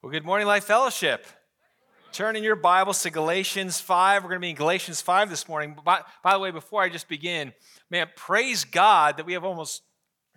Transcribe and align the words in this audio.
Well, 0.00 0.12
good 0.12 0.24
morning, 0.24 0.46
Life 0.46 0.62
Fellowship. 0.62 1.26
Turn 2.12 2.36
in 2.36 2.44
your 2.44 2.54
Bibles 2.54 3.02
to 3.02 3.10
Galatians 3.10 3.80
5. 3.80 4.22
We're 4.22 4.28
going 4.28 4.40
to 4.40 4.44
be 4.44 4.50
in 4.50 4.54
Galatians 4.54 5.00
5 5.00 5.28
this 5.28 5.48
morning. 5.48 5.76
By, 5.84 6.02
by, 6.22 6.34
the 6.34 6.38
way, 6.38 6.52
before 6.52 6.82
I 6.82 6.88
just 6.88 7.08
begin, 7.08 7.52
man, 7.90 8.06
praise 8.14 8.62
God 8.62 9.16
that 9.16 9.26
we 9.26 9.32
have 9.32 9.42
almost 9.42 9.82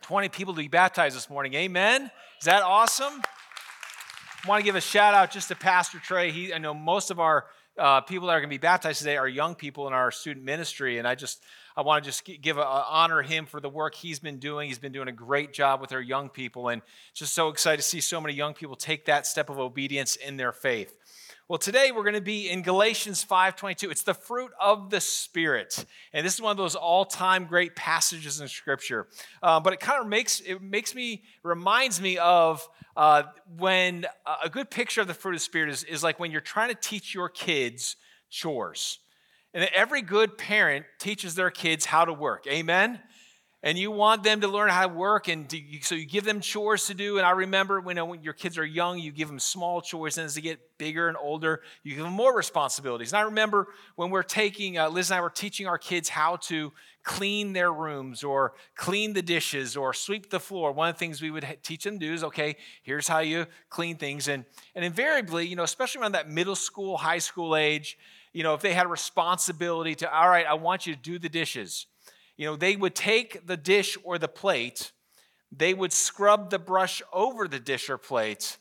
20 0.02 0.30
people 0.30 0.56
to 0.56 0.62
be 0.62 0.68
baptized 0.68 1.16
this 1.16 1.30
morning. 1.30 1.54
Amen. 1.54 2.10
Is 2.40 2.46
that 2.46 2.64
awesome? 2.64 3.14
I 4.44 4.48
want 4.48 4.62
to 4.62 4.66
give 4.66 4.74
a 4.74 4.82
shout 4.82 5.14
out 5.14 5.30
just 5.30 5.50
to 5.50 5.56
Pastor 5.56 6.00
Trey. 6.00 6.32
He, 6.32 6.52
I 6.52 6.58
know 6.58 6.74
most 6.74 7.12
of 7.12 7.20
our 7.20 7.46
uh, 7.82 8.02
people 8.02 8.28
that 8.28 8.34
are 8.34 8.40
going 8.40 8.50
to 8.50 8.54
be 8.54 8.60
baptized 8.60 9.00
today 9.00 9.18
are 9.18 9.28
young 9.28 9.56
people 9.56 9.88
in 9.88 9.94
our 9.94 10.12
student 10.12 10.46
ministry, 10.46 11.00
and 11.00 11.08
I 11.08 11.16
just 11.16 11.44
I 11.76 11.82
want 11.82 12.04
to 12.04 12.08
just 12.08 12.30
give 12.42 12.58
a, 12.58 12.62
a, 12.62 12.86
honor 12.88 13.24
him 13.24 13.48
for 13.48 13.60
the 13.60 13.70
work 13.70 13.96
he's 13.96 14.20
been 14.20 14.38
doing. 14.38 14.68
He's 14.68 14.78
been 14.78 14.92
doing 14.92 15.08
a 15.08 15.14
great 15.14 15.52
job 15.52 15.82
with 15.82 15.92
our 15.92 16.02
young 16.02 16.30
people, 16.30 16.70
and 16.70 16.84
just 17.16 17.34
so 17.34 17.50
excited 17.50 17.78
to 17.78 17.88
see 17.88 18.00
so 18.00 18.22
many 18.22 18.36
young 18.36 18.54
people 18.54 18.76
take 18.76 19.06
that 19.06 19.26
step 19.26 19.50
of 19.50 19.58
obedience 19.58 20.16
in 20.16 20.38
their 20.38 20.52
faith. 20.52 20.96
Well, 21.52 21.58
today 21.58 21.92
we're 21.92 22.04
going 22.04 22.14
to 22.14 22.22
be 22.22 22.50
in 22.50 22.62
Galatians 22.62 23.26
5:22. 23.26 23.92
It's 23.92 24.04
the 24.04 24.14
fruit 24.14 24.52
of 24.58 24.90
the 24.90 25.02
Spirit, 25.02 25.86
and 26.14 26.26
this 26.26 26.36
is 26.36 26.42
one 26.42 26.52
of 26.52 26.56
those 26.56 26.76
all-time 26.76 27.44
great 27.44 27.76
passages 27.76 28.40
in 28.40 28.48
Scripture. 28.48 29.10
Uh, 29.44 29.60
but 29.60 29.74
it 29.74 29.82
kind 29.82 30.00
of 30.00 30.08
makes 30.08 30.40
it 30.40 30.62
makes 30.62 30.96
me 30.96 31.24
reminds 31.44 32.00
me 32.00 32.18
of 32.20 32.66
uh, 32.96 33.24
when 33.58 34.06
a 34.42 34.48
good 34.48 34.72
picture 34.72 35.02
of 35.02 35.08
the 35.08 35.14
fruit 35.14 35.34
of 35.34 35.42
the 35.42 35.44
Spirit 35.44 35.72
is, 35.72 35.84
is 35.84 36.04
like 36.04 36.22
when 36.22 36.32
you're 36.32 36.40
trying 36.40 36.70
to 36.70 36.76
teach 36.76 37.14
your 37.14 37.28
kids 37.28 37.98
chores. 38.30 39.00
And 39.54 39.70
every 39.76 40.02
good 40.02 40.38
parent 40.38 40.86
teaches 41.00 41.36
their 41.36 41.52
kids 41.52 41.84
how 41.84 42.06
to 42.06 42.14
work. 42.14 42.48
Amen? 42.48 43.02
And 43.64 43.78
you 43.78 43.92
want 43.92 44.24
them 44.24 44.42
to 44.42 44.48
learn 44.48 44.70
how 44.70 44.88
to 44.88 44.94
work, 44.94 45.28
and 45.28 45.48
to, 45.50 45.62
so 45.82 45.94
you 45.94 46.08
give 46.08 46.24
them 46.24 46.42
chores 46.42 46.88
to 46.88 46.96
do. 46.96 47.18
And 47.18 47.28
I 47.28 47.32
remember 47.32 47.80
when, 47.80 47.98
when 48.08 48.24
your 48.24 48.34
kids 48.34 48.58
are 48.58 48.66
young, 48.66 48.98
you 48.98 49.12
give 49.12 49.28
them 49.28 49.38
small 49.38 49.82
chores, 49.82 50.18
and 50.18 50.26
as 50.26 50.34
they 50.34 50.42
get 50.42 50.60
bigger 50.80 51.08
and 51.08 51.16
older, 51.16 51.62
you 51.84 51.94
give 51.96 52.04
them 52.04 52.14
more 52.14 52.36
responsibilities. 52.36 53.14
And 53.14 53.20
I 53.20 53.24
remember 53.24 53.68
when 53.96 54.10
we're 54.10 54.24
taking, 54.24 54.80
uh, 54.80 54.90
Liz 54.90 55.12
and 55.12 55.20
I 55.20 55.22
were 55.22 55.30
teaching 55.30 55.68
our 55.68 55.78
kids 55.78 56.10
how 56.10 56.38
to 56.38 56.74
clean 57.04 57.54
their 57.54 57.72
rooms 57.72 58.24
or 58.24 58.54
clean 58.76 59.14
the 59.14 59.22
dishes 59.22 59.78
or 59.78 59.94
sweep 59.94 60.32
the 60.32 60.40
floor. 60.40 60.72
One 60.72 60.90
of 60.90 60.96
the 60.96 61.00
things 61.00 61.22
we 61.22 61.30
would 61.30 61.46
teach 61.62 61.84
them 61.84 62.00
to 62.00 62.08
do 62.08 62.14
is 62.14 62.24
okay, 62.24 62.56
here's 62.82 63.08
how 63.08 63.20
you 63.20 63.46
clean 63.70 63.98
things. 63.98 64.28
And, 64.28 64.46
and 64.74 64.84
invariably, 64.84 65.46
you 65.48 65.56
know, 65.56 65.64
especially 65.64 66.02
around 66.02 66.14
that 66.14 66.30
middle 66.30 66.56
school, 66.56 66.98
high 66.98 67.20
school 67.20 67.56
age, 67.56 67.98
you 68.34 68.44
know, 68.44 68.54
if 68.54 68.62
they 68.62 68.74
had 68.74 68.86
a 68.86 68.90
responsibility 68.90 69.94
to, 69.96 70.12
all 70.12 70.30
right, 70.30 70.46
I 70.46 70.54
want 70.54 70.88
you 70.88 70.96
to 70.96 71.02
do 71.02 71.20
the 71.20 71.30
dishes, 71.30 71.86
you 72.42 72.48
know, 72.48 72.56
they 72.56 72.76
would 72.76 72.96
take 72.96 73.46
the 73.46 73.56
dish 73.56 74.00
or 74.04 74.18
the 74.18 74.28
plate, 74.28 74.94
they 75.52 75.76
would 75.76 75.94
scrub 75.94 76.50
the 76.50 76.58
brush 76.58 77.00
over 77.14 77.48
the 77.48 77.60
dish 77.60 77.88
or 77.88 78.00
plate, 78.00 78.58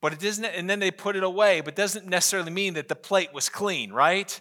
but 0.00 0.14
it 0.14 0.18
doesn't, 0.18 0.46
and 0.46 0.70
then 0.70 0.78
they 0.78 0.90
put 0.90 1.14
it 1.14 1.22
away, 1.22 1.60
but 1.60 1.76
doesn't 1.76 2.06
necessarily 2.06 2.50
mean 2.50 2.72
that 2.72 2.88
the 2.88 2.94
plate 2.94 3.34
was 3.34 3.50
clean, 3.50 3.92
right? 3.92 4.40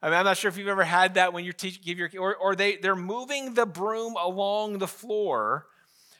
I 0.00 0.06
mean, 0.06 0.14
I'm 0.14 0.24
not 0.24 0.38
sure 0.38 0.48
if 0.48 0.56
you've 0.56 0.68
ever 0.68 0.82
had 0.82 1.12
that 1.16 1.34
when 1.34 1.44
you're 1.44 1.52
teaching, 1.52 1.82
give 1.84 1.98
your, 1.98 2.08
or, 2.18 2.34
or 2.34 2.56
they, 2.56 2.76
they're 2.76 2.96
moving 2.96 3.52
the 3.52 3.66
broom 3.66 4.14
along 4.18 4.78
the 4.78 4.88
floor 4.88 5.66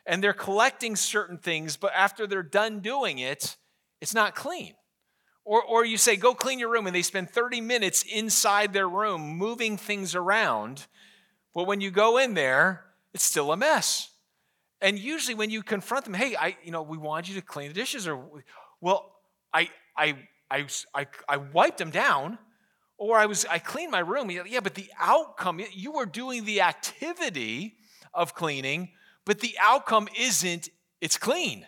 and 0.04 0.22
they're 0.22 0.34
collecting 0.34 0.96
certain 0.96 1.38
things, 1.38 1.78
but 1.78 1.94
after 1.96 2.26
they're 2.26 2.42
done 2.42 2.80
doing 2.80 3.20
it, 3.20 3.56
it's 4.02 4.12
not 4.12 4.34
clean. 4.34 4.74
Or, 5.46 5.62
or 5.62 5.86
you 5.86 5.96
say, 5.96 6.16
go 6.16 6.34
clean 6.34 6.58
your 6.58 6.70
room, 6.70 6.86
and 6.86 6.94
they 6.94 7.00
spend 7.00 7.30
30 7.30 7.62
minutes 7.62 8.02
inside 8.02 8.74
their 8.74 8.88
room 8.88 9.38
moving 9.38 9.78
things 9.78 10.14
around. 10.14 10.86
But 11.54 11.66
when 11.66 11.80
you 11.80 11.90
go 11.90 12.18
in 12.18 12.34
there, 12.34 12.84
it's 13.12 13.24
still 13.24 13.52
a 13.52 13.56
mess. 13.56 14.10
And 14.80 14.98
usually 14.98 15.34
when 15.34 15.50
you 15.50 15.62
confront 15.62 16.04
them, 16.04 16.14
hey, 16.14 16.34
I, 16.34 16.56
you 16.64 16.72
know, 16.72 16.82
we 16.82 16.98
wanted 16.98 17.28
you 17.28 17.40
to 17.40 17.46
clean 17.46 17.68
the 17.68 17.74
dishes, 17.74 18.08
or, 18.08 18.20
well, 18.80 19.14
I, 19.52 19.68
I, 19.96 20.16
I, 20.50 20.66
I, 20.94 21.06
I 21.28 21.36
wiped 21.36 21.78
them 21.78 21.90
down, 21.90 22.38
or 22.98 23.16
I 23.16 23.26
was, 23.26 23.44
I 23.46 23.58
cleaned 23.58 23.92
my 23.92 24.00
room. 24.00 24.30
Yeah, 24.30 24.60
but 24.60 24.74
the 24.74 24.90
outcome, 24.98 25.60
you 25.72 25.92
were 25.92 26.06
doing 26.06 26.44
the 26.44 26.62
activity 26.62 27.76
of 28.14 28.34
cleaning, 28.34 28.90
but 29.24 29.40
the 29.40 29.56
outcome 29.60 30.08
isn't, 30.18 30.68
it's 31.00 31.16
clean. 31.16 31.66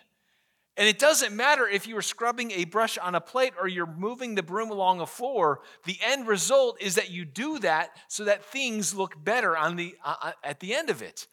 And 0.77 0.89
it 0.89 0.99
doesn't 0.99 1.33
matter 1.33 1.67
if 1.67 1.87
you 1.87 1.97
are 1.97 2.01
scrubbing 2.01 2.51
a 2.51 2.65
brush 2.65 2.97
on 2.97 3.15
a 3.15 3.21
plate 3.21 3.53
or 3.59 3.67
you're 3.67 3.85
moving 3.85 4.35
the 4.35 4.43
broom 4.43 4.71
along 4.71 4.99
a 4.99 5.05
floor. 5.05 5.61
The 5.85 5.97
end 6.03 6.27
result 6.27 6.81
is 6.81 6.95
that 6.95 7.09
you 7.09 7.23
do 7.23 7.59
that 7.59 7.91
so 8.09 8.25
that 8.25 8.43
things 8.43 8.93
look 8.93 9.23
better 9.23 9.55
on 9.55 9.77
the 9.77 9.95
uh, 10.03 10.15
uh, 10.21 10.31
at 10.43 10.59
the 10.59 10.75
end 10.75 10.89
of 10.89 11.01
it. 11.01 11.27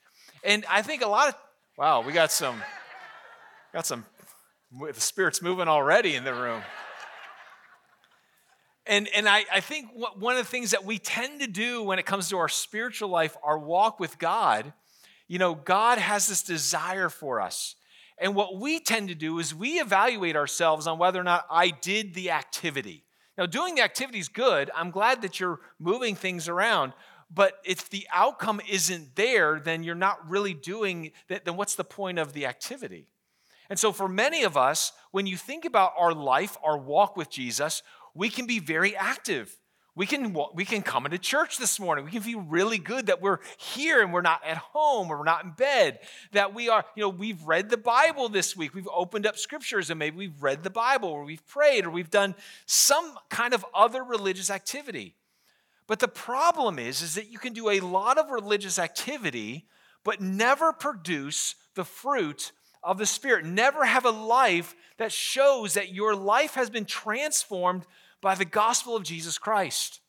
And 0.44 0.64
I 0.70 0.82
think 0.82 1.02
a 1.02 1.08
lot 1.08 1.28
of 1.28 1.34
wow, 1.76 2.02
we 2.02 2.12
got 2.12 2.30
some 2.30 2.62
got 3.72 3.84
some 3.86 4.04
the 4.80 5.00
spirits 5.00 5.42
moving 5.42 5.68
already 5.68 6.14
in 6.14 6.24
the 6.24 6.34
room. 6.34 6.62
And, 8.86 9.08
and 9.14 9.28
I, 9.28 9.44
I 9.52 9.60
think 9.60 9.90
one 10.18 10.36
of 10.36 10.44
the 10.44 10.50
things 10.50 10.72
that 10.72 10.84
we 10.84 10.98
tend 10.98 11.40
to 11.40 11.46
do 11.46 11.82
when 11.82 11.98
it 11.98 12.06
comes 12.06 12.28
to 12.30 12.38
our 12.38 12.48
spiritual 12.48 13.08
life, 13.08 13.36
our 13.42 13.58
walk 13.58 14.00
with 14.00 14.18
God, 14.18 14.72
you 15.28 15.38
know, 15.38 15.54
God 15.54 15.98
has 15.98 16.26
this 16.26 16.42
desire 16.42 17.08
for 17.08 17.40
us. 17.40 17.76
And 18.22 18.36
what 18.36 18.60
we 18.60 18.78
tend 18.78 19.08
to 19.08 19.16
do 19.16 19.40
is 19.40 19.52
we 19.52 19.80
evaluate 19.80 20.36
ourselves 20.36 20.86
on 20.86 20.96
whether 20.96 21.20
or 21.20 21.24
not 21.24 21.44
I 21.50 21.70
did 21.70 22.14
the 22.14 22.30
activity. 22.30 23.04
Now, 23.36 23.46
doing 23.46 23.74
the 23.74 23.82
activity 23.82 24.20
is 24.20 24.28
good. 24.28 24.70
I'm 24.76 24.92
glad 24.92 25.22
that 25.22 25.40
you're 25.40 25.58
moving 25.80 26.14
things 26.14 26.48
around. 26.48 26.92
But 27.34 27.54
if 27.64 27.90
the 27.90 28.06
outcome 28.12 28.60
isn't 28.70 29.16
there, 29.16 29.58
then 29.58 29.82
you're 29.82 29.96
not 29.96 30.30
really 30.30 30.54
doing 30.54 31.10
that. 31.28 31.44
Then 31.44 31.56
what's 31.56 31.74
the 31.74 31.82
point 31.82 32.20
of 32.20 32.32
the 32.32 32.46
activity? 32.46 33.08
And 33.68 33.78
so, 33.78 33.90
for 33.90 34.06
many 34.06 34.44
of 34.44 34.56
us, 34.56 34.92
when 35.10 35.26
you 35.26 35.36
think 35.36 35.64
about 35.64 35.92
our 35.98 36.12
life, 36.12 36.56
our 36.62 36.78
walk 36.78 37.16
with 37.16 37.28
Jesus, 37.28 37.82
we 38.14 38.28
can 38.28 38.46
be 38.46 38.60
very 38.60 38.94
active. 38.94 39.58
We 39.94 40.06
can, 40.06 40.34
we 40.54 40.64
can 40.64 40.80
come 40.80 41.04
into 41.04 41.18
church 41.18 41.58
this 41.58 41.78
morning. 41.78 42.06
We 42.06 42.10
can 42.10 42.22
feel 42.22 42.40
really 42.40 42.78
good 42.78 43.06
that 43.06 43.20
we're 43.20 43.40
here 43.58 44.00
and 44.00 44.10
we're 44.10 44.22
not 44.22 44.40
at 44.46 44.56
home 44.56 45.10
or 45.10 45.18
we're 45.18 45.24
not 45.24 45.44
in 45.44 45.50
bed. 45.50 45.98
That 46.32 46.54
we 46.54 46.70
are, 46.70 46.86
you 46.96 47.02
know, 47.02 47.10
we've 47.10 47.42
read 47.42 47.68
the 47.68 47.76
Bible 47.76 48.30
this 48.30 48.56
week. 48.56 48.74
We've 48.74 48.88
opened 48.92 49.26
up 49.26 49.36
scriptures 49.36 49.90
and 49.90 49.98
maybe 49.98 50.16
we've 50.16 50.42
read 50.42 50.62
the 50.62 50.70
Bible 50.70 51.10
or 51.10 51.24
we've 51.24 51.46
prayed 51.46 51.84
or 51.84 51.90
we've 51.90 52.10
done 52.10 52.34
some 52.64 53.18
kind 53.28 53.52
of 53.52 53.66
other 53.74 54.02
religious 54.02 54.50
activity. 54.50 55.14
But 55.86 55.98
the 55.98 56.08
problem 56.08 56.78
is, 56.78 57.02
is 57.02 57.14
that 57.16 57.30
you 57.30 57.38
can 57.38 57.52
do 57.52 57.68
a 57.68 57.80
lot 57.80 58.16
of 58.16 58.30
religious 58.30 58.78
activity, 58.78 59.66
but 60.04 60.22
never 60.22 60.72
produce 60.72 61.54
the 61.74 61.84
fruit 61.84 62.52
of 62.82 62.96
the 62.96 63.04
Spirit. 63.04 63.44
Never 63.44 63.84
have 63.84 64.06
a 64.06 64.10
life 64.10 64.74
that 64.96 65.12
shows 65.12 65.74
that 65.74 65.92
your 65.92 66.14
life 66.14 66.54
has 66.54 66.70
been 66.70 66.86
transformed 66.86 67.84
by 68.22 68.34
the 68.34 68.46
gospel 68.46 68.96
of 68.96 69.02
Jesus 69.02 69.36
Christ. 69.36 70.00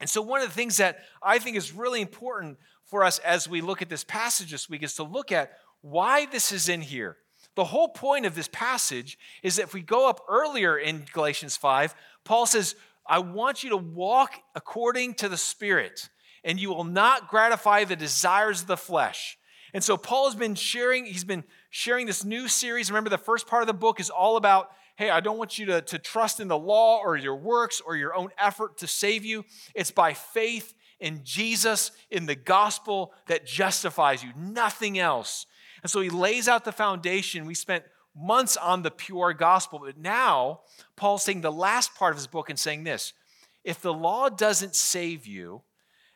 And 0.00 0.08
so, 0.08 0.22
one 0.22 0.40
of 0.40 0.48
the 0.48 0.54
things 0.54 0.78
that 0.78 1.00
I 1.22 1.38
think 1.38 1.56
is 1.56 1.72
really 1.72 2.00
important 2.00 2.56
for 2.86 3.04
us 3.04 3.18
as 3.18 3.46
we 3.46 3.60
look 3.60 3.82
at 3.82 3.90
this 3.90 4.04
passage 4.04 4.50
this 4.50 4.70
week 4.70 4.82
is 4.82 4.94
to 4.94 5.02
look 5.02 5.30
at 5.30 5.52
why 5.82 6.24
this 6.26 6.52
is 6.52 6.68
in 6.68 6.80
here. 6.80 7.18
The 7.56 7.64
whole 7.64 7.88
point 7.88 8.24
of 8.24 8.34
this 8.34 8.48
passage 8.48 9.18
is 9.42 9.56
that 9.56 9.64
if 9.64 9.74
we 9.74 9.82
go 9.82 10.08
up 10.08 10.24
earlier 10.28 10.78
in 10.78 11.04
Galatians 11.12 11.56
5, 11.56 11.94
Paul 12.24 12.46
says, 12.46 12.74
I 13.06 13.18
want 13.18 13.62
you 13.62 13.70
to 13.70 13.76
walk 13.76 14.34
according 14.54 15.14
to 15.14 15.28
the 15.28 15.36
Spirit, 15.36 16.08
and 16.44 16.60
you 16.60 16.70
will 16.70 16.84
not 16.84 17.28
gratify 17.28 17.84
the 17.84 17.96
desires 17.96 18.62
of 18.62 18.68
the 18.68 18.76
flesh. 18.76 19.36
And 19.74 19.82
so 19.82 19.96
Paul 19.96 20.26
has 20.26 20.34
been 20.34 20.54
sharing, 20.54 21.06
he's 21.06 21.24
been 21.24 21.44
sharing 21.70 22.06
this 22.06 22.24
new 22.24 22.48
series. 22.48 22.90
Remember, 22.90 23.10
the 23.10 23.18
first 23.18 23.46
part 23.46 23.62
of 23.62 23.66
the 23.66 23.74
book 23.74 24.00
is 24.00 24.10
all 24.10 24.36
about 24.36 24.70
hey, 25.00 25.08
I 25.08 25.20
don't 25.20 25.38
want 25.38 25.58
you 25.58 25.64
to, 25.64 25.80
to 25.80 25.98
trust 25.98 26.40
in 26.40 26.48
the 26.48 26.58
law 26.58 27.00
or 27.02 27.16
your 27.16 27.34
works 27.34 27.80
or 27.80 27.96
your 27.96 28.14
own 28.14 28.28
effort 28.36 28.76
to 28.78 28.86
save 28.86 29.24
you. 29.24 29.46
It's 29.74 29.90
by 29.90 30.12
faith 30.12 30.74
in 31.00 31.22
Jesus, 31.24 31.90
in 32.10 32.26
the 32.26 32.34
gospel 32.34 33.14
that 33.26 33.46
justifies 33.46 34.22
you, 34.22 34.28
nothing 34.36 34.98
else. 34.98 35.46
And 35.82 35.90
so 35.90 36.02
he 36.02 36.10
lays 36.10 36.48
out 36.48 36.66
the 36.66 36.70
foundation. 36.70 37.46
We 37.46 37.54
spent 37.54 37.84
months 38.14 38.58
on 38.58 38.82
the 38.82 38.90
pure 38.90 39.32
gospel, 39.32 39.78
but 39.82 39.96
now 39.96 40.60
Paul's 40.96 41.22
saying 41.22 41.40
the 41.40 41.50
last 41.50 41.94
part 41.94 42.12
of 42.12 42.18
his 42.18 42.26
book 42.26 42.50
and 42.50 42.58
saying 42.58 42.84
this 42.84 43.14
if 43.64 43.80
the 43.80 43.94
law 43.94 44.28
doesn't 44.28 44.74
save 44.74 45.26
you, 45.26 45.62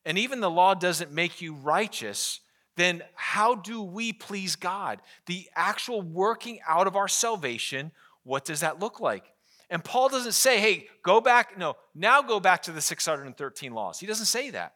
and 0.04 0.18
even 0.18 0.40
the 0.40 0.50
law 0.50 0.74
doesn't 0.74 1.10
make 1.10 1.40
you 1.40 1.54
righteous, 1.54 2.40
then 2.76 3.02
how 3.14 3.54
do 3.54 3.80
we 3.80 4.12
please 4.12 4.56
God? 4.56 5.00
The 5.24 5.48
actual 5.54 6.02
working 6.02 6.58
out 6.68 6.86
of 6.86 6.96
our 6.96 7.08
salvation 7.08 7.92
what 8.24 8.44
does 8.44 8.60
that 8.60 8.80
look 8.80 9.00
like? 9.00 9.24
And 9.70 9.82
Paul 9.82 10.08
doesn't 10.08 10.32
say, 10.32 10.60
hey, 10.60 10.88
go 11.02 11.20
back, 11.20 11.56
no, 11.56 11.76
now 11.94 12.22
go 12.22 12.40
back 12.40 12.62
to 12.64 12.72
the 12.72 12.80
613 12.80 13.72
laws. 13.72 13.98
He 13.98 14.06
doesn't 14.06 14.26
say 14.26 14.50
that. 14.50 14.74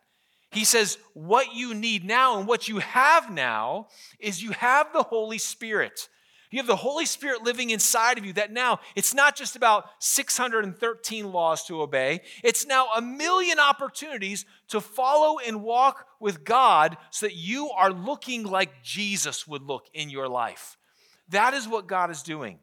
He 0.51 0.65
says, 0.65 0.97
what 1.13 1.55
you 1.55 1.75
need 1.75 2.05
now 2.05 2.39
and 2.39 2.49
what 2.49 2.69
you 2.69 2.79
have 2.79 3.31
now 3.31 3.89
is 4.19 4.43
you 4.43 4.53
have 4.53 4.93
the 4.93 5.03
Holy 5.03 5.37
Spirit. 5.37 6.09
You 6.51 6.59
have 6.59 6.67
the 6.67 6.77
Holy 6.77 7.05
Spirit 7.05 7.43
living 7.43 7.69
inside 7.69 8.17
of 8.17 8.25
you 8.25 8.33
that 8.33 8.51
now 8.51 8.81
it's 8.97 9.13
not 9.13 9.37
just 9.37 9.57
about 9.57 9.85
613 9.99 11.31
laws 11.31 11.65
to 11.65 11.83
obey, 11.83 12.23
it's 12.43 12.67
now 12.67 12.89
a 12.97 13.03
million 13.03 13.59
opportunities 13.59 14.47
to 14.69 14.81
follow 14.81 15.39
and 15.39 15.63
walk 15.63 16.07
with 16.19 16.45
God 16.45 16.97
so 17.11 17.27
that 17.27 17.35
you 17.35 17.69
are 17.71 17.91
looking 17.91 18.45
like 18.45 18.83
Jesus 18.83 19.47
would 19.47 19.63
look 19.63 19.85
in 19.93 20.09
your 20.09 20.29
life. 20.29 20.79
That 21.29 21.53
is 21.53 21.69
what 21.69 21.87
God 21.87 22.11
is 22.11 22.23
doing. 22.23 22.59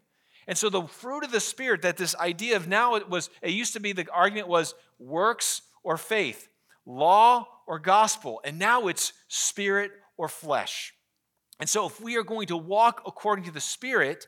And 0.47 0.57
so 0.57 0.69
the 0.69 0.83
fruit 0.83 1.24
of 1.24 1.31
the 1.31 1.39
Spirit, 1.39 1.81
that 1.81 1.97
this 1.97 2.15
idea 2.15 2.56
of 2.56 2.68
now 2.68 2.95
it 2.95 3.09
was, 3.09 3.30
it 3.42 3.51
used 3.51 3.74
to 3.74 3.80
be 3.80 3.94
the 3.94 4.07
argument 4.12 4.47
was 4.47 4.75
works 5.00 5.62
or 5.83 5.97
faith, 5.97 6.47
law 6.86 7.47
or 7.68 7.80
gospel, 7.80 8.42
and 8.44 8.59
now 8.59 8.88
it's 8.88 9.13
spirit 9.27 9.92
or 10.18 10.27
flesh. 10.27 10.94
And 11.59 11.69
so 11.69 11.86
if 11.86 12.01
we 12.01 12.18
are 12.18 12.24
going 12.24 12.47
to 12.47 12.57
walk 12.57 13.03
according 13.06 13.45
to 13.45 13.51
the 13.51 13.62
Spirit, 13.62 14.27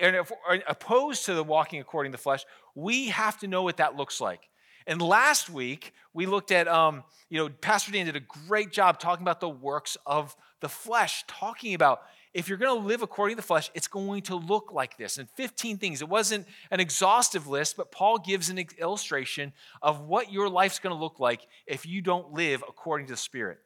and 0.00 0.16
if 0.16 0.30
we're 0.30 0.62
opposed 0.68 1.24
to 1.26 1.34
the 1.34 1.42
walking 1.42 1.80
according 1.80 2.12
to 2.12 2.16
the 2.16 2.22
flesh, 2.22 2.44
we 2.74 3.08
have 3.08 3.38
to 3.40 3.48
know 3.48 3.62
what 3.62 3.78
that 3.78 3.96
looks 3.96 4.20
like. 4.20 4.40
And 4.86 5.02
last 5.02 5.50
week, 5.50 5.92
we 6.14 6.26
looked 6.26 6.52
at, 6.52 6.68
um, 6.68 7.04
you 7.28 7.38
know, 7.38 7.48
Pastor 7.48 7.92
Dan 7.92 8.06
did 8.06 8.16
a 8.16 8.20
great 8.20 8.72
job 8.72 8.98
talking 8.98 9.22
about 9.22 9.40
the 9.40 9.48
works 9.48 9.96
of 10.06 10.36
the 10.60 10.68
flesh, 10.68 11.24
talking 11.26 11.74
about 11.74 12.02
if 12.32 12.48
you're 12.48 12.58
going 12.58 12.80
to 12.80 12.86
live 12.86 13.02
according 13.02 13.36
to 13.36 13.42
the 13.42 13.46
flesh, 13.46 13.70
it's 13.74 13.88
going 13.88 14.22
to 14.22 14.36
look 14.36 14.72
like 14.72 14.96
this. 14.96 15.18
And 15.18 15.28
15 15.30 15.78
things. 15.78 16.00
It 16.00 16.08
wasn't 16.08 16.46
an 16.70 16.78
exhaustive 16.78 17.46
list, 17.46 17.76
but 17.76 17.90
Paul 17.90 18.18
gives 18.18 18.50
an 18.50 18.64
illustration 18.78 19.52
of 19.82 20.02
what 20.02 20.32
your 20.32 20.48
life's 20.48 20.78
going 20.78 20.94
to 20.94 21.00
look 21.00 21.18
like 21.18 21.46
if 21.66 21.86
you 21.86 22.02
don't 22.02 22.32
live 22.32 22.62
according 22.68 23.08
to 23.08 23.14
the 23.14 23.18
Spirit. 23.18 23.58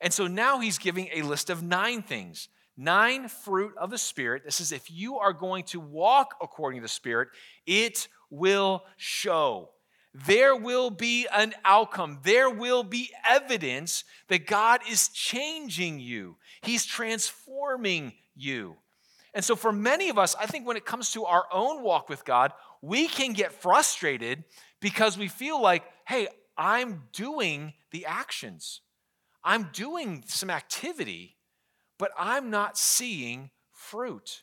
And 0.00 0.12
so 0.12 0.26
now 0.26 0.58
he's 0.60 0.78
giving 0.78 1.08
a 1.12 1.22
list 1.22 1.50
of 1.50 1.62
nine 1.62 2.02
things, 2.02 2.48
nine 2.76 3.28
fruit 3.28 3.74
of 3.76 3.90
the 3.90 3.98
Spirit. 3.98 4.42
This 4.44 4.60
is 4.60 4.72
if 4.72 4.90
you 4.90 5.18
are 5.18 5.32
going 5.32 5.64
to 5.64 5.78
walk 5.78 6.34
according 6.42 6.80
to 6.80 6.82
the 6.82 6.88
Spirit, 6.88 7.28
it 7.66 8.08
will 8.30 8.84
show 8.96 9.70
there 10.12 10.56
will 10.56 10.90
be 10.90 11.26
an 11.32 11.54
outcome. 11.64 12.18
There 12.22 12.50
will 12.50 12.82
be 12.82 13.10
evidence 13.28 14.04
that 14.28 14.46
God 14.46 14.80
is 14.88 15.08
changing 15.08 16.00
you, 16.00 16.36
He's 16.62 16.84
transforming 16.84 18.14
you. 18.34 18.76
And 19.32 19.44
so, 19.44 19.54
for 19.54 19.72
many 19.72 20.08
of 20.08 20.18
us, 20.18 20.34
I 20.34 20.46
think 20.46 20.66
when 20.66 20.76
it 20.76 20.84
comes 20.84 21.12
to 21.12 21.24
our 21.24 21.44
own 21.52 21.82
walk 21.82 22.08
with 22.08 22.24
God, 22.24 22.52
we 22.82 23.06
can 23.06 23.32
get 23.32 23.52
frustrated 23.52 24.44
because 24.80 25.16
we 25.16 25.28
feel 25.28 25.60
like, 25.60 25.84
hey, 26.06 26.26
I'm 26.56 27.04
doing 27.12 27.74
the 27.92 28.06
actions, 28.06 28.80
I'm 29.44 29.70
doing 29.72 30.24
some 30.26 30.50
activity, 30.50 31.36
but 31.98 32.10
I'm 32.18 32.50
not 32.50 32.76
seeing 32.76 33.50
fruit. 33.72 34.42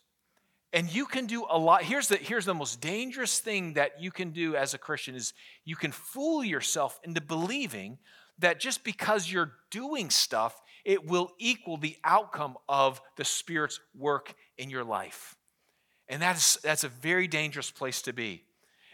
And 0.73 0.93
you 0.93 1.05
can 1.05 1.25
do 1.27 1.45
a 1.49 1.57
lot. 1.57 1.83
Here's 1.83 2.09
the, 2.09 2.17
here's 2.17 2.45
the 2.45 2.53
most 2.53 2.81
dangerous 2.81 3.39
thing 3.39 3.73
that 3.73 4.01
you 4.01 4.11
can 4.11 4.31
do 4.31 4.55
as 4.55 4.73
a 4.73 4.77
Christian 4.77 5.15
is 5.15 5.33
you 5.63 5.75
can 5.75 5.91
fool 5.91 6.43
yourself 6.43 6.99
into 7.03 7.21
believing 7.21 7.97
that 8.39 8.59
just 8.59 8.83
because 8.83 9.31
you're 9.31 9.53
doing 9.71 10.09
stuff, 10.09 10.61
it 10.83 11.05
will 11.05 11.31
equal 11.39 11.77
the 11.77 11.97
outcome 12.03 12.57
of 12.67 13.01
the 13.15 13.25
Spirit's 13.25 13.79
work 13.97 14.35
in 14.57 14.69
your 14.69 14.83
life. 14.83 15.35
And 16.09 16.21
that's, 16.21 16.57
that's 16.57 16.83
a 16.83 16.89
very 16.89 17.27
dangerous 17.27 17.71
place 17.71 18.01
to 18.03 18.13
be. 18.13 18.43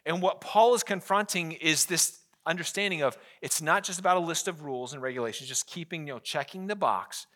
And 0.06 0.22
what 0.22 0.42
Paul 0.42 0.74
is 0.74 0.84
confronting 0.84 1.54
is 1.54 1.86
this 1.86 2.20
understanding 2.46 3.02
of 3.02 3.18
it's 3.42 3.62
not 3.62 3.84
just 3.84 4.00
about 4.00 4.18
a 4.18 4.20
list 4.20 4.48
of 4.48 4.64
rules 4.64 4.94
and 4.94 5.02
regulations, 5.02 5.48
just 5.48 5.68
keeping, 5.68 6.08
you 6.08 6.14
know, 6.14 6.20
checking 6.20 6.68
the 6.68 6.76
box. 6.76 7.28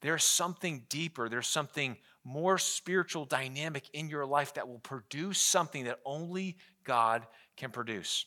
There's 0.00 0.24
something 0.24 0.84
deeper, 0.88 1.28
there's 1.28 1.48
something 1.48 1.96
more 2.28 2.58
spiritual 2.58 3.24
dynamic 3.24 3.88
in 3.92 4.08
your 4.08 4.26
life 4.26 4.54
that 4.54 4.68
will 4.68 4.78
produce 4.80 5.40
something 5.40 5.84
that 5.84 5.98
only 6.04 6.56
God 6.84 7.26
can 7.56 7.70
produce. 7.70 8.26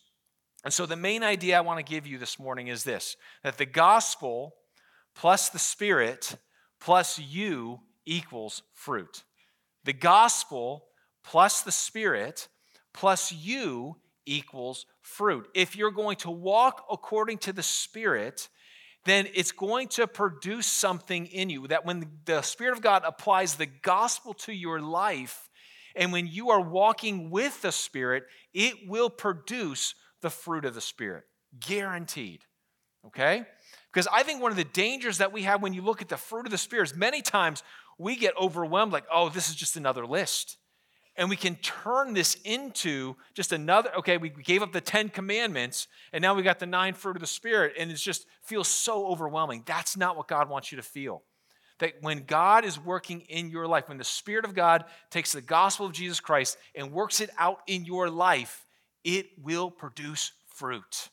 And 0.64 0.74
so, 0.74 0.86
the 0.86 0.96
main 0.96 1.24
idea 1.24 1.58
I 1.58 1.62
want 1.62 1.86
to 1.86 1.90
give 1.90 2.06
you 2.06 2.18
this 2.18 2.40
morning 2.40 2.68
is 2.68 2.84
this 2.84 3.16
that 3.44 3.58
the 3.58 3.66
gospel 3.66 4.56
plus 5.16 5.50
the 5.50 5.60
Spirit 5.60 6.36
plus 6.80 7.20
you 7.20 7.80
equals 8.06 8.64
fruit. 8.74 9.24
The 9.86 9.94
gospel 9.94 10.88
plus 11.24 11.62
the 11.62 11.72
Spirit 11.72 12.48
plus 12.94 13.32
you 13.32 13.98
equals 14.26 14.86
fruit. 15.02 15.48
If 15.54 15.76
you're 15.76 15.92
going 15.92 16.18
to 16.18 16.32
walk 16.32 16.86
according 16.92 17.40
to 17.40 17.54
the 17.54 17.64
Spirit, 17.64 18.50
then 19.06 19.28
it's 19.34 19.52
going 19.52 19.88
to 19.90 20.08
produce 20.08 20.68
something 20.68 21.26
in 21.28 21.50
you. 21.50 21.68
That 21.68 21.86
when 21.86 22.06
the 22.26 22.42
Spirit 22.42 22.76
of 22.76 22.82
God 22.82 23.04
applies 23.06 23.56
the 23.56 23.66
gospel 23.66 24.34
to 24.36 24.54
your 24.54 24.80
life, 24.80 25.50
and 25.96 26.12
when 26.12 26.28
you 26.28 26.52
are 26.52 26.62
walking 26.62 27.30
with 27.30 27.62
the 27.62 27.72
Spirit, 27.72 28.24
it 28.54 28.76
will 28.88 29.10
produce 29.10 29.96
the 30.22 30.30
fruit 30.30 30.66
of 30.66 30.76
the 30.76 30.82
Spirit. 30.82 31.24
Guaranteed. 31.60 32.46
Okay? 33.08 33.44
Because 33.92 34.08
I 34.12 34.24
think 34.24 34.42
one 34.42 34.52
of 34.52 34.58
the 34.58 34.64
dangers 34.64 35.18
that 35.18 35.34
we 35.34 35.44
have 35.44 35.62
when 35.62 35.74
you 35.74 35.82
look 35.82 36.02
at 36.02 36.10
the 36.10 36.18
fruit 36.18 36.46
of 36.46 36.52
the 36.52 36.58
Spirit 36.58 36.92
is 36.92 36.96
many 36.96 37.22
times 37.22 37.64
we 37.98 38.16
get 38.16 38.34
overwhelmed, 38.40 38.94
like, 38.94 39.06
oh, 39.12 39.30
this 39.30 39.50
is 39.50 39.56
just 39.56 39.76
another 39.76 40.06
list 40.06 40.58
and 41.16 41.30
we 41.30 41.36
can 41.36 41.56
turn 41.56 42.14
this 42.14 42.38
into 42.44 43.16
just 43.34 43.52
another 43.52 43.94
okay 43.98 44.18
we 44.18 44.30
gave 44.30 44.62
up 44.62 44.72
the 44.72 44.82
10 44.82 45.10
commandments 45.10 45.88
and 46.14 46.22
now 46.22 46.34
we 46.34 46.44
got 46.44 46.60
the 46.60 46.66
nine 46.66 46.94
fruit 46.94 47.16
of 47.16 47.22
the 47.22 47.28
spirit 47.28 47.74
and 47.78 47.92
it 47.92 47.96
just 47.96 48.26
feels 48.44 48.68
so 48.68 49.06
overwhelming. 49.08 49.64
That's 49.66 49.98
not 49.98 50.18
what 50.18 50.28
god 50.28 50.50
wants 50.50 50.72
you 50.72 50.78
to 50.78 50.84
feel. 50.84 51.24
That 51.80 51.94
when 52.02 52.24
god 52.24 52.66
is 52.66 52.80
working 52.80 53.22
in 53.22 53.50
your 53.50 53.68
life 53.68 53.90
when 53.90 53.98
the 53.98 54.04
spirit 54.04 54.46
of 54.46 54.54
god 54.54 54.86
takes 55.10 55.32
the 55.32 55.42
gospel 55.42 55.86
of 55.86 55.94
jesus 55.94 56.20
christ 56.20 56.58
and 56.76 56.92
works 56.92 57.20
it 57.22 57.30
out 57.38 57.60
in 57.68 57.86
your 57.86 58.10
life 58.10 58.66
it 59.04 59.28
will 59.42 59.72
produce 59.72 60.32
fruit. 60.48 61.10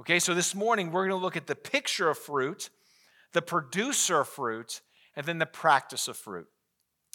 Okay 0.00 0.18
so 0.18 0.34
this 0.34 0.54
morning 0.54 0.90
we're 0.90 1.06
going 1.06 1.18
to 1.18 1.22
look 1.22 1.36
at 1.36 1.46
the 1.46 1.54
picture 1.54 2.08
of 2.08 2.18
fruit 2.18 2.70
the 3.34 3.42
producer 3.42 4.20
of 4.20 4.28
fruit 4.28 4.80
and 5.14 5.26
then 5.26 5.38
the 5.38 5.46
practice 5.46 6.08
of 6.08 6.16
fruit. 6.16 6.46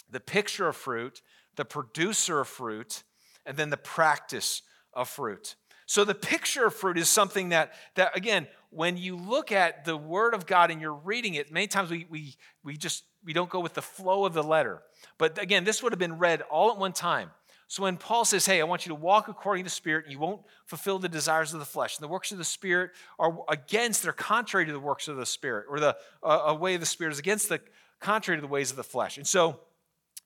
The 0.08 0.20
picture 0.20 0.68
of 0.68 0.76
fruit 0.76 1.20
the 1.56 1.64
producer 1.64 2.40
of 2.40 2.48
fruit, 2.48 3.02
and 3.46 3.56
then 3.56 3.70
the 3.70 3.76
practice 3.76 4.62
of 4.94 5.08
fruit. 5.08 5.56
So 5.86 6.04
the 6.04 6.14
picture 6.14 6.66
of 6.66 6.74
fruit 6.74 6.98
is 6.98 7.08
something 7.08 7.48
that, 7.48 7.72
that 7.96 8.16
again, 8.16 8.46
when 8.70 8.96
you 8.96 9.16
look 9.16 9.50
at 9.50 9.84
the 9.84 9.96
word 9.96 10.34
of 10.34 10.46
God 10.46 10.70
and 10.70 10.80
you're 10.80 10.94
reading 10.94 11.34
it, 11.34 11.50
many 11.50 11.66
times 11.66 11.90
we, 11.90 12.06
we, 12.08 12.36
we 12.62 12.76
just 12.76 13.04
we 13.24 13.32
don't 13.32 13.50
go 13.50 13.60
with 13.60 13.74
the 13.74 13.82
flow 13.82 14.24
of 14.24 14.32
the 14.32 14.42
letter. 14.42 14.82
But 15.18 15.40
again, 15.42 15.64
this 15.64 15.82
would 15.82 15.92
have 15.92 15.98
been 15.98 16.18
read 16.18 16.42
all 16.42 16.70
at 16.70 16.78
one 16.78 16.92
time. 16.92 17.30
So 17.66 17.84
when 17.84 17.96
Paul 17.96 18.24
says, 18.24 18.46
Hey, 18.46 18.60
I 18.60 18.64
want 18.64 18.86
you 18.86 18.90
to 18.90 18.96
walk 18.96 19.28
according 19.28 19.64
to 19.64 19.66
the 19.68 19.74
Spirit, 19.74 20.04
and 20.04 20.12
you 20.12 20.18
won't 20.18 20.42
fulfill 20.66 20.98
the 20.98 21.08
desires 21.08 21.52
of 21.52 21.60
the 21.60 21.66
flesh. 21.66 21.96
And 21.96 22.04
the 22.04 22.08
works 22.08 22.32
of 22.32 22.38
the 22.38 22.44
Spirit 22.44 22.90
are 23.18 23.38
against, 23.48 24.02
they're 24.02 24.12
contrary 24.12 24.66
to 24.66 24.72
the 24.72 24.80
works 24.80 25.08
of 25.08 25.16
the 25.16 25.26
Spirit, 25.26 25.66
or 25.68 25.78
the 25.78 25.96
uh, 26.22 26.42
a 26.46 26.54
way 26.54 26.74
of 26.74 26.80
the 26.80 26.86
Spirit 26.86 27.12
is 27.12 27.18
against 27.18 27.48
the 27.48 27.60
contrary 28.00 28.38
to 28.38 28.42
the 28.42 28.52
ways 28.52 28.70
of 28.70 28.76
the 28.76 28.82
flesh. 28.84 29.18
And 29.18 29.26
so 29.26 29.60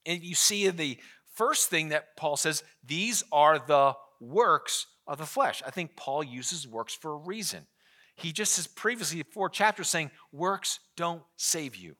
and 0.05 0.23
you 0.23 0.35
see 0.35 0.65
in 0.65 0.77
the 0.77 0.97
first 1.33 1.69
thing 1.69 1.89
that 1.89 2.15
Paul 2.15 2.37
says, 2.37 2.63
these 2.83 3.23
are 3.31 3.59
the 3.59 3.93
works 4.19 4.87
of 5.07 5.17
the 5.17 5.25
flesh. 5.25 5.61
I 5.65 5.71
think 5.71 5.95
Paul 5.95 6.23
uses 6.23 6.67
works 6.67 6.93
for 6.93 7.13
a 7.13 7.17
reason. 7.17 7.67
He 8.15 8.31
just 8.31 8.53
says 8.53 8.67
previously, 8.67 9.23
four 9.23 9.49
chapters, 9.49 9.89
saying, 9.89 10.11
works 10.31 10.79
don't 10.95 11.23
save 11.35 11.75
you. 11.75 11.95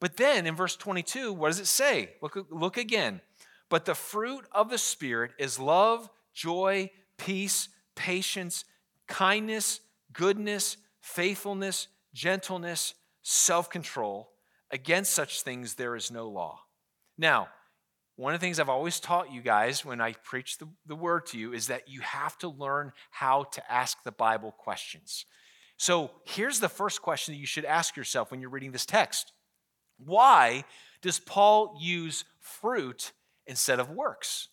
But 0.00 0.16
then 0.16 0.46
in 0.46 0.54
verse 0.54 0.76
22, 0.76 1.32
what 1.32 1.48
does 1.48 1.60
it 1.60 1.66
say? 1.66 2.10
Look, 2.22 2.46
look 2.50 2.76
again. 2.76 3.20
But 3.68 3.84
the 3.84 3.94
fruit 3.94 4.44
of 4.52 4.70
the 4.70 4.78
Spirit 4.78 5.32
is 5.38 5.58
love, 5.58 6.08
joy, 6.34 6.90
peace, 7.16 7.68
patience, 7.94 8.64
kindness, 9.08 9.80
goodness, 10.12 10.76
faithfulness, 11.00 11.88
gentleness, 12.12 12.94
self 13.22 13.70
control. 13.70 14.30
Against 14.70 15.12
such 15.12 15.42
things 15.42 15.74
there 15.74 15.96
is 15.96 16.10
no 16.10 16.28
law. 16.28 16.63
Now, 17.16 17.48
one 18.16 18.32
of 18.32 18.40
the 18.40 18.46
things 18.46 18.60
I've 18.60 18.68
always 18.68 19.00
taught 19.00 19.32
you 19.32 19.42
guys 19.42 19.84
when 19.84 20.00
I 20.00 20.12
preach 20.12 20.58
the, 20.58 20.68
the 20.86 20.94
word 20.94 21.26
to 21.26 21.38
you 21.38 21.52
is 21.52 21.66
that 21.66 21.88
you 21.88 22.00
have 22.00 22.38
to 22.38 22.48
learn 22.48 22.92
how 23.10 23.44
to 23.44 23.72
ask 23.72 24.02
the 24.04 24.12
Bible 24.12 24.52
questions. 24.52 25.26
So 25.76 26.12
here's 26.24 26.60
the 26.60 26.68
first 26.68 27.02
question 27.02 27.34
that 27.34 27.40
you 27.40 27.46
should 27.46 27.64
ask 27.64 27.96
yourself 27.96 28.30
when 28.30 28.40
you're 28.40 28.50
reading 28.50 28.72
this 28.72 28.86
text 28.86 29.32
Why 29.98 30.64
does 31.02 31.18
Paul 31.18 31.76
use 31.80 32.24
fruit 32.40 33.12
instead 33.46 33.80
of 33.80 33.90
works? 33.90 34.48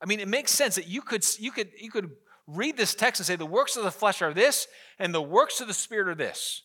I 0.00 0.06
mean, 0.06 0.20
it 0.20 0.28
makes 0.28 0.52
sense 0.52 0.74
that 0.76 0.88
you 0.88 1.00
could, 1.00 1.24
you 1.38 1.50
could, 1.50 1.70
you 1.80 1.90
could 1.90 2.10
read 2.46 2.76
this 2.76 2.94
text 2.94 3.20
and 3.20 3.26
say, 3.26 3.36
the 3.36 3.46
works 3.46 3.76
of 3.76 3.84
the 3.84 3.90
flesh 3.90 4.22
are 4.22 4.32
this, 4.32 4.66
and 4.98 5.12
the 5.12 5.22
works 5.22 5.60
of 5.60 5.68
the 5.68 5.74
Spirit 5.74 6.08
are 6.08 6.14
this. 6.14 6.62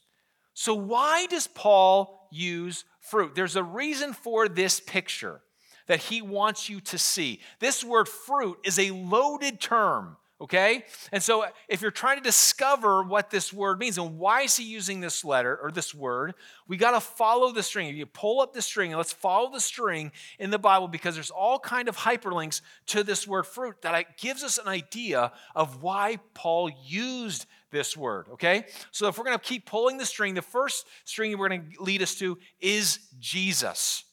So, 0.53 0.73
why 0.73 1.25
does 1.27 1.47
Paul 1.47 2.22
use 2.33 2.85
fruit? 2.99 3.35
There's 3.35 3.55
a 3.55 3.63
reason 3.63 4.13
for 4.13 4.47
this 4.49 4.79
picture 4.79 5.41
that 5.87 5.99
he 5.99 6.21
wants 6.21 6.69
you 6.69 6.79
to 6.81 6.97
see. 6.97 7.39
This 7.59 7.83
word 7.83 8.07
fruit 8.07 8.57
is 8.63 8.79
a 8.79 8.91
loaded 8.91 9.59
term, 9.59 10.17
okay? 10.43 10.83
And 11.11 11.23
so 11.23 11.45
if 11.69 11.81
you're 11.81 11.89
trying 11.89 12.17
to 12.17 12.23
discover 12.23 13.01
what 13.01 13.29
this 13.29 13.53
word 13.53 13.79
means 13.79 13.97
and 13.97 14.19
why 14.19 14.41
is 14.41 14.57
he 14.57 14.65
using 14.65 14.99
this 14.99 15.23
letter 15.23 15.57
or 15.61 15.71
this 15.71 15.95
word, 15.95 16.33
we 16.67 16.75
got 16.75 16.91
to 16.91 16.99
follow 16.99 17.51
the 17.51 17.63
string. 17.63 17.87
If 17.87 17.95
you 17.95 18.05
pull 18.05 18.41
up 18.41 18.53
the 18.53 18.61
string 18.61 18.91
and 18.91 18.97
let's 18.97 19.13
follow 19.13 19.49
the 19.51 19.61
string 19.61 20.11
in 20.39 20.49
the 20.49 20.59
Bible 20.59 20.89
because 20.89 21.15
there's 21.15 21.31
all 21.31 21.59
kind 21.59 21.87
of 21.87 21.95
hyperlinks 21.95 22.61
to 22.87 23.03
this 23.03 23.25
word 23.25 23.47
fruit 23.47 23.81
that 23.81 24.17
gives 24.17 24.43
us 24.43 24.57
an 24.57 24.67
idea 24.67 25.31
of 25.55 25.81
why 25.81 26.19
Paul 26.33 26.69
used 26.85 27.45
this 27.71 27.95
word, 27.95 28.27
okay? 28.33 28.65
So 28.91 29.07
if 29.07 29.17
we're 29.17 29.23
going 29.23 29.37
to 29.37 29.43
keep 29.43 29.65
pulling 29.65 29.97
the 29.97 30.05
string, 30.05 30.33
the 30.33 30.41
first 30.41 30.85
string 31.05 31.37
we're 31.37 31.49
going 31.49 31.71
to 31.71 31.83
lead 31.83 32.01
us 32.01 32.15
to 32.15 32.37
is 32.59 32.99
Jesus. 33.19 34.03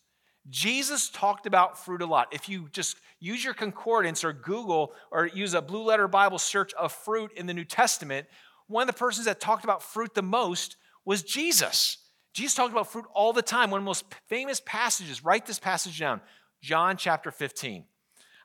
Jesus 0.50 1.08
talked 1.08 1.46
about 1.46 1.78
fruit 1.78 2.02
a 2.02 2.06
lot. 2.06 2.28
If 2.32 2.48
you 2.48 2.68
just 2.72 2.96
use 3.20 3.44
your 3.44 3.54
concordance 3.54 4.24
or 4.24 4.32
Google 4.32 4.92
or 5.10 5.26
use 5.26 5.54
a 5.54 5.62
blue 5.62 5.84
letter 5.84 6.08
Bible 6.08 6.38
search 6.38 6.74
of 6.74 6.92
fruit 6.92 7.32
in 7.36 7.46
the 7.46 7.54
New 7.54 7.64
Testament, 7.64 8.26
one 8.66 8.82
of 8.82 8.86
the 8.88 8.98
persons 8.98 9.26
that 9.26 9.40
talked 9.40 9.64
about 9.64 9.82
fruit 9.82 10.14
the 10.14 10.22
most 10.22 10.76
was 11.04 11.22
Jesus. 11.22 11.98
Jesus 12.32 12.54
talked 12.54 12.72
about 12.72 12.90
fruit 12.90 13.06
all 13.14 13.32
the 13.32 13.42
time. 13.42 13.70
One 13.70 13.78
of 13.78 13.84
the 13.84 13.88
most 13.88 14.04
famous 14.28 14.60
passages, 14.64 15.24
write 15.24 15.46
this 15.46 15.58
passage 15.58 15.98
down 15.98 16.20
John 16.60 16.96
chapter 16.96 17.30
15. 17.30 17.84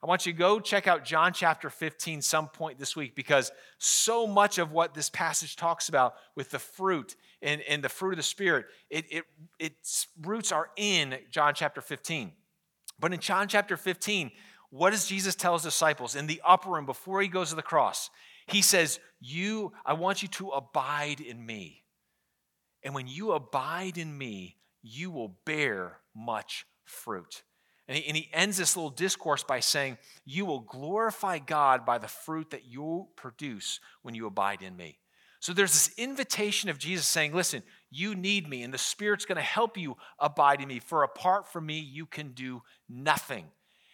I 0.02 0.08
want 0.08 0.26
you 0.28 0.34
to 0.34 0.38
go 0.38 0.60
check 0.60 0.88
out 0.88 1.04
John 1.04 1.34
chapter 1.34 1.70
15 1.70 2.22
some 2.22 2.48
point 2.48 2.78
this 2.78 2.96
week 2.96 3.16
because 3.16 3.52
so 3.80 4.28
much 4.28 4.60
of 4.60 4.72
what 4.72 4.94
this 4.94 5.10
passage 5.10 5.56
talks 5.56 5.90
about 5.90 6.14
with 6.36 6.52
the 6.52 6.60
fruit 6.60 7.16
and, 7.46 7.62
and 7.62 7.84
the 7.84 7.90
fruit 7.90 8.12
of 8.12 8.18
the 8.18 8.24
Spirit, 8.24 8.66
it, 8.90 9.06
it, 9.10 9.24
its 9.60 10.08
roots 10.22 10.52
are 10.52 10.70
in 10.76 11.16
John 11.30 11.54
chapter 11.54 11.80
15. 11.80 12.32
But 13.00 13.14
in 13.14 13.20
John 13.20 13.48
chapter 13.48 13.78
15, 13.78 14.32
what 14.72 14.90
does 14.90 15.08
Jesus 15.08 15.36
tell 15.36 15.54
his 15.54 15.62
disciples 15.62 16.16
in 16.16 16.26
the 16.26 16.42
upper 16.46 16.72
room 16.72 16.88
before 16.88 17.22
he 17.22 17.28
goes 17.28 17.50
to 17.50 17.56
the 17.56 17.62
cross? 17.62 18.10
He 18.48 18.64
says, 18.64 19.00
You, 19.22 19.74
I 19.86 19.94
want 19.94 20.24
you 20.24 20.28
to 20.30 20.50
abide 20.50 21.22
in 21.22 21.46
me. 21.46 21.84
And 22.84 22.96
when 22.96 23.08
you 23.08 23.32
abide 23.32 23.98
in 24.00 24.18
me, 24.18 24.58
you 24.82 25.12
will 25.12 25.38
bear 25.46 26.00
much 26.16 26.66
fruit. 26.84 27.44
And 27.88 27.96
he, 27.96 28.08
and 28.08 28.18
he, 28.18 28.30
ends 28.34 28.58
this 28.58 28.76
little 28.76 28.90
discourse 28.90 29.44
by 29.44 29.60
saying, 29.60 30.00
You 30.26 30.46
will 30.46 30.62
glorify 30.62 31.38
God 31.38 31.86
by 31.86 32.00
the 32.00 32.08
fruit 32.08 32.50
that 32.50 32.66
you 32.66 33.08
produce 33.16 33.80
when 34.02 34.16
you 34.16 34.26
abide 34.26 34.64
in 34.64 34.76
me. 34.76 34.98
So 35.46 35.54
there's 35.54 35.74
this 35.74 35.92
invitation 36.00 36.72
of 36.72 36.80
Jesus 36.80 37.06
saying, 37.06 37.36
Listen, 37.36 37.62
you 37.92 38.16
need 38.16 38.50
me, 38.50 38.64
and 38.64 38.74
the 38.74 38.80
Spirit's 38.80 39.26
going 39.26 39.36
to 39.36 39.44
help 39.44 39.78
you 39.78 39.96
abide 40.18 40.60
in 40.60 40.68
me, 40.68 40.80
for 40.80 41.04
apart 41.04 41.48
from 41.54 41.68
me, 41.68 41.78
you 41.78 42.08
can 42.08 42.32
do 42.32 42.64
nothing. 42.90 43.46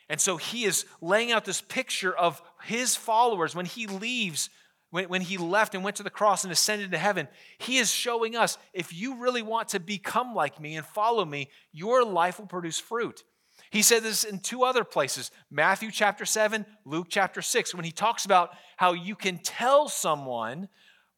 And 0.08 0.22
so 0.22 0.38
he 0.38 0.64
is 0.64 0.86
laying 1.02 1.34
out 1.34 1.44
this 1.44 1.60
picture 1.60 2.16
of 2.16 2.42
his 2.64 2.96
followers 2.96 3.54
when 3.54 3.66
he 3.66 3.86
leaves, 3.86 4.50
when, 4.92 5.10
when 5.10 5.20
he 5.20 5.38
left 5.38 5.76
and 5.76 5.84
went 5.84 5.98
to 5.98 6.04
the 6.04 6.10
cross 6.10 6.46
and 6.46 6.54
ascended 6.54 6.92
to 6.92 6.98
heaven. 6.98 7.28
He 7.58 7.80
is 7.80 7.92
showing 7.92 8.38
us 8.38 8.58
if 8.72 8.94
you 8.94 9.18
really 9.18 9.42
want 9.42 9.68
to 9.70 9.82
become 9.82 10.34
like 10.34 10.58
me 10.58 10.78
and 10.78 10.86
follow 10.86 11.26
me, 11.26 11.50
your 11.74 12.06
life 12.06 12.40
will 12.40 12.48
produce 12.48 12.80
fruit. 12.80 13.26
He 13.72 13.82
said 13.82 14.04
this 14.04 14.24
in 14.24 14.40
two 14.40 14.64
other 14.64 14.86
places 14.86 15.32
Matthew 15.50 15.92
chapter 15.92 16.24
7, 16.24 16.66
Luke 16.86 17.08
chapter 17.10 17.42
6, 17.42 17.76
when 17.76 17.84
he 17.84 17.92
talks 17.92 18.24
about 18.24 18.52
how 18.78 18.94
you 18.94 19.16
can 19.16 19.38
tell 19.38 19.90
someone 19.90 20.70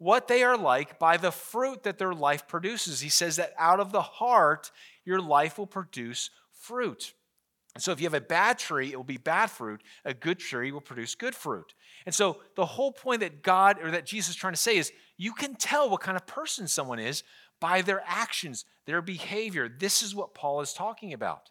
what 0.04 0.28
they 0.28 0.44
are 0.44 0.58
like 0.58 1.00
by 1.00 1.16
the 1.16 1.32
fruit 1.32 1.84
that 1.84 1.98
their 1.98 2.14
life 2.14 2.46
produces. 2.46 3.00
He 3.00 3.08
says 3.08 3.38
that 3.38 3.54
out 3.58 3.80
of 3.80 3.94
the 3.94 4.02
heart, 4.02 4.70
your 5.06 5.22
life 5.22 5.58
will 5.58 5.68
produce 5.68 6.30
fruit. 6.52 7.14
so, 7.78 7.94
if 7.94 8.02
you 8.02 8.06
have 8.06 8.14
a 8.14 8.22
bad 8.22 8.60
tree, 8.60 8.92
it 8.92 8.98
will 8.98 9.06
be 9.06 9.18
bad 9.18 9.50
fruit. 9.50 9.82
A 10.04 10.14
good 10.14 10.40
tree 10.40 10.74
will 10.74 10.82
produce 10.82 11.16
good 11.16 11.34
fruit. 11.34 11.74
And 12.06 12.14
so, 12.14 12.38
the 12.56 12.66
whole 12.66 12.92
point 12.92 13.22
that 13.22 13.44
God 13.44 13.80
or 13.82 13.92
that 13.92 14.06
Jesus 14.06 14.32
is 14.32 14.36
trying 14.36 14.54
to 14.54 14.60
say 14.60 14.76
is 14.76 14.92
you 15.18 15.34
can 15.34 15.56
tell 15.56 15.90
what 15.90 16.02
kind 16.02 16.18
of 16.18 16.28
person 16.28 16.68
someone 16.68 17.00
is 17.00 17.24
by 17.62 17.82
their 17.82 18.04
actions, 18.06 18.66
their 18.86 19.02
behavior. 19.02 19.70
This 19.70 20.04
is 20.04 20.14
what 20.14 20.34
Paul 20.34 20.60
is 20.60 20.74
talking 20.74 21.14
about. 21.14 21.50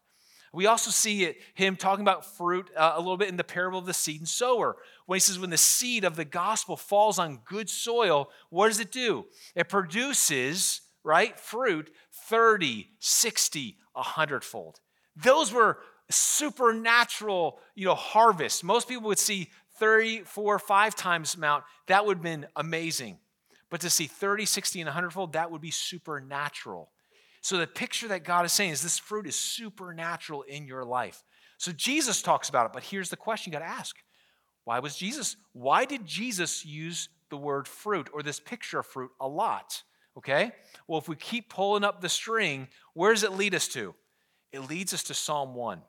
We 0.52 0.66
also 0.66 0.90
see 0.90 1.24
it, 1.24 1.38
him 1.54 1.76
talking 1.76 2.02
about 2.02 2.26
fruit 2.26 2.70
uh, 2.76 2.92
a 2.94 2.98
little 2.98 3.16
bit 3.16 3.30
in 3.30 3.38
the 3.38 3.44
parable 3.44 3.78
of 3.78 3.86
the 3.86 3.94
seed 3.94 4.20
and 4.20 4.28
sower. 4.28 4.76
When 5.06 5.16
he 5.16 5.20
says, 5.20 5.38
when 5.38 5.50
the 5.50 5.56
seed 5.56 6.04
of 6.04 6.14
the 6.14 6.26
gospel 6.26 6.76
falls 6.76 7.18
on 7.18 7.40
good 7.46 7.70
soil, 7.70 8.30
what 8.50 8.68
does 8.68 8.78
it 8.78 8.92
do? 8.92 9.26
It 9.54 9.70
produces, 9.70 10.82
right, 11.02 11.38
fruit 11.38 11.90
30, 12.28 12.90
60, 12.98 13.76
100 13.94 14.44
fold. 14.44 14.80
Those 15.16 15.52
were 15.52 15.78
supernatural, 16.10 17.58
you 17.74 17.86
know, 17.86 17.94
harvests. 17.94 18.62
Most 18.62 18.88
people 18.88 19.08
would 19.08 19.18
see 19.18 19.48
30, 19.78 20.20
4, 20.20 20.58
5 20.58 20.94
times 20.94 21.34
amount. 21.34 21.64
That 21.86 22.04
would 22.04 22.18
have 22.18 22.22
been 22.22 22.46
amazing. 22.56 23.18
But 23.70 23.80
to 23.80 23.90
see 23.90 24.06
30, 24.06 24.44
60, 24.44 24.82
and 24.82 24.88
100 24.88 25.10
fold, 25.10 25.32
that 25.32 25.50
would 25.50 25.62
be 25.62 25.70
supernatural. 25.70 26.90
So 27.42 27.58
the 27.58 27.66
picture 27.66 28.08
that 28.08 28.24
God 28.24 28.46
is 28.46 28.52
saying 28.52 28.70
is 28.70 28.82
this 28.82 28.98
fruit 28.98 29.26
is 29.26 29.36
supernatural 29.36 30.42
in 30.42 30.66
your 30.66 30.84
life. 30.84 31.22
So 31.58 31.72
Jesus 31.72 32.22
talks 32.22 32.48
about 32.48 32.66
it, 32.66 32.72
but 32.72 32.84
here's 32.84 33.10
the 33.10 33.16
question 33.16 33.52
you 33.52 33.58
got 33.58 33.64
to 33.64 33.70
ask. 33.70 33.96
Why 34.64 34.78
was 34.78 34.96
Jesus 34.96 35.36
why 35.52 35.84
did 35.84 36.06
Jesus 36.06 36.64
use 36.64 37.08
the 37.30 37.36
word 37.36 37.66
fruit 37.66 38.08
or 38.12 38.22
this 38.22 38.40
picture 38.40 38.78
of 38.78 38.86
fruit 38.86 39.10
a 39.20 39.28
lot? 39.28 39.82
Okay? 40.16 40.52
Well, 40.86 41.00
if 41.00 41.08
we 41.08 41.16
keep 41.16 41.48
pulling 41.48 41.84
up 41.84 42.00
the 42.00 42.08
string, 42.08 42.68
where 42.94 43.12
does 43.12 43.24
it 43.24 43.32
lead 43.32 43.54
us 43.54 43.66
to? 43.68 43.94
It 44.52 44.68
leads 44.70 44.94
us 44.94 45.02
to 45.04 45.14
Psalm 45.14 45.54
1 45.54 45.82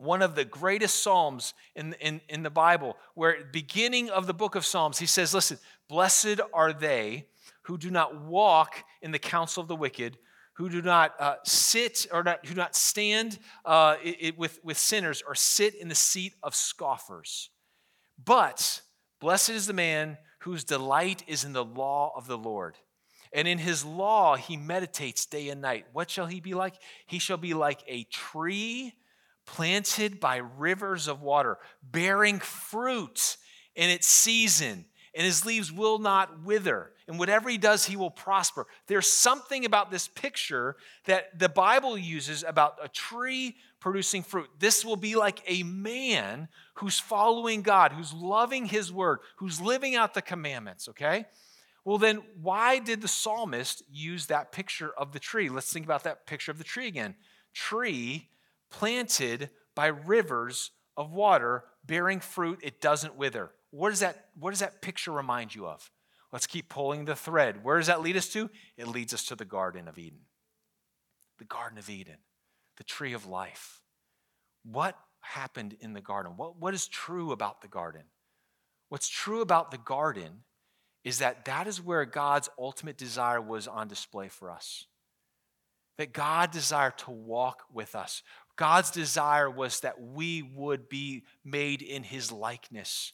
one 0.00 0.22
of 0.22 0.36
the 0.36 0.44
greatest 0.44 1.02
psalms 1.02 1.54
in, 1.74 1.92
in, 1.94 2.20
in 2.28 2.44
the 2.44 2.50
bible 2.50 2.96
where 3.14 3.44
beginning 3.50 4.08
of 4.08 4.28
the 4.28 4.32
book 4.32 4.54
of 4.54 4.64
psalms 4.64 4.98
he 4.98 5.06
says 5.06 5.34
listen 5.34 5.58
blessed 5.88 6.40
are 6.54 6.72
they 6.72 7.26
who 7.62 7.76
do 7.76 7.90
not 7.90 8.22
walk 8.22 8.84
in 9.02 9.10
the 9.10 9.18
counsel 9.18 9.60
of 9.60 9.66
the 9.66 9.74
wicked 9.74 10.16
who 10.58 10.68
do 10.68 10.82
not 10.82 11.14
uh, 11.20 11.36
sit 11.44 12.08
or 12.12 12.24
not, 12.24 12.44
who 12.44 12.52
do 12.52 12.60
not 12.60 12.74
stand 12.74 13.38
uh, 13.64 13.94
it, 14.02 14.16
it, 14.18 14.38
with, 14.38 14.58
with 14.64 14.76
sinners 14.76 15.22
or 15.24 15.36
sit 15.36 15.72
in 15.76 15.88
the 15.88 15.94
seat 15.94 16.34
of 16.42 16.52
scoffers. 16.52 17.50
But 18.22 18.82
blessed 19.20 19.50
is 19.50 19.68
the 19.68 19.72
man 19.72 20.18
whose 20.40 20.64
delight 20.64 21.22
is 21.28 21.44
in 21.44 21.52
the 21.52 21.64
law 21.64 22.12
of 22.16 22.26
the 22.26 22.36
Lord. 22.36 22.74
And 23.32 23.46
in 23.46 23.58
his 23.58 23.84
law 23.84 24.34
he 24.34 24.56
meditates 24.56 25.26
day 25.26 25.48
and 25.50 25.62
night. 25.62 25.86
What 25.92 26.10
shall 26.10 26.26
he 26.26 26.40
be 26.40 26.54
like? 26.54 26.74
He 27.06 27.20
shall 27.20 27.36
be 27.36 27.54
like 27.54 27.84
a 27.86 28.02
tree 28.04 28.94
planted 29.46 30.18
by 30.18 30.38
rivers 30.38 31.06
of 31.06 31.22
water, 31.22 31.58
bearing 31.84 32.40
fruit 32.40 33.36
in 33.76 33.90
its 33.90 34.08
season, 34.08 34.86
and 35.18 35.26
his 35.26 35.44
leaves 35.44 35.70
will 35.70 35.98
not 35.98 36.44
wither 36.44 36.92
and 37.08 37.18
whatever 37.18 37.48
he 37.48 37.56
does, 37.56 37.86
he 37.86 37.96
will 37.96 38.10
prosper. 38.10 38.66
There's 38.86 39.06
something 39.06 39.64
about 39.64 39.90
this 39.90 40.06
picture 40.06 40.76
that 41.06 41.38
the 41.38 41.48
Bible 41.48 41.96
uses 41.96 42.44
about 42.46 42.76
a 42.82 42.88
tree 42.88 43.56
producing 43.80 44.22
fruit. 44.22 44.50
This 44.58 44.84
will 44.84 44.96
be 44.96 45.16
like 45.16 45.42
a 45.46 45.62
man 45.62 46.48
who's 46.74 47.00
following 47.00 47.62
God, 47.62 47.92
who's 47.92 48.12
loving 48.12 48.66
his 48.66 48.92
word, 48.92 49.20
who's 49.36 49.58
living 49.58 49.96
out 49.96 50.12
the 50.12 50.20
commandments, 50.20 50.86
okay? 50.90 51.24
Well, 51.82 51.96
then, 51.96 52.20
why 52.42 52.78
did 52.78 53.00
the 53.00 53.08
psalmist 53.08 53.82
use 53.90 54.26
that 54.26 54.52
picture 54.52 54.90
of 54.98 55.12
the 55.12 55.18
tree? 55.18 55.48
Let's 55.48 55.72
think 55.72 55.86
about 55.86 56.04
that 56.04 56.26
picture 56.26 56.50
of 56.50 56.58
the 56.58 56.64
tree 56.64 56.88
again. 56.88 57.14
Tree 57.54 58.28
planted 58.70 59.48
by 59.74 59.86
rivers 59.86 60.72
of 60.94 61.10
water, 61.10 61.64
bearing 61.86 62.20
fruit, 62.20 62.58
it 62.62 62.82
doesn't 62.82 63.16
wither. 63.16 63.50
What 63.70 63.90
does 63.90 64.00
that, 64.00 64.28
what 64.38 64.50
does 64.50 64.60
that 64.60 64.82
picture 64.82 65.12
remind 65.12 65.54
you 65.54 65.66
of? 65.66 65.90
Let's 66.32 66.46
keep 66.46 66.68
pulling 66.68 67.04
the 67.04 67.16
thread. 67.16 67.64
Where 67.64 67.78
does 67.78 67.86
that 67.86 68.02
lead 68.02 68.16
us 68.16 68.28
to? 68.30 68.50
It 68.76 68.88
leads 68.88 69.14
us 69.14 69.24
to 69.26 69.36
the 69.36 69.44
Garden 69.44 69.88
of 69.88 69.98
Eden. 69.98 70.20
The 71.38 71.44
Garden 71.44 71.78
of 71.78 71.88
Eden, 71.88 72.18
the 72.76 72.84
tree 72.84 73.12
of 73.12 73.26
life. 73.26 73.82
What 74.64 74.98
happened 75.20 75.76
in 75.80 75.92
the 75.92 76.00
garden? 76.00 76.32
What, 76.36 76.58
what 76.58 76.74
is 76.74 76.86
true 76.86 77.32
about 77.32 77.62
the 77.62 77.68
garden? 77.68 78.02
What's 78.88 79.08
true 79.08 79.40
about 79.40 79.70
the 79.70 79.78
garden 79.78 80.44
is 81.04 81.18
that 81.18 81.44
that 81.44 81.66
is 81.66 81.80
where 81.80 82.04
God's 82.04 82.48
ultimate 82.58 82.98
desire 82.98 83.40
was 83.40 83.68
on 83.68 83.88
display 83.88 84.28
for 84.28 84.50
us. 84.50 84.86
That 85.96 86.12
God 86.12 86.50
desired 86.50 86.98
to 86.98 87.10
walk 87.10 87.64
with 87.72 87.94
us. 87.94 88.22
God's 88.56 88.90
desire 88.90 89.48
was 89.48 89.80
that 89.80 90.00
we 90.00 90.42
would 90.42 90.88
be 90.88 91.24
made 91.44 91.82
in 91.82 92.02
his 92.02 92.32
likeness 92.32 93.12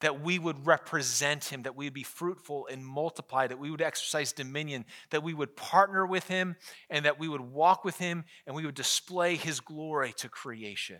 that 0.00 0.20
we 0.20 0.38
would 0.38 0.66
represent 0.66 1.44
him, 1.46 1.62
that 1.62 1.76
we 1.76 1.86
would 1.86 1.94
be 1.94 2.04
fruitful 2.04 2.68
and 2.70 2.86
multiply, 2.86 3.46
that 3.46 3.58
we 3.58 3.70
would 3.70 3.82
exercise 3.82 4.32
dominion, 4.32 4.84
that 5.10 5.22
we 5.22 5.34
would 5.34 5.56
partner 5.56 6.06
with 6.06 6.28
him, 6.28 6.56
and 6.88 7.04
that 7.04 7.18
we 7.18 7.28
would 7.28 7.40
walk 7.40 7.84
with 7.84 7.98
him, 7.98 8.24
and 8.46 8.54
we 8.54 8.64
would 8.64 8.74
display 8.74 9.34
his 9.34 9.60
glory 9.60 10.12
to 10.18 10.28
creation. 10.28 10.98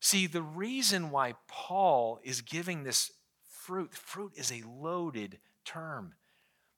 See, 0.00 0.26
the 0.26 0.42
reason 0.42 1.10
why 1.10 1.34
Paul 1.48 2.20
is 2.22 2.40
giving 2.40 2.82
this 2.82 3.10
fruit, 3.50 3.94
fruit 3.94 4.32
is 4.36 4.52
a 4.52 4.62
loaded 4.66 5.38
term. 5.64 6.14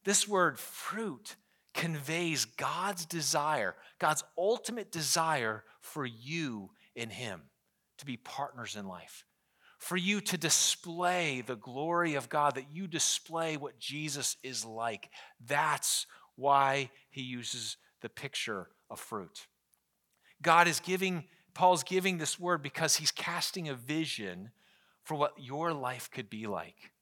This 0.04 0.28
word 0.28 0.58
fruit 0.58 1.36
conveys 1.74 2.44
God's 2.44 3.04
desire, 3.04 3.74
God's 3.98 4.24
ultimate 4.38 4.92
desire 4.92 5.64
for 5.80 6.06
you 6.06 6.70
in 6.94 7.10
him 7.10 7.42
to 7.98 8.06
be 8.06 8.16
partners 8.16 8.76
in 8.76 8.86
life 8.86 9.24
for 9.84 9.98
you 9.98 10.18
to 10.18 10.38
display 10.38 11.42
the 11.42 11.56
glory 11.56 12.14
of 12.14 12.30
God, 12.30 12.54
that 12.54 12.72
you 12.72 12.86
display 12.86 13.58
what 13.58 13.78
Jesus 13.78 14.38
is 14.42 14.64
like. 14.64 15.10
That's 15.46 16.06
why 16.36 16.90
he 17.10 17.20
uses 17.20 17.76
the 18.00 18.08
picture 18.08 18.68
of 18.88 18.98
fruit. 18.98 19.46
God 20.40 20.68
is 20.68 20.80
giving, 20.80 21.24
Paul's 21.52 21.82
giving 21.82 22.16
this 22.16 22.40
word 22.40 22.62
because 22.62 22.96
he's 22.96 23.10
casting 23.10 23.68
a 23.68 23.74
vision 23.74 24.52
for 25.02 25.16
what 25.16 25.34
your 25.38 25.74
life 25.74 26.10
could 26.10 26.30
be 26.30 26.46
like. 26.46 26.92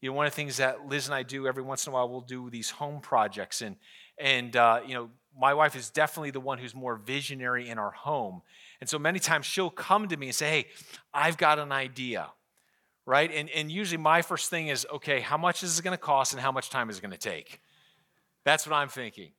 You 0.00 0.10
know, 0.10 0.14
one 0.14 0.26
of 0.26 0.32
the 0.32 0.36
things 0.36 0.58
that 0.58 0.86
Liz 0.86 1.06
and 1.06 1.14
I 1.16 1.24
do 1.24 1.48
every 1.48 1.64
once 1.64 1.84
in 1.84 1.92
a 1.92 1.94
while, 1.94 2.08
we'll 2.08 2.20
do 2.20 2.48
these 2.48 2.70
home 2.70 3.00
projects, 3.00 3.60
and 3.60 3.74
and 4.18 4.54
uh, 4.54 4.80
you 4.86 4.94
know, 4.94 5.10
my 5.36 5.54
wife 5.54 5.74
is 5.74 5.90
definitely 5.90 6.30
the 6.30 6.40
one 6.40 6.58
who's 6.58 6.74
more 6.74 6.96
visionary 6.96 7.68
in 7.68 7.78
our 7.78 7.90
home. 7.90 8.42
And 8.84 8.88
so 8.90 8.98
many 8.98 9.18
times 9.18 9.46
she'll 9.46 9.70
come 9.70 10.08
to 10.08 10.16
me 10.18 10.26
and 10.26 10.34
say, 10.34 10.50
Hey, 10.50 10.66
I've 11.14 11.38
got 11.38 11.58
an 11.58 11.72
idea, 11.72 12.28
right? 13.06 13.32
And, 13.32 13.48
and 13.48 13.72
usually 13.72 13.96
my 13.96 14.20
first 14.20 14.50
thing 14.50 14.68
is, 14.68 14.86
Okay, 14.92 15.20
how 15.20 15.38
much 15.38 15.62
is 15.62 15.78
it 15.78 15.82
going 15.82 15.96
to 15.96 16.02
cost 16.02 16.34
and 16.34 16.42
how 16.42 16.52
much 16.52 16.68
time 16.68 16.90
is 16.90 16.98
it 16.98 17.00
going 17.00 17.10
to 17.10 17.16
take? 17.16 17.62
That's 18.44 18.66
what 18.66 18.76
I'm 18.76 18.90
thinking. 18.90 19.30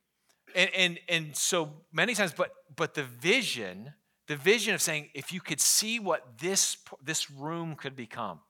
And, 0.56 0.70
and, 0.74 0.98
and 1.08 1.36
so 1.36 1.74
many 1.92 2.16
times, 2.16 2.34
but, 2.36 2.50
but 2.74 2.94
the 2.94 3.04
vision, 3.04 3.92
the 4.26 4.34
vision 4.34 4.74
of 4.74 4.82
saying, 4.82 5.10
if 5.14 5.32
you 5.32 5.40
could 5.40 5.60
see 5.60 6.00
what 6.00 6.40
this, 6.40 6.76
this 7.00 7.30
room 7.30 7.76
could 7.76 7.94
become, 7.94 8.40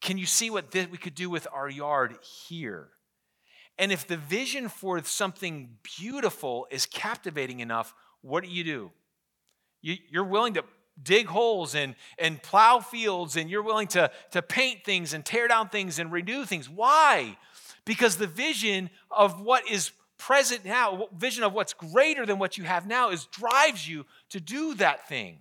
can 0.00 0.16
you 0.16 0.26
see 0.26 0.48
what 0.48 0.70
this, 0.70 0.86
we 0.86 0.98
could 0.98 1.16
do 1.16 1.28
with 1.28 1.48
our 1.52 1.68
yard 1.68 2.14
here? 2.22 2.90
And 3.78 3.90
if 3.90 4.06
the 4.06 4.16
vision 4.16 4.68
for 4.68 5.02
something 5.02 5.70
beautiful 5.98 6.68
is 6.70 6.86
captivating 6.86 7.58
enough, 7.58 7.94
what 8.20 8.44
do 8.44 8.48
you 8.48 8.62
do? 8.62 8.92
You, 9.82 9.96
you're 10.10 10.24
willing 10.24 10.54
to 10.54 10.64
dig 11.02 11.26
holes 11.26 11.74
and, 11.74 11.94
and 12.18 12.42
plow 12.42 12.80
fields, 12.80 13.36
and 13.36 13.50
you're 13.50 13.62
willing 13.62 13.88
to, 13.88 14.10
to 14.32 14.42
paint 14.42 14.84
things 14.84 15.14
and 15.14 15.24
tear 15.24 15.48
down 15.48 15.68
things 15.68 15.98
and 15.98 16.12
renew 16.12 16.44
things. 16.44 16.68
Why? 16.68 17.36
Because 17.84 18.16
the 18.16 18.26
vision 18.26 18.90
of 19.10 19.40
what 19.40 19.68
is 19.68 19.92
present 20.18 20.64
now, 20.64 21.08
vision 21.16 21.44
of 21.44 21.54
what's 21.54 21.72
greater 21.72 22.26
than 22.26 22.38
what 22.38 22.58
you 22.58 22.64
have 22.64 22.86
now, 22.86 23.10
is 23.10 23.24
drives 23.26 23.88
you 23.88 24.04
to 24.28 24.40
do 24.40 24.74
that 24.74 25.08
thing. 25.08 25.38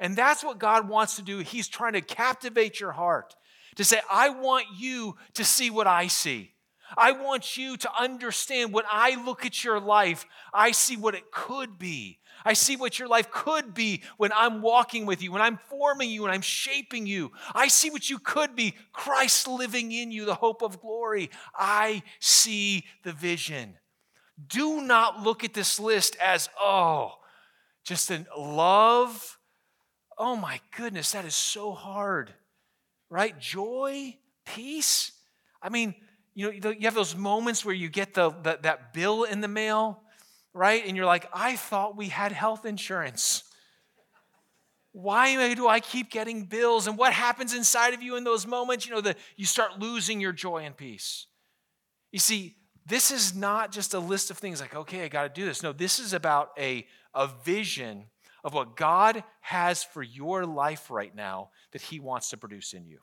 And 0.00 0.16
that's 0.16 0.42
what 0.42 0.58
God 0.58 0.88
wants 0.88 1.16
to 1.16 1.22
do. 1.22 1.38
He's 1.38 1.68
trying 1.68 1.92
to 1.92 2.00
captivate 2.00 2.80
your 2.80 2.92
heart 2.92 3.36
to 3.76 3.84
say, 3.84 4.00
I 4.10 4.30
want 4.30 4.66
you 4.76 5.16
to 5.34 5.44
see 5.44 5.70
what 5.70 5.86
I 5.86 6.06
see. 6.06 6.52
I 6.96 7.12
want 7.12 7.56
you 7.56 7.76
to 7.76 7.90
understand 7.98 8.72
when 8.72 8.84
I 8.90 9.22
look 9.24 9.46
at 9.46 9.64
your 9.64 9.80
life, 9.80 10.26
I 10.52 10.72
see 10.72 10.96
what 10.96 11.14
it 11.14 11.30
could 11.30 11.78
be. 11.78 12.18
I 12.44 12.54
see 12.54 12.76
what 12.76 12.98
your 12.98 13.08
life 13.08 13.30
could 13.30 13.74
be 13.74 14.02
when 14.16 14.32
I'm 14.34 14.62
walking 14.62 15.06
with 15.06 15.22
you, 15.22 15.32
when 15.32 15.42
I'm 15.42 15.58
forming 15.68 16.10
you, 16.10 16.22
when 16.22 16.30
I'm 16.30 16.42
shaping 16.42 17.06
you. 17.06 17.32
I 17.54 17.68
see 17.68 17.90
what 17.90 18.08
you 18.10 18.18
could 18.18 18.56
be 18.56 18.74
Christ 18.92 19.48
living 19.48 19.92
in 19.92 20.10
you, 20.10 20.24
the 20.24 20.34
hope 20.34 20.62
of 20.62 20.80
glory. 20.80 21.30
I 21.54 22.02
see 22.20 22.84
the 23.04 23.12
vision. 23.12 23.74
Do 24.46 24.80
not 24.80 25.22
look 25.22 25.44
at 25.44 25.54
this 25.54 25.78
list 25.78 26.16
as, 26.16 26.48
oh, 26.60 27.14
just 27.84 28.10
a 28.10 28.24
love. 28.36 29.38
Oh 30.18 30.36
my 30.36 30.60
goodness, 30.76 31.12
that 31.12 31.24
is 31.24 31.34
so 31.34 31.72
hard, 31.72 32.32
right? 33.10 33.38
Joy, 33.38 34.16
peace. 34.44 35.12
I 35.60 35.68
mean, 35.68 35.94
you 36.34 36.60
know, 36.60 36.70
you 36.70 36.82
have 36.82 36.94
those 36.94 37.16
moments 37.16 37.64
where 37.64 37.74
you 37.74 37.88
get 37.88 38.14
the, 38.14 38.30
the, 38.30 38.58
that 38.62 38.92
bill 38.92 39.24
in 39.24 39.40
the 39.40 39.48
mail, 39.48 40.02
right? 40.54 40.86
And 40.86 40.96
you're 40.96 41.06
like, 41.06 41.28
I 41.32 41.56
thought 41.56 41.96
we 41.96 42.08
had 42.08 42.32
health 42.32 42.66
insurance. 42.66 43.44
Why 44.92 45.54
do 45.54 45.68
I 45.68 45.80
keep 45.80 46.10
getting 46.10 46.44
bills? 46.44 46.86
And 46.86 46.98
what 46.98 47.12
happens 47.12 47.54
inside 47.54 47.94
of 47.94 48.02
you 48.02 48.16
in 48.16 48.24
those 48.24 48.46
moments? 48.46 48.86
You 48.86 48.94
know, 48.94 49.00
that 49.00 49.16
you 49.36 49.46
start 49.46 49.78
losing 49.78 50.20
your 50.20 50.32
joy 50.32 50.64
and 50.64 50.76
peace. 50.76 51.26
You 52.10 52.18
see, 52.18 52.56
this 52.84 53.10
is 53.10 53.34
not 53.34 53.72
just 53.72 53.94
a 53.94 53.98
list 53.98 54.30
of 54.30 54.38
things 54.38 54.60
like, 54.60 54.74
okay, 54.74 55.04
I 55.04 55.08
got 55.08 55.22
to 55.22 55.40
do 55.40 55.46
this. 55.46 55.62
No, 55.62 55.72
this 55.72 55.98
is 55.98 56.12
about 56.12 56.50
a, 56.58 56.86
a 57.14 57.28
vision 57.44 58.04
of 58.44 58.52
what 58.52 58.76
God 58.76 59.24
has 59.40 59.82
for 59.82 60.02
your 60.02 60.44
life 60.44 60.90
right 60.90 61.14
now 61.14 61.50
that 61.72 61.80
He 61.80 62.00
wants 62.00 62.30
to 62.30 62.36
produce 62.36 62.74
in 62.74 62.86
you. 62.86 62.98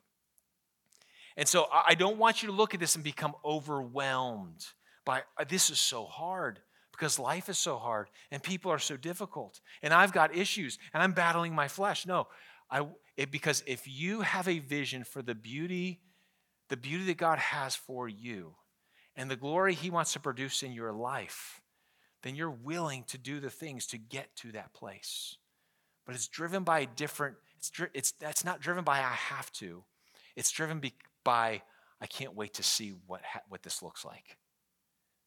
And 1.38 1.48
so 1.48 1.68
I 1.72 1.96
don't 1.96 2.18
want 2.18 2.44
you 2.44 2.50
to 2.50 2.54
look 2.54 2.74
at 2.74 2.80
this 2.80 2.96
and 2.96 3.04
become 3.04 3.34
overwhelmed 3.46 4.66
by 5.06 5.24
this 5.48 5.70
is 5.70 5.80
so 5.80 6.06
hard 6.06 6.60
because 7.00 7.18
life 7.18 7.48
is 7.48 7.58
so 7.58 7.78
hard 7.78 8.10
and 8.30 8.44
people 8.44 8.72
are 8.72 8.80
so 8.80 8.98
difficult 8.98 9.62
and 9.82 9.94
I've 9.94 10.12
got 10.12 10.36
issues 10.36 10.78
and 10.94 11.02
I'm 11.02 11.14
battling 11.14 11.56
my 11.56 11.70
flesh. 11.70 12.06
No, 12.06 12.28
I, 12.70 12.86
it, 13.16 13.32
because 13.32 13.64
if 13.66 13.88
you 13.88 14.22
have 14.22 14.48
a 14.48 14.60
vision 14.60 15.04
for 15.04 15.22
the 15.22 15.36
beauty, 15.36 16.02
the 16.68 16.78
beauty 16.78 17.06
that 17.06 17.18
God 17.18 17.40
has 17.40 17.76
for 17.76 18.10
you, 18.10 18.54
and 19.16 19.30
the 19.30 19.36
glory 19.36 19.74
He 19.74 19.90
wants 19.90 20.14
to 20.14 20.20
produce 20.20 20.62
in 20.62 20.72
your 20.72 20.94
life, 20.94 21.62
then 22.22 22.36
you're 22.36 22.52
willing 22.52 23.04
to 23.06 23.18
do 23.18 23.40
the 23.40 23.50
things 23.50 23.86
to 23.88 23.98
get 23.98 24.36
to 24.38 24.52
that 24.52 24.74
place. 24.74 25.38
But 26.06 26.16
it's 26.16 26.28
driven 26.28 26.64
by 26.64 26.82
a 26.82 26.86
different, 26.86 27.36
it's, 27.58 27.72
it's, 27.94 28.12
that's 28.14 28.46
not 28.46 28.62
driven 28.62 28.84
by 28.84 29.00
I 29.00 29.14
have 29.14 29.52
to. 29.54 29.84
It's 30.36 30.52
driven 30.52 30.82
by 31.24 31.62
I 32.02 32.06
can't 32.08 32.36
wait 32.36 32.54
to 32.56 32.64
see 32.64 32.94
what, 33.08 33.22
what 33.50 33.64
this 33.64 33.82
looks 33.82 34.06
like. 34.06 34.38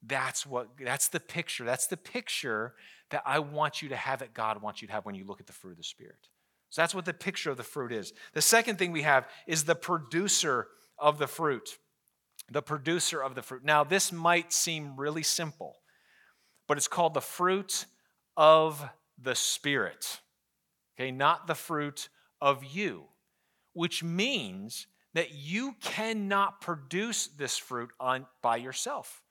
That's 0.05 0.45
what 0.47 0.69
that's 0.81 1.09
the 1.09 1.21
picture. 1.21 1.65
That's 1.65 1.87
the 1.87 1.97
picture 1.97 2.75
that 3.11 3.23
I 3.25 3.39
want 3.39 3.83
you 3.83 3.91
to 3.91 3.97
have 3.97 4.21
that 4.21 4.35
God 4.35 4.63
wants 4.63 4.83
you 4.83 4.89
to 4.89 4.95
have 4.95 5.05
when 5.05 5.15
you 5.15 5.25
look 5.25 5.41
at 5.41 5.47
the 5.47 5.53
fruit 5.53 5.73
of 5.73 5.77
the 5.77 5.85
Spirit. 5.85 6.29
So 6.71 6.83
that's 6.83 6.95
what 6.95 7.05
the 7.05 7.13
picture 7.13 7.51
of 7.51 7.57
the 7.57 7.63
fruit 7.63 7.93
is. 7.93 8.13
The 8.33 8.43
second 8.43 8.79
thing 8.79 8.93
we 8.93 9.03
have 9.03 9.29
is 9.47 9.65
the 9.65 9.75
producer 9.75 10.69
of 10.99 11.19
the 11.19 11.27
fruit 11.27 11.79
the 12.51 12.63
producer 12.63 13.23
of 13.23 13.35
the 13.35 13.43
fruit. 13.43 13.65
Now, 13.65 13.85
this 13.85 14.13
might 14.13 14.53
seem 14.53 14.97
really 14.97 15.23
simple, 15.23 15.77
but 16.69 16.77
it's 16.77 16.89
called 16.89 17.15
the 17.15 17.21
fruit 17.21 17.87
of 18.37 18.85
the 19.21 19.35
Spirit. 19.35 20.21
Okay, 20.97 21.11
not 21.11 21.47
the 21.47 21.55
fruit 21.55 22.09
of 22.41 22.65
you, 22.65 23.05
which 23.73 24.03
means 24.03 24.87
that 25.15 25.33
you 25.33 25.75
cannot 25.81 26.61
produce 26.61 27.27
this 27.27 27.57
fruit 27.57 27.91
on, 28.01 28.27
by 28.43 28.57
yourself. 28.57 29.22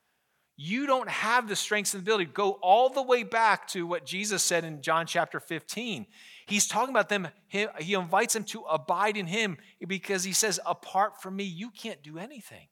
You 0.64 0.86
don't 0.86 1.08
have 1.08 1.48
the 1.48 1.56
strength 1.56 1.94
and 1.94 2.02
ability. 2.02 2.26
Go 2.26 2.52
all 2.62 2.88
the 2.88 3.02
way 3.02 3.22
back 3.22 3.66
to 3.68 3.86
what 3.86 4.06
Jesus 4.06 4.42
said 4.42 4.64
in 4.64 4.80
John 4.80 5.06
chapter 5.06 5.40
15. 5.40 6.06
He's 6.46 6.68
talking 6.68 6.90
about 6.94 7.08
them, 7.08 7.28
he, 7.48 7.94
invites 7.94 8.34
them 8.34 8.44
to 8.44 8.62
abide 8.62 9.16
in 9.16 9.26
him 9.26 9.58
because 9.86 10.24
he 10.24 10.32
says, 10.32 10.60
Apart 10.66 11.20
from 11.20 11.36
me, 11.36 11.44
you 11.44 11.70
can't 11.70 12.02
do 12.02 12.18
anything 12.18 12.68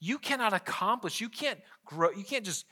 you 0.00 0.18
cannot 0.18 0.54
accomplish, 0.54 1.20
you 1.20 1.28
can't 1.28 1.60
grow, 1.84 2.10
you 2.10 2.24
can't 2.24 2.44
just 2.44 2.64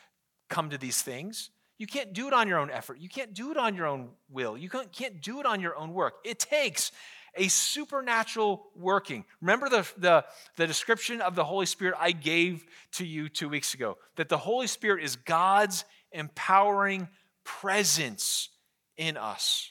come 0.48 0.70
to 0.70 0.78
these 0.78 1.02
things. 1.02 1.50
You 1.76 1.86
can't 1.86 2.12
do 2.12 2.26
it 2.26 2.32
on 2.32 2.48
your 2.48 2.58
own 2.58 2.70
effort. 2.70 2.98
You 2.98 3.08
can't 3.08 3.32
do 3.32 3.52
it 3.52 3.56
on 3.56 3.76
your 3.76 3.86
own 3.86 4.08
will. 4.28 4.58
You 4.58 4.68
can't 4.68 5.22
do 5.22 5.38
it 5.38 5.46
on 5.46 5.60
your 5.60 5.76
own 5.76 5.92
work. 5.92 6.14
It 6.24 6.40
takes 6.40 6.90
a 7.38 7.48
supernatural 7.48 8.66
working. 8.76 9.24
Remember 9.40 9.68
the, 9.68 9.88
the, 9.96 10.24
the 10.56 10.66
description 10.66 11.20
of 11.20 11.34
the 11.34 11.44
Holy 11.44 11.66
Spirit 11.66 11.94
I 11.98 12.12
gave 12.12 12.64
to 12.92 13.06
you 13.06 13.28
two 13.28 13.48
weeks 13.48 13.74
ago 13.74 13.96
that 14.16 14.28
the 14.28 14.38
Holy 14.38 14.66
Spirit 14.66 15.04
is 15.04 15.16
God's 15.16 15.84
empowering 16.12 17.08
presence 17.44 18.50
in 18.96 19.16
us. 19.16 19.70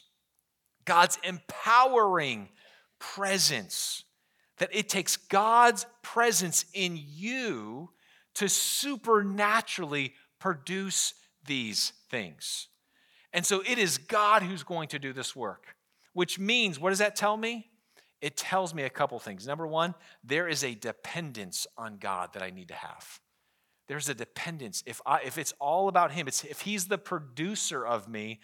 God's 0.84 1.18
empowering 1.22 2.48
presence 2.98 4.04
that 4.58 4.70
it 4.72 4.88
takes 4.88 5.16
God's 5.16 5.86
presence 6.02 6.64
in 6.74 6.98
you 7.00 7.90
to 8.34 8.48
supernaturally 8.48 10.14
produce 10.38 11.14
these 11.46 11.92
things. 12.10 12.68
And 13.32 13.44
so 13.44 13.62
it 13.66 13.78
is 13.78 13.98
God 13.98 14.42
who's 14.42 14.62
going 14.62 14.88
to 14.88 14.98
do 14.98 15.12
this 15.12 15.36
work, 15.36 15.76
which 16.12 16.38
means, 16.38 16.78
what 16.78 16.90
does 16.90 16.98
that 16.98 17.16
tell 17.16 17.36
me? 17.36 17.70
It 18.20 18.36
tells 18.36 18.74
me 18.74 18.82
a 18.82 18.90
couple 18.90 19.18
things. 19.20 19.46
Number 19.46 19.66
one, 19.66 19.94
there 20.24 20.48
is 20.48 20.64
a 20.64 20.74
dependence 20.74 21.66
on 21.76 21.98
God 21.98 22.32
that 22.34 22.42
I 22.42 22.50
need 22.50 22.68
to 22.68 22.74
have. 22.74 23.20
There's 23.86 24.08
a 24.08 24.14
dependence. 24.14 24.82
If, 24.86 25.00
I, 25.06 25.20
if 25.24 25.38
it's 25.38 25.54
all 25.60 25.88
about 25.88 26.12
Him, 26.12 26.28
it's, 26.28 26.44
if 26.44 26.62
He's 26.62 26.86
the 26.86 26.98
producer 26.98 27.86
of 27.86 28.08
me, 28.08 28.40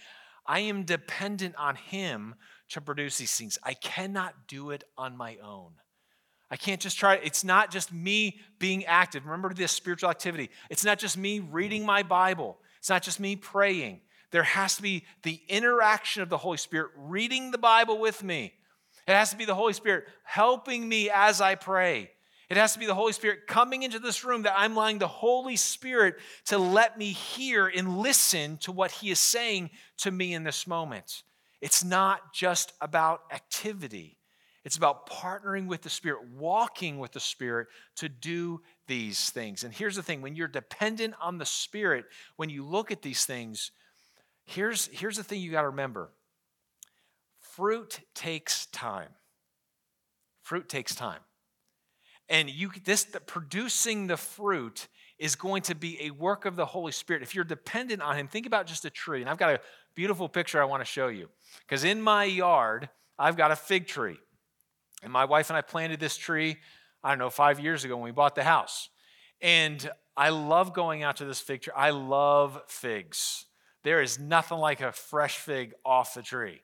I 0.46 0.60
am 0.60 0.84
dependent 0.84 1.54
on 1.56 1.76
Him 1.76 2.34
to 2.70 2.80
produce 2.80 3.18
these 3.18 3.34
things. 3.36 3.58
I 3.62 3.74
cannot 3.74 4.46
do 4.46 4.70
it 4.70 4.84
on 4.96 5.16
my 5.16 5.36
own. 5.42 5.72
I 6.50 6.56
can't 6.56 6.80
just 6.80 6.98
try, 6.98 7.16
it's 7.16 7.42
not 7.42 7.70
just 7.70 7.92
me 7.92 8.38
being 8.58 8.84
active. 8.84 9.24
Remember 9.24 9.52
this 9.52 9.72
spiritual 9.72 10.10
activity. 10.10 10.50
It's 10.70 10.84
not 10.84 10.98
just 10.98 11.16
me 11.16 11.40
reading 11.40 11.84
my 11.84 12.02
Bible, 12.02 12.58
it's 12.78 12.90
not 12.90 13.02
just 13.02 13.18
me 13.18 13.36
praying. 13.36 14.00
There 14.34 14.42
has 14.42 14.74
to 14.74 14.82
be 14.82 15.04
the 15.22 15.40
interaction 15.48 16.20
of 16.20 16.28
the 16.28 16.36
Holy 16.36 16.56
Spirit 16.56 16.90
reading 16.96 17.52
the 17.52 17.56
Bible 17.56 18.00
with 18.00 18.24
me. 18.24 18.52
It 19.06 19.12
has 19.12 19.30
to 19.30 19.36
be 19.36 19.44
the 19.44 19.54
Holy 19.54 19.74
Spirit 19.74 20.08
helping 20.24 20.88
me 20.88 21.08
as 21.08 21.40
I 21.40 21.54
pray. 21.54 22.10
It 22.50 22.56
has 22.56 22.72
to 22.72 22.80
be 22.80 22.86
the 22.86 22.96
Holy 22.96 23.12
Spirit 23.12 23.46
coming 23.46 23.84
into 23.84 24.00
this 24.00 24.24
room 24.24 24.42
that 24.42 24.56
I'm 24.56 24.76
allowing 24.76 24.98
the 24.98 25.06
Holy 25.06 25.54
Spirit 25.54 26.16
to 26.46 26.58
let 26.58 26.98
me 26.98 27.12
hear 27.12 27.68
and 27.68 27.98
listen 27.98 28.56
to 28.62 28.72
what 28.72 28.90
He 28.90 29.12
is 29.12 29.20
saying 29.20 29.70
to 29.98 30.10
me 30.10 30.34
in 30.34 30.42
this 30.42 30.66
moment. 30.66 31.22
It's 31.60 31.84
not 31.84 32.34
just 32.34 32.72
about 32.80 33.20
activity, 33.32 34.18
it's 34.64 34.76
about 34.76 35.08
partnering 35.08 35.68
with 35.68 35.82
the 35.82 35.90
Spirit, 35.90 36.26
walking 36.36 36.98
with 36.98 37.12
the 37.12 37.20
Spirit 37.20 37.68
to 37.98 38.08
do 38.08 38.62
these 38.88 39.30
things. 39.30 39.62
And 39.62 39.72
here's 39.72 39.94
the 39.94 40.02
thing 40.02 40.22
when 40.22 40.34
you're 40.34 40.48
dependent 40.48 41.14
on 41.20 41.38
the 41.38 41.46
Spirit, 41.46 42.06
when 42.34 42.50
you 42.50 42.64
look 42.64 42.90
at 42.90 43.00
these 43.00 43.24
things, 43.24 43.70
here's, 44.44 44.86
here's 44.92 45.16
the 45.16 45.24
thing 45.24 45.40
you 45.40 45.50
got 45.50 45.62
to 45.62 45.68
remember 45.68 46.10
fruit 47.40 48.00
takes 48.14 48.66
time. 48.66 49.10
Fruit 50.42 50.68
takes 50.68 50.94
time. 50.94 51.20
And 52.28 52.50
you 52.50 52.70
this 52.84 53.04
the, 53.04 53.20
producing 53.20 54.06
the 54.06 54.16
fruit 54.16 54.88
is 55.18 55.36
going 55.36 55.62
to 55.62 55.74
be 55.74 55.98
a 56.02 56.10
work 56.10 56.44
of 56.46 56.56
the 56.56 56.66
Holy 56.66 56.92
Spirit. 56.92 57.22
If 57.22 57.34
you're 57.34 57.44
dependent 57.44 58.02
on 58.02 58.16
Him, 58.16 58.28
think 58.28 58.46
about 58.46 58.66
just 58.66 58.84
a 58.84 58.90
tree. 58.90 59.20
And 59.20 59.30
I've 59.30 59.38
got 59.38 59.50
a 59.54 59.60
beautiful 59.94 60.28
picture 60.28 60.60
I 60.60 60.64
want 60.64 60.80
to 60.80 60.86
show 60.86 61.08
you. 61.08 61.28
Because 61.60 61.84
in 61.84 62.02
my 62.02 62.24
yard, 62.24 62.88
I've 63.18 63.36
got 63.36 63.50
a 63.50 63.56
fig 63.56 63.86
tree. 63.86 64.18
And 65.02 65.12
my 65.12 65.24
wife 65.24 65.50
and 65.50 65.56
I 65.56 65.60
planted 65.60 66.00
this 66.00 66.16
tree, 66.16 66.56
I 67.02 67.10
don't 67.10 67.18
know, 67.18 67.30
five 67.30 67.60
years 67.60 67.84
ago 67.84 67.96
when 67.96 68.04
we 68.04 68.10
bought 68.10 68.34
the 68.34 68.44
house. 68.44 68.88
And 69.40 69.88
I 70.16 70.30
love 70.30 70.72
going 70.72 71.02
out 71.02 71.16
to 71.16 71.24
this 71.24 71.40
fig 71.40 71.62
tree. 71.62 71.72
I 71.76 71.90
love 71.90 72.60
figs. 72.66 73.46
There 73.84 74.02
is 74.02 74.18
nothing 74.18 74.58
like 74.58 74.80
a 74.80 74.92
fresh 74.92 75.38
fig 75.38 75.74
off 75.84 76.14
the 76.14 76.22
tree. 76.22 76.60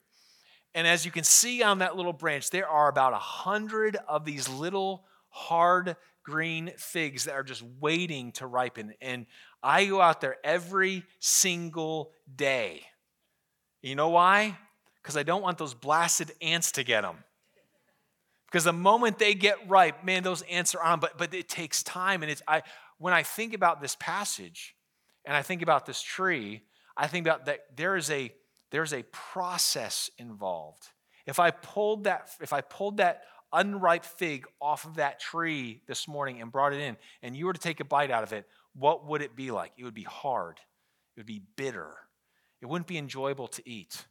And 0.73 0.87
as 0.87 1.05
you 1.05 1.11
can 1.11 1.23
see 1.23 1.63
on 1.63 1.79
that 1.79 1.95
little 1.95 2.13
branch, 2.13 2.49
there 2.49 2.67
are 2.67 2.89
about 2.89 3.13
a 3.13 3.17
hundred 3.17 3.97
of 4.07 4.25
these 4.25 4.49
little 4.49 5.05
hard 5.29 5.95
green 6.23 6.71
figs 6.77 7.25
that 7.25 7.33
are 7.33 7.43
just 7.43 7.63
waiting 7.79 8.31
to 8.33 8.47
ripen. 8.47 8.93
And 9.01 9.25
I 9.61 9.85
go 9.85 10.01
out 10.01 10.21
there 10.21 10.37
every 10.43 11.03
single 11.19 12.11
day. 12.35 12.81
You 13.81 13.95
know 13.95 14.09
why? 14.09 14.57
Because 15.01 15.17
I 15.17 15.23
don't 15.23 15.41
want 15.41 15.57
those 15.57 15.73
blasted 15.73 16.31
ants 16.41 16.73
to 16.73 16.83
get 16.83 17.01
them. 17.01 17.17
Because 18.47 18.63
the 18.65 18.73
moment 18.73 19.17
they 19.17 19.33
get 19.33 19.69
ripe, 19.69 20.03
man, 20.03 20.23
those 20.23 20.41
ants 20.43 20.75
are 20.75 20.83
on. 20.83 20.99
But 20.99 21.17
but 21.17 21.33
it 21.33 21.49
takes 21.49 21.83
time. 21.83 22.21
And 22.21 22.31
it's 22.31 22.41
I 22.47 22.63
when 22.97 23.13
I 23.13 23.23
think 23.23 23.53
about 23.53 23.81
this 23.81 23.95
passage 23.99 24.75
and 25.25 25.35
I 25.35 25.41
think 25.41 25.61
about 25.61 25.85
this 25.85 26.01
tree, 26.01 26.61
I 26.97 27.07
think 27.07 27.25
about 27.25 27.45
that 27.45 27.61
there 27.75 27.95
is 27.95 28.09
a 28.09 28.33
there's 28.71 28.93
a 28.93 29.03
process 29.03 30.09
involved. 30.17 30.87
If 31.25 31.39
I 31.39 31.51
pulled 31.51 32.05
that, 32.05 32.29
if 32.41 32.53
I 32.53 32.61
pulled 32.61 32.97
that 32.97 33.23
unripe 33.53 34.05
fig 34.05 34.45
off 34.61 34.85
of 34.85 34.95
that 34.95 35.19
tree 35.19 35.81
this 35.87 36.07
morning 36.07 36.41
and 36.41 36.51
brought 36.51 36.73
it 36.73 36.79
in, 36.79 36.97
and 37.21 37.35
you 37.35 37.45
were 37.45 37.53
to 37.53 37.59
take 37.59 37.81
a 37.81 37.85
bite 37.85 38.11
out 38.11 38.23
of 38.23 38.33
it, 38.33 38.47
what 38.73 39.05
would 39.07 39.21
it 39.21 39.35
be 39.35 39.51
like? 39.51 39.73
It 39.77 39.83
would 39.83 39.93
be 39.93 40.03
hard. 40.03 40.59
It 41.15 41.19
would 41.19 41.27
be 41.27 41.41
bitter. 41.57 41.91
It 42.61 42.67
wouldn't 42.67 42.87
be 42.87 42.97
enjoyable 42.97 43.47
to 43.49 43.69
eat. 43.69 44.05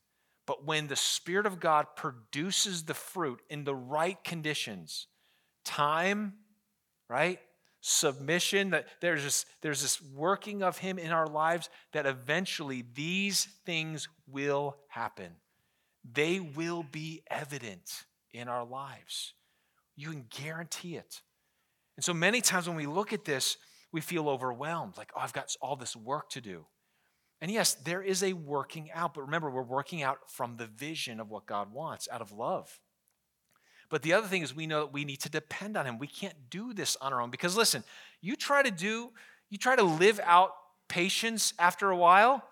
But 0.46 0.66
when 0.66 0.88
the 0.88 0.96
Spirit 0.96 1.46
of 1.46 1.60
God 1.60 1.86
produces 1.96 2.84
the 2.84 2.94
fruit 2.94 3.40
in 3.48 3.64
the 3.64 3.74
right 3.74 4.22
conditions, 4.24 5.06
time, 5.64 6.34
right? 7.08 7.38
Submission, 7.80 8.70
that 8.70 8.86
there's 9.00 9.24
this, 9.24 9.46
there's 9.62 9.80
this 9.80 10.02
working 10.02 10.62
of 10.62 10.78
Him 10.78 10.98
in 10.98 11.12
our 11.12 11.26
lives 11.26 11.70
that 11.92 12.06
eventually 12.06 12.84
these 12.94 13.48
things 13.64 14.08
will 14.26 14.76
happen. 14.88 15.32
They 16.10 16.40
will 16.40 16.82
be 16.82 17.22
evident 17.30 18.04
in 18.32 18.48
our 18.48 18.64
lives. 18.64 19.34
You 19.96 20.10
can 20.10 20.26
guarantee 20.28 20.96
it. 20.96 21.22
And 21.96 22.04
so 22.04 22.14
many 22.14 22.40
times 22.40 22.68
when 22.68 22.76
we 22.76 22.86
look 22.86 23.12
at 23.12 23.24
this, 23.24 23.56
we 23.92 24.00
feel 24.00 24.28
overwhelmed, 24.28 24.96
like, 24.96 25.10
oh, 25.16 25.20
I've 25.20 25.32
got 25.32 25.54
all 25.60 25.76
this 25.76 25.96
work 25.96 26.30
to 26.30 26.40
do. 26.40 26.66
And 27.40 27.50
yes, 27.50 27.74
there 27.74 28.02
is 28.02 28.22
a 28.22 28.34
working 28.34 28.90
out, 28.92 29.14
but 29.14 29.22
remember, 29.22 29.50
we're 29.50 29.62
working 29.62 30.02
out 30.02 30.18
from 30.30 30.56
the 30.56 30.66
vision 30.66 31.20
of 31.20 31.30
what 31.30 31.46
God 31.46 31.72
wants, 31.72 32.08
out 32.12 32.20
of 32.20 32.32
love. 32.32 32.78
But 33.90 34.02
the 34.02 34.12
other 34.12 34.28
thing 34.28 34.42
is, 34.42 34.54
we 34.54 34.66
know 34.66 34.80
that 34.80 34.92
we 34.92 35.04
need 35.04 35.20
to 35.20 35.28
depend 35.28 35.76
on 35.76 35.86
Him. 35.86 35.98
We 35.98 36.06
can't 36.06 36.34
do 36.48 36.72
this 36.72 36.96
on 37.00 37.12
our 37.12 37.20
own 37.20 37.30
because 37.30 37.56
listen, 37.56 37.84
you 38.20 38.36
try 38.36 38.62
to 38.62 38.70
do, 38.70 39.10
you 39.50 39.58
try 39.58 39.76
to 39.76 39.82
live 39.82 40.20
out 40.24 40.52
patience 40.88 41.52
after 41.58 41.90
a 41.90 41.96
while, 41.96 42.42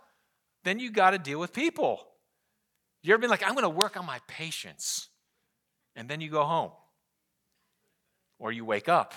then 0.64 0.79
you 0.79 0.90
got 0.90 1.11
to 1.11 1.18
deal 1.18 1.38
with 1.38 1.53
people. 1.53 2.01
You 3.03 3.14
ever 3.14 3.20
been 3.20 3.31
like, 3.31 3.44
I'm 3.44 3.53
going 3.53 3.62
to 3.62 3.68
work 3.68 3.96
on 3.96 4.05
my 4.05 4.18
patience, 4.27 5.09
and 5.94 6.09
then 6.09 6.20
you 6.20 6.31
go 6.31 6.44
home 6.44 6.72
or 8.40 8.53
you 8.53 8.64
wake 8.64 8.88
up. 8.88 9.14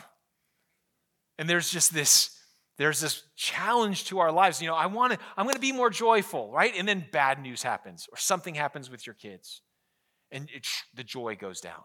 And 1.39 1.49
there's 1.49 1.69
just 1.69 1.93
this 1.93 2.37
there's 2.77 2.99
this 2.99 3.21
challenge 3.35 4.05
to 4.05 4.17
our 4.19 4.31
lives. 4.31 4.59
You 4.59 4.67
know, 4.67 4.73
I 4.73 4.87
want 4.87 5.13
to, 5.13 5.19
I'm 5.37 5.45
going 5.45 5.53
to 5.53 5.61
be 5.61 5.71
more 5.71 5.91
joyful, 5.91 6.51
right? 6.51 6.73
And 6.75 6.87
then 6.87 7.05
bad 7.11 7.39
news 7.39 7.61
happens 7.61 8.07
or 8.11 8.17
something 8.17 8.55
happens 8.55 8.89
with 8.89 9.05
your 9.05 9.13
kids 9.13 9.61
and 10.31 10.49
it, 10.51 10.65
the 10.95 11.03
joy 11.03 11.35
goes 11.35 11.61
down. 11.61 11.81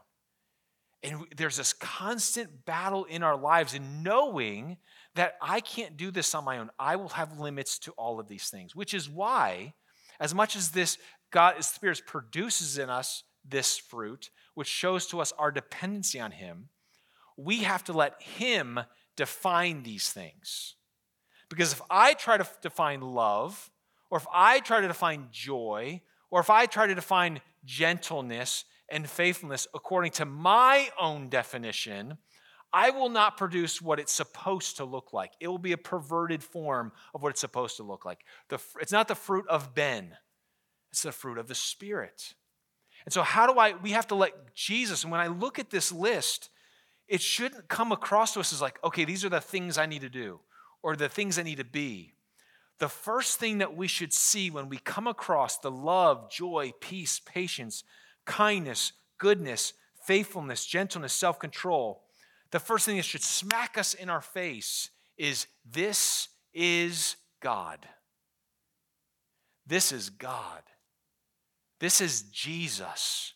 And 1.03 1.27
there's 1.37 1.57
this 1.57 1.73
constant 1.73 2.65
battle 2.65 3.05
in 3.05 3.23
our 3.23 3.37
lives 3.37 3.75
in 3.75 4.03
knowing 4.03 4.79
that 5.15 5.35
I 5.41 5.61
can't 5.61 5.97
do 5.97 6.11
this 6.11 6.35
on 6.35 6.45
my 6.45 6.59
own. 6.59 6.71
I 6.79 6.97
will 6.97 7.11
have 7.11 7.39
limits 7.39 7.79
to 7.81 7.93
all 7.93 8.19
of 8.19 8.29
these 8.29 8.49
things, 8.49 8.75
which 8.75 8.95
is 8.95 9.09
why, 9.09 9.75
as 10.19 10.35
much 10.35 10.57
as 10.57 10.71
this 10.71 10.99
God, 11.31 11.57
His 11.57 11.67
Spirit 11.67 12.03
produces 12.07 12.79
in 12.79 12.91
us 12.91 13.25
this 13.45 13.77
fruit, 13.77 14.31
which 14.55 14.69
shows 14.69 15.07
to 15.09 15.21
us 15.21 15.33
our 15.39 15.51
dependency 15.51 16.19
on 16.21 16.33
Him, 16.33 16.71
we 17.37 17.59
have 17.59 17.85
to 17.85 17.93
let 17.93 18.21
Him 18.23 18.81
define 19.17 19.83
these 19.83 20.11
things. 20.11 20.75
Because 21.49 21.73
if 21.73 21.83
I 21.91 22.15
try 22.15 22.39
to 22.39 22.49
define 22.63 23.01
love, 23.01 23.71
or 24.11 24.19
if 24.19 24.27
I 24.33 24.61
try 24.61 24.81
to 24.81 24.89
define 24.89 25.29
joy, 25.31 26.01
or 26.31 26.41
if 26.41 26.51
I 26.51 26.67
try 26.67 26.87
to 26.87 26.95
define 26.95 27.41
gentleness 27.65 28.65
and 28.89 29.09
faithfulness 29.09 29.67
according 29.75 30.13
to 30.13 30.25
my 30.25 30.89
own 31.01 31.29
definition, 31.29 32.19
I 32.73 32.91
will 32.91 33.09
not 33.09 33.37
produce 33.37 33.81
what 33.81 33.99
it's 33.99 34.13
supposed 34.13 34.77
to 34.77 34.85
look 34.85 35.13
like. 35.13 35.33
It 35.41 35.49
will 35.49 35.59
be 35.59 35.73
a 35.73 35.79
perverted 35.79 36.43
form 36.43 36.93
of 37.15 37.23
what 37.23 37.31
it's 37.31 37.41
supposed 37.41 37.77
to 37.79 37.83
look 37.83 38.05
like. 38.05 38.21
The, 38.49 38.59
it's 38.81 38.93
not 38.93 39.09
the 39.09 39.15
fruit 39.15 39.47
of 39.49 39.75
Ben, 39.75 40.17
it's 40.91 41.03
the 41.03 41.13
fruit 41.13 41.39
of 41.39 41.49
the 41.49 41.55
Spirit. 41.55 42.35
And 43.05 43.13
so, 43.13 43.23
how 43.23 43.47
do 43.47 43.59
I, 43.59 43.75
we 43.75 43.93
have 43.93 44.09
to 44.09 44.15
let 44.15 44.55
Jesus, 44.55 45.05
and 45.05 45.13
when 45.13 45.21
I 45.21 45.29
look 45.29 45.59
at 45.59 45.71
this 45.71 45.93
list, 45.93 46.51
it 47.09 47.21
shouldn't 47.21 47.69
come 47.69 47.93
across 47.93 48.35
to 48.35 48.41
us 48.41 48.53
as 48.53 48.61
like, 48.61 48.83
okay, 48.83 49.05
these 49.05 49.25
are 49.25 49.29
the 49.29 49.41
things 49.41 49.79
I 49.79 49.87
need 49.87 50.01
to 50.01 50.09
do 50.09 50.41
or 50.83 50.97
the 50.97 51.09
things 51.09 51.39
I 51.39 51.45
need 51.45 51.59
to 51.59 51.65
be. 51.65 52.15
The 52.79 52.89
first 52.89 53.39
thing 53.39 53.59
that 53.59 53.77
we 53.77 53.87
should 53.87 54.13
see 54.13 54.51
when 54.51 54.69
we 54.69 54.79
come 54.79 55.07
across 55.07 55.59
the 55.59 55.71
love, 55.71 56.31
joy, 56.31 56.73
peace, 56.81 57.21
patience, 57.25 57.85
kindness, 58.27 58.93
goodness, 59.19 59.73
faithfulness, 60.05 60.67
gentleness, 60.67 61.13
self 61.13 61.39
control, 61.39 62.03
the 62.51 62.61
first 62.61 62.87
thing 62.87 62.97
that 62.97 63.05
should 63.05 63.23
smack 63.23 63.79
us 63.79 63.95
in 63.95 64.11
our 64.11 64.21
face 64.21 64.91
is 65.17 65.47
this 65.65 66.29
is 66.55 67.17
God. 67.41 67.87
This 69.67 69.93
is 69.93 70.11
God. 70.11 70.63
This 71.81 72.01
is 72.01 72.23
Jesus. 72.23 73.33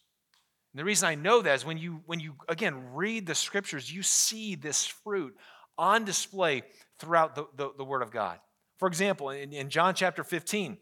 And 0.72 0.80
the 0.80 0.84
reason 0.84 1.08
I 1.08 1.16
know 1.16 1.42
that 1.42 1.54
is 1.54 1.64
when 1.64 1.78
you, 1.78 2.02
when 2.06 2.20
you 2.20 2.34
again 2.48 2.94
read 2.94 3.26
the 3.26 3.34
scriptures, 3.34 3.92
you 3.92 4.02
see 4.02 4.54
this 4.54 4.86
fruit 4.86 5.36
on 5.76 6.04
display 6.04 6.62
throughout 6.98 7.34
the, 7.34 7.46
the, 7.56 7.70
the 7.76 7.84
Word 7.84 8.02
of 8.02 8.10
God. 8.10 8.38
For 8.78 8.86
example, 8.86 9.30
in, 9.30 9.52
in 9.52 9.68
John 9.68 9.94
chapter 9.94 10.22
15, 10.22 10.78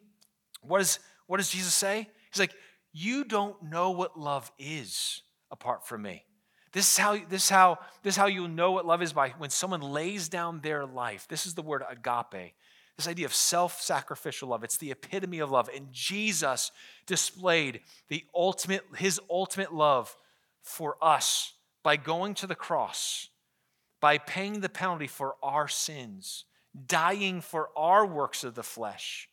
what, 0.60 0.80
is, 0.80 0.98
what 1.26 1.38
does 1.38 1.50
Jesus 1.50 1.72
say? 1.72 2.08
He's 2.30 2.40
like, 2.40 2.54
You 3.00 3.24
don't 3.24 3.62
know 3.62 3.90
what 3.90 4.18
love 4.18 4.50
is 4.58 5.22
apart 5.50 5.86
from 5.86 6.02
me. 6.02 6.24
This 6.72 6.90
is 6.92 6.98
how 6.98 7.16
this 7.16 7.44
is 7.44 7.50
how 7.50 7.78
this 8.02 8.14
is 8.14 8.16
how 8.16 8.26
you'll 8.26 8.48
know 8.48 8.72
what 8.72 8.86
love 8.86 9.02
is 9.02 9.12
by 9.12 9.30
when 9.38 9.50
someone 9.50 9.80
lays 9.80 10.28
down 10.28 10.60
their 10.60 10.84
life. 10.84 11.26
This 11.28 11.46
is 11.46 11.54
the 11.54 11.62
word 11.62 11.82
agape. 11.88 12.54
This 12.96 13.06
idea 13.06 13.26
of 13.26 13.34
self-sacrificial 13.34 14.48
love. 14.48 14.64
It's 14.64 14.76
the 14.76 14.90
epitome 14.90 15.38
of 15.38 15.50
love. 15.52 15.70
And 15.74 15.92
Jesus 15.92 16.72
displayed 17.06 17.80
the 18.08 18.24
ultimate 18.34 18.84
his 18.96 19.20
ultimate 19.30 19.72
love 19.72 20.16
for 20.62 20.96
us 21.00 21.54
by 21.82 21.96
going 21.96 22.34
to 22.34 22.46
the 22.46 22.56
cross 22.56 23.28
by 24.00 24.18
paying 24.18 24.60
the 24.60 24.68
penalty 24.68 25.06
for 25.06 25.36
our 25.42 25.68
sins, 25.68 26.44
dying 26.86 27.40
for 27.40 27.70
our 27.76 28.06
works 28.06 28.44
of 28.44 28.54
the 28.54 28.62
flesh, 28.62 29.28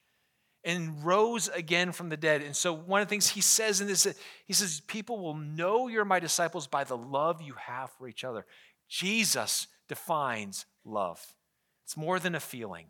and 0.66 1.06
rose 1.06 1.48
again 1.50 1.92
from 1.92 2.10
the 2.10 2.18
dead. 2.18 2.42
And 2.42 2.56
so, 2.56 2.74
one 2.74 3.02
of 3.02 3.08
the 3.08 3.10
things 3.10 3.30
he 3.30 3.42
says 3.42 3.80
in 3.80 3.88
this, 3.88 4.08
he 4.46 4.54
says, 4.54 4.82
People 4.82 5.20
will 5.20 5.36
know 5.36 5.88
you're 5.88 6.04
my 6.04 6.20
disciples 6.20 6.68
by 6.68 6.84
the 6.84 6.98
love 6.98 7.42
you 7.42 7.54
have 7.54 7.92
for 7.92 8.08
each 8.08 8.24
other. 8.24 8.46
Jesus 8.90 9.68
defines 9.88 10.66
love. 10.84 11.24
It's 11.84 11.96
more 11.96 12.20
than 12.20 12.36
a 12.36 12.40
feeling, 12.40 12.88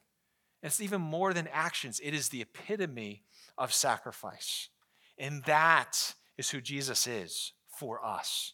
it's 0.64 0.82
even 0.82 1.02
more 1.02 1.34
than 1.34 1.48
actions. 1.52 2.00
It 2.02 2.14
is 2.14 2.30
the 2.30 2.42
epitome 2.42 3.24
of 3.58 3.74
sacrifice. 3.74 4.70
And 5.18 5.44
that 5.44 6.14
is 6.38 6.50
who 6.50 6.60
Jesus 6.60 7.08
is 7.08 7.54
for 7.68 8.04
us, 8.04 8.54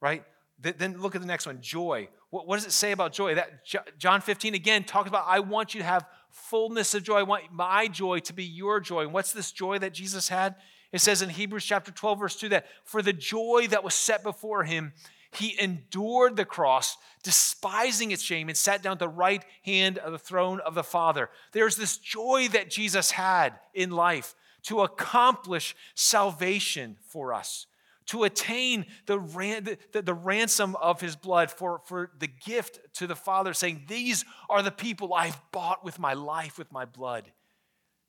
right? 0.00 0.24
Then 0.58 1.00
look 1.00 1.14
at 1.14 1.20
the 1.20 1.26
next 1.26 1.46
one 1.46 1.60
joy. 1.60 2.08
What, 2.30 2.56
does 2.56 2.66
it 2.66 2.72
say 2.72 2.92
about 2.92 3.12
joy? 3.12 3.34
That 3.34 3.64
John 3.98 4.20
15 4.20 4.54
again 4.54 4.84
talks 4.84 5.08
about, 5.08 5.24
I 5.26 5.40
want 5.40 5.74
you 5.74 5.80
to 5.80 5.86
have 5.86 6.06
fullness 6.30 6.94
of 6.94 7.02
joy. 7.02 7.16
I 7.16 7.22
want 7.22 7.44
my 7.52 7.88
joy 7.88 8.20
to 8.20 8.32
be 8.32 8.44
your 8.44 8.80
joy. 8.80 9.02
And 9.02 9.12
what's 9.12 9.32
this 9.32 9.52
joy 9.52 9.78
that 9.78 9.92
Jesus 9.92 10.28
had? 10.28 10.56
It 10.92 11.00
says 11.00 11.20
in 11.20 11.28
Hebrews 11.28 11.64
chapter 11.64 11.90
12, 11.90 12.18
verse 12.18 12.36
2, 12.36 12.48
that 12.50 12.66
for 12.84 13.02
the 13.02 13.12
joy 13.12 13.66
that 13.70 13.84
was 13.84 13.94
set 13.94 14.22
before 14.22 14.64
him, 14.64 14.92
he 15.32 15.60
endured 15.60 16.36
the 16.36 16.44
cross, 16.44 16.96
despising 17.22 18.10
its 18.10 18.22
shame, 18.22 18.48
and 18.48 18.56
sat 18.56 18.82
down 18.82 18.92
at 18.92 18.98
the 18.98 19.08
right 19.08 19.44
hand 19.62 19.98
of 19.98 20.12
the 20.12 20.18
throne 20.18 20.60
of 20.60 20.74
the 20.74 20.84
Father. 20.84 21.28
There's 21.52 21.76
this 21.76 21.98
joy 21.98 22.48
that 22.52 22.70
Jesus 22.70 23.10
had 23.10 23.58
in 23.74 23.90
life 23.90 24.34
to 24.64 24.80
accomplish 24.80 25.76
salvation 25.94 26.96
for 27.08 27.34
us 27.34 27.66
to 28.06 28.24
attain 28.24 28.86
the, 29.06 29.18
ran, 29.18 29.64
the, 29.92 30.02
the, 30.02 30.14
ransom 30.14 30.76
of 30.76 31.00
his 31.00 31.16
blood, 31.16 31.50
for, 31.50 31.80
for 31.84 32.12
the 32.18 32.28
gift 32.28 32.78
to 32.94 33.06
the 33.06 33.16
Father, 33.16 33.52
saying, 33.52 33.84
These 33.88 34.24
are 34.48 34.62
the 34.62 34.70
people 34.70 35.12
I've 35.12 35.40
bought 35.52 35.84
with 35.84 35.98
my 35.98 36.14
life, 36.14 36.58
with 36.58 36.72
my 36.72 36.84
blood. 36.84 37.32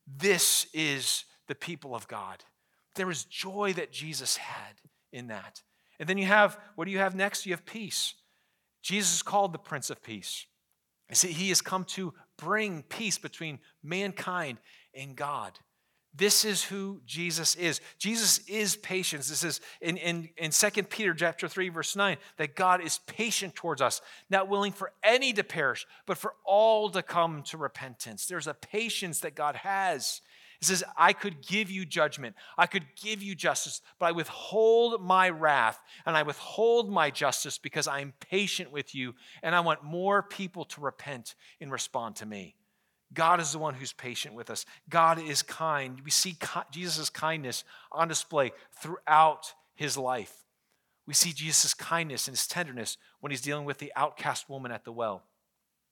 This 0.06 0.68
is 0.74 1.26
the 1.48 1.56
people 1.56 1.96
of 1.96 2.08
God. 2.08 2.44
There 2.96 3.10
is 3.10 3.26
joy 3.26 3.74
that 3.74 3.92
Jesus 3.92 4.38
had 4.38 4.76
in 5.12 5.28
that. 5.28 5.62
And 6.00 6.08
then 6.08 6.18
you 6.18 6.26
have, 6.26 6.60
what 6.76 6.86
do 6.86 6.92
you 6.92 7.00
have 7.00 7.16
next? 7.16 7.46
You 7.46 7.54
have 7.54 7.66
peace. 7.66 8.14
Jesus 8.84 9.16
is 9.16 9.22
called 9.22 9.54
the 9.54 9.60
Prince 9.60 9.90
of 9.90 10.04
Peace. 10.04 10.46
You 11.10 11.16
see, 11.16 11.32
he 11.32 11.50
has 11.50 11.62
come 11.62 11.86
to 11.86 12.14
bring 12.38 12.84
peace 12.84 13.18
between 13.18 13.60
mankind 13.84 14.60
and 14.94 15.16
God. 15.16 15.58
This 16.18 16.46
is 16.46 16.64
who 16.64 17.00
Jesus 17.06 17.54
is. 17.56 17.80
Jesus 18.00 18.40
is 18.48 18.76
patience. 18.76 19.30
This 19.30 19.44
is 19.44 19.62
in, 19.82 19.98
in, 19.98 20.30
in 20.38 20.50
2 20.50 20.84
Peter 20.84 21.14
chapter 21.14 21.48
3, 21.48 21.70
verse 21.70 21.96
9, 21.96 22.18
that 22.38 22.56
God 22.56 22.82
is 22.82 23.00
patient 23.06 23.54
towards 23.54 23.82
us, 23.82 24.02
not 24.28 24.50
willing 24.50 24.72
for 24.72 24.92
any 25.04 25.32
to 25.34 25.44
perish, 25.44 25.86
but 26.08 26.18
for 26.18 26.34
all 26.44 26.90
to 26.90 27.04
come 27.04 27.44
to 27.44 27.58
repentance. 27.58 28.26
There's 28.26 28.48
a 28.48 28.56
patience 28.56 29.20
that 29.20 29.36
God 29.36 29.58
has. 29.58 30.22
He 30.60 30.66
says, 30.66 30.84
I 30.98 31.14
could 31.14 31.46
give 31.46 31.70
you 31.70 31.86
judgment, 31.86 32.36
I 32.58 32.66
could 32.66 32.86
give 32.96 33.22
you 33.22 33.36
justice, 33.36 33.82
but 34.00 34.08
I 34.08 34.12
withhold 34.12 35.00
my 35.00 35.30
wrath 35.30 35.80
and 36.04 36.18
I 36.18 36.24
withhold 36.24 36.92
my 36.92 37.12
justice 37.12 37.60
because 37.60 37.88
I'm 37.88 38.14
patient 38.20 38.72
with 38.72 38.96
you 38.96 39.14
and 39.44 39.54
I 39.54 39.60
want 39.60 39.84
more 39.84 40.24
people 40.24 40.66
to 40.66 40.82
repent 40.82 41.36
and 41.62 41.72
respond 41.72 42.16
to 42.18 42.26
me. 42.26 42.57
God 43.14 43.40
is 43.40 43.52
the 43.52 43.60
one 43.60 43.74
who's 43.74 43.94
patient 43.94 44.36
with 44.36 44.50
us. 44.50 44.66
God 44.90 45.22
is 45.22 45.42
kind. 45.42 46.02
We 46.04 46.12
see 46.12 46.38
Jesus' 46.72 47.10
kindness 47.10 47.64
on 47.92 48.08
display 48.08 48.52
throughout 48.82 49.54
his 49.76 49.98
life. 49.98 50.44
We 51.06 51.14
see 51.14 51.32
Jesus' 51.32 51.74
kindness 51.74 52.28
and 52.28 52.36
his 52.36 52.48
tenderness 52.48 52.98
when 53.22 53.32
he's 53.32 53.42
dealing 53.42 53.66
with 53.66 53.78
the 53.78 53.94
outcast 53.96 54.50
woman 54.50 54.72
at 54.72 54.84
the 54.84 54.92
well, 54.92 55.24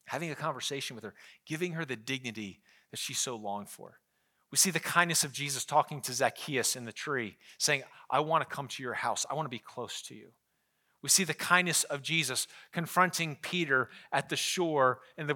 having 0.08 0.30
a 0.30 0.36
conversation 0.36 0.96
with 0.96 1.06
her, 1.06 1.14
giving 1.46 1.72
her 1.74 1.86
the 1.86 1.96
dignity 1.96 2.60
that 2.92 3.00
she 3.00 3.14
so 3.14 3.38
longed 3.38 3.70
for. 3.70 4.00
We 4.52 4.58
see 4.58 4.72
the 4.72 4.80
kindness 4.80 5.24
of 5.24 5.32
Jesus 5.32 5.66
talking 5.66 6.02
to 6.02 6.14
Zacchaeus 6.14 6.76
in 6.76 6.86
the 6.86 6.92
tree, 6.92 7.38
saying, 7.58 7.84
I 8.10 8.20
want 8.20 8.48
to 8.48 8.56
come 8.56 8.68
to 8.68 8.84
your 8.84 8.94
house. 8.94 9.26
I 9.30 9.34
want 9.34 9.46
to 9.46 9.50
be 9.50 9.60
close 9.60 10.02
to 10.04 10.16
you. 10.16 10.28
We 11.02 11.10
see 11.10 11.24
the 11.24 11.34
kindness 11.34 11.84
of 11.86 12.02
Jesus 12.02 12.48
confronting 12.72 13.38
Peter 13.42 13.90
at 14.12 14.30
the 14.30 14.36
shore 14.36 15.00
in 15.18 15.28
the 15.28 15.36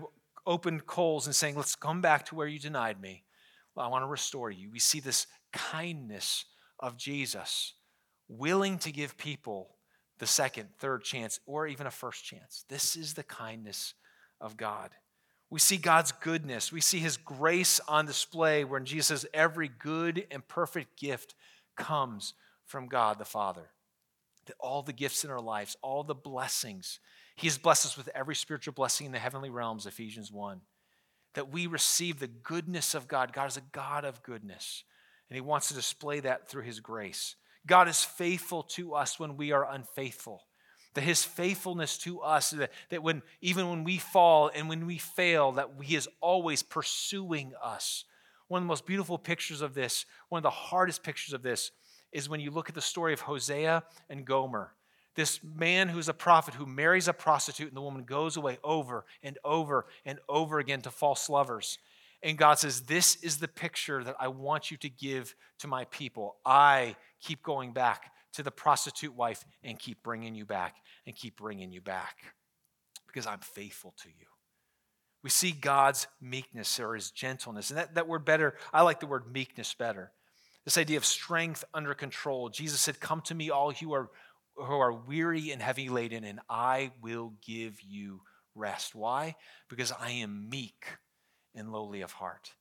open 0.50 0.82
coals 0.82 1.28
and 1.28 1.36
saying, 1.36 1.56
Let's 1.56 1.76
come 1.76 2.02
back 2.02 2.26
to 2.26 2.36
where 2.36 2.48
you 2.48 2.60
denied 2.60 3.00
me. 3.00 3.24
Well, 3.76 3.86
I 3.86 3.90
want 3.90 4.04
to 4.04 4.08
restore 4.08 4.52
you. 4.52 4.70
We 4.72 4.80
see 4.80 5.00
this 5.00 5.28
kindness 5.54 6.46
of 6.80 6.98
Jesus, 6.98 7.74
willing 8.28 8.80
to 8.80 8.92
give 8.92 9.18
people 9.18 9.76
the 10.18 10.28
second, 10.28 10.70
third 10.80 11.04
chance, 11.04 11.40
or 11.46 11.68
even 11.68 11.88
a 11.88 11.92
first 11.92 12.26
chance. 12.26 12.66
This 12.68 12.96
is 12.98 13.14
the 13.14 13.24
kindness 13.24 13.94
of 14.42 14.58
God. 14.58 14.90
We 15.52 15.60
see 15.60 15.78
God's 15.78 16.12
goodness. 16.12 16.72
We 16.72 16.82
see 16.82 17.00
his 17.00 17.18
grace 17.18 17.80
on 17.88 18.06
display 18.06 18.64
when 18.64 18.86
Jesus 18.86 19.08
says, 19.08 19.26
Every 19.34 19.70
good 19.70 20.26
and 20.32 20.48
perfect 20.48 21.00
gift 21.00 21.36
comes 21.78 22.34
from 22.66 22.88
God 22.88 23.20
the 23.20 23.26
Father. 23.26 23.70
That 24.48 24.56
all 24.60 24.82
the 24.82 24.94
gifts 24.94 25.24
in 25.24 25.30
our 25.30 25.42
lives, 25.42 25.78
all 25.82 26.04
the 26.04 26.16
blessings, 26.16 27.00
he 27.40 27.48
has 27.48 27.58
blessed 27.58 27.86
us 27.86 27.98
with 27.98 28.10
every 28.14 28.36
spiritual 28.36 28.74
blessing 28.74 29.06
in 29.06 29.14
the 29.14 29.20
heavenly 29.20 29.50
realms, 29.50 29.86
Ephesians 29.86 30.32
1. 30.32 30.60
That 31.36 31.52
we 31.52 31.68
receive 31.68 32.20
the 32.20 32.28
goodness 32.28 32.94
of 32.94 33.08
God. 33.08 33.32
God 33.32 33.48
is 33.48 33.56
a 33.56 33.62
God 33.72 34.04
of 34.04 34.22
goodness, 34.24 34.84
and 35.30 35.36
he 35.36 35.42
wants 35.42 35.70
to 35.70 35.74
display 35.74 36.20
that 36.20 36.50
through 36.50 36.64
his 36.64 36.82
grace. 36.82 37.36
God 37.66 37.88
is 37.88 38.04
faithful 38.04 38.64
to 38.64 38.94
us 38.94 39.20
when 39.20 39.38
we 39.38 39.52
are 39.52 39.70
unfaithful 39.72 40.44
that 40.96 41.02
his 41.02 41.24
faithfulness 41.24 41.98
to 42.00 42.20
us 42.22 42.50
that, 42.50 42.72
that 42.90 43.04
when 43.04 43.22
even 43.42 43.70
when 43.70 43.84
we 43.84 43.98
fall 43.98 44.50
and 44.54 44.68
when 44.68 44.86
we 44.86 44.98
fail 44.98 45.52
that 45.54 45.70
he 45.82 45.96
is 45.96 46.10
always 46.20 46.64
pursuing 46.64 47.54
us 47.64 48.06
one 48.48 48.62
of 48.62 48.64
the 48.64 48.68
most 48.68 48.88
beautiful 48.88 49.18
pictures 49.18 49.62
of 49.62 49.74
this 49.74 50.06
one 50.30 50.40
of 50.40 50.44
the 50.44 50.50
hardest 50.50 51.04
pictures 51.04 51.34
of 51.34 51.44
this 51.44 51.72
is 52.12 52.28
when 52.28 52.40
you 52.40 52.50
look 52.50 52.70
at 52.70 52.76
the 52.76 52.82
story 52.82 53.14
of 53.14 53.22
hosea 53.22 53.84
and 54.10 54.26
gomer 54.26 54.74
this 55.20 55.40
man 55.44 55.90
who's 55.90 56.10
a 56.10 56.14
prophet 56.14 56.54
who 56.54 56.66
marries 56.66 57.08
a 57.08 57.14
prostitute 57.14 57.68
and 57.68 57.78
the 57.78 57.82
woman 57.82 58.04
goes 58.04 58.38
away 58.38 58.58
over 58.64 59.06
and 59.22 59.38
over 59.44 59.86
and 60.06 60.20
over 60.28 60.60
again 60.60 60.82
to 60.82 60.90
false 60.90 61.30
lovers 61.30 61.78
and 62.24 62.38
god 62.38 62.58
says 62.58 62.82
this 62.82 63.16
is 63.18 63.38
the 63.38 63.48
picture 63.48 64.04
that 64.04 64.16
i 64.20 64.28
want 64.28 64.72
you 64.72 64.78
to 64.78 64.90
give 64.90 65.36
to 65.58 65.68
my 65.68 65.86
people 65.86 66.38
i 66.46 66.96
keep 67.22 67.44
going 67.44 67.74
back 67.74 68.12
to 68.34 68.44
the 68.44 68.52
prostitute 68.52 69.16
wife 69.16 69.44
and 69.64 69.80
keep 69.80 70.02
bringing 70.04 70.36
you 70.36 70.46
back 70.46 70.78
and 71.06 71.16
keep 71.16 71.38
bringing 71.38 71.72
you 71.72 71.82
back 71.82 72.18
because 73.08 73.26
I'm 73.26 73.40
faithful 73.40 73.94
to 74.04 74.10
you. 74.10 74.26
We 75.24 75.30
see 75.30 75.52
God's 75.52 76.08
meekness 76.22 76.80
or 76.80 76.96
his 76.96 77.12
gentleness. 77.12 77.70
And 77.70 77.78
that, 77.78 77.96
that 77.96 78.08
word 78.08 78.24
better, 78.24 78.56
I 78.72 78.84
like 78.84 79.00
the 79.00 79.08
word 79.08 79.32
meekness 79.32 79.74
better. 79.74 80.12
This 80.64 80.78
idea 80.78 80.98
of 80.98 81.06
strength 81.06 81.66
under 81.74 81.94
control. 81.94 82.50
Jesus 82.50 82.80
said, 82.80 83.00
Come 83.00 83.22
to 83.22 83.36
me, 83.36 83.50
all 83.50 83.72
who 83.72 83.94
are, 83.94 84.10
who 84.60 84.74
are 84.80 84.94
weary 84.94 85.52
and 85.52 85.62
heavy 85.62 85.90
laden, 85.90 86.24
and 86.24 86.40
I 86.50 86.92
will 87.02 87.34
give 87.46 87.82
you 87.82 88.22
rest. 88.56 88.96
Why? 88.96 89.36
Because 89.70 89.92
I 89.92 90.12
am 90.12 90.50
meek 90.50 90.86
and 91.56 91.72
lowly 91.72 92.02
of 92.02 92.12
heart 92.12 92.52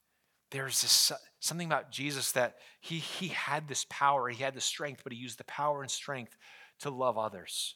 there's 0.51 0.81
this, 0.81 1.11
uh, 1.11 1.17
something 1.39 1.67
about 1.67 1.91
Jesus 1.91 2.31
that 2.31 2.55
he, 2.81 2.97
he 2.97 3.29
had 3.29 3.67
this 3.67 3.85
power, 3.89 4.29
he 4.29 4.43
had 4.43 4.55
the 4.55 4.61
strength, 4.61 5.01
but 5.03 5.13
he 5.13 5.19
used 5.19 5.37
the 5.37 5.43
power 5.45 5.81
and 5.81 5.91
strength 5.91 6.35
to 6.79 6.89
love 6.89 7.17
others. 7.17 7.75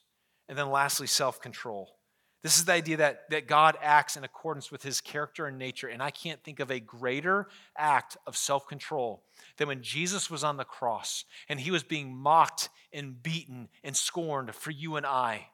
And 0.49 0.57
then 0.57 0.69
lastly, 0.69 1.07
self 1.07 1.39
control. 1.41 1.97
This 2.43 2.57
is 2.57 2.65
the 2.65 2.73
idea 2.73 2.97
that, 2.97 3.29
that 3.29 3.47
God 3.47 3.77
acts 3.81 4.17
in 4.17 4.25
accordance 4.25 4.69
with 4.69 4.83
his 4.83 4.99
character 4.99 5.47
and 5.47 5.57
nature. 5.57 5.87
And 5.87 6.03
I 6.03 6.11
can't 6.11 6.43
think 6.43 6.59
of 6.59 6.69
a 6.69 6.79
greater 6.79 7.47
act 7.77 8.17
of 8.27 8.35
self 8.35 8.67
control 8.67 9.23
than 9.57 9.69
when 9.69 9.81
Jesus 9.81 10.29
was 10.29 10.43
on 10.43 10.57
the 10.57 10.65
cross 10.65 11.23
and 11.47 11.59
he 11.59 11.71
was 11.71 11.83
being 11.83 12.13
mocked 12.13 12.69
and 12.91 13.23
beaten 13.23 13.69
and 13.81 13.95
scorned 13.95 14.53
for 14.53 14.71
you 14.71 14.97
and 14.97 15.05
I. 15.05 15.47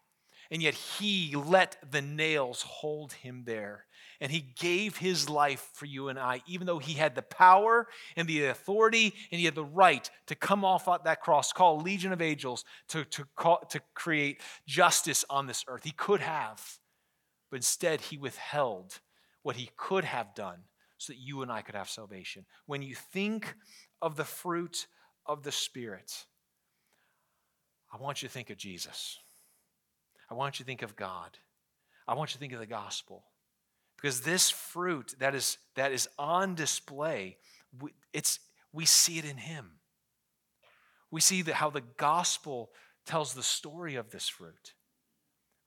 And 0.52 0.63
yet 0.63 0.73
he 0.73 1.36
let 1.36 1.78
the 1.91 2.02
nails 2.02 2.63
hold 2.63 3.13
him 3.13 3.43
there 3.45 3.86
and 4.21 4.32
he 4.32 4.41
gave 4.41 4.97
his 4.97 5.30
life 5.30 5.69
for 5.73 5.86
you 5.86 6.10
and 6.10 6.19
I, 6.19 6.41
even 6.45 6.67
though 6.67 6.80
he 6.80 6.93
had 6.93 7.15
the 7.15 7.21
power 7.21 7.88
and 8.15 8.28
the 8.28 8.47
authority 8.47 9.13
and 9.32 9.39
he 9.39 9.45
had 9.45 9.56
the 9.56 9.63
right 9.63 10.10
to 10.28 10.36
come 10.36 10.65
off 10.65 10.89
that 11.04 11.21
cross, 11.21 11.54
call 11.54 11.80
a 11.80 11.84
legion 11.84 12.12
of 12.12 12.21
angels 12.21 12.65
to, 12.89 13.06
to, 13.06 13.25
call, 13.36 13.60
to 13.69 13.80
create 13.93 14.41
justice 14.65 15.23
on 15.30 15.47
this 15.47 15.63
earth. 15.67 15.84
He 15.84 15.91
could 15.91 16.19
have, 16.19 16.79
but 17.50 17.58
instead 17.58 18.02
he 18.02 18.18
withheld 18.18 19.00
what 19.42 19.56
he 19.56 19.70
could 19.78 20.04
have 20.04 20.36
done 20.36 20.60
so 20.98 21.14
that 21.14 21.20
you 21.20 21.42
and 21.42 21.52
I 21.52 21.62
could 21.62 21.76
have 21.76 21.90
salvation. 21.90 22.46
When 22.66 22.82
you 22.82 22.96
think 22.96 23.56
of 24.02 24.16
the 24.16 24.26
fruit 24.26 24.88
of 25.26 25.44
the 25.44 25.52
Spirit, 25.52 26.26
I 27.92 27.98
want 27.98 28.22
you 28.22 28.28
to 28.28 28.34
think 28.34 28.50
of 28.50 28.58
Jesus. 28.58 29.18
I 30.30 30.34
want 30.34 30.60
you 30.60 30.64
to 30.64 30.68
think 30.68 30.82
of 30.82 30.96
God. 30.96 31.38
I 32.08 32.14
want 32.14 32.32
you 32.32 32.34
to 32.34 32.40
think 32.40 32.54
of 32.54 32.60
the 32.60 32.66
gospel. 32.66 33.24
Because 33.96 34.22
this 34.22 34.50
fruit 34.50 35.16
that 35.20 35.36
is, 35.36 35.58
that 35.76 35.92
is 35.92 36.08
on 36.18 36.56
display, 36.56 37.38
it's, 38.14 38.40
we 38.72 38.86
see 38.86 39.18
it 39.18 39.26
in 39.26 39.38
Him. 39.38 39.72
We 41.12 41.22
see 41.22 41.42
that 41.44 41.56
how 41.56 41.70
the 41.70 41.84
gospel 41.98 42.72
tells 43.06 43.34
the 43.34 43.44
story 43.44 43.96
of 43.96 44.12
this 44.12 44.30
fruit. 44.30 44.74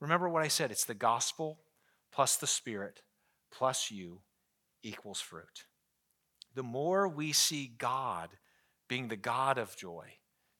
Remember 0.00 0.28
what 0.28 0.42
I 0.42 0.48
said 0.48 0.70
it's 0.70 0.84
the 0.84 0.94
gospel 0.94 1.58
plus 2.12 2.36
the 2.36 2.46
Spirit 2.46 3.02
plus 3.50 3.90
you 3.90 4.20
equals 4.82 5.20
fruit. 5.20 5.64
The 6.54 6.62
more 6.62 7.08
we 7.08 7.32
see 7.32 7.72
God 7.78 8.30
being 8.88 9.08
the 9.08 9.16
God 9.16 9.58
of 9.58 9.76
joy, 9.76 10.14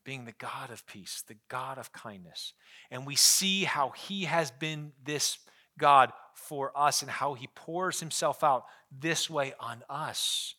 being 0.05 0.25
the 0.25 0.33
God 0.33 0.71
of 0.71 0.87
peace, 0.87 1.23
the 1.27 1.37
God 1.49 1.79
of 1.79 1.93
kindness, 1.93 2.55
and 2.91 3.07
we 3.07 3.15
see 3.15 3.65
how 3.65 3.91
He 3.91 4.25
has 4.25 4.51
been 4.51 4.93
this 5.05 5.38
God 5.79 6.12
for 6.35 6.77
us 6.77 7.03
and 7.03 7.11
how 7.11 7.35
he 7.35 7.49
pours 7.55 8.01
himself 8.01 8.43
out 8.43 8.65
this 8.91 9.29
way 9.31 9.55
on 9.61 9.83
us, 9.88 10.55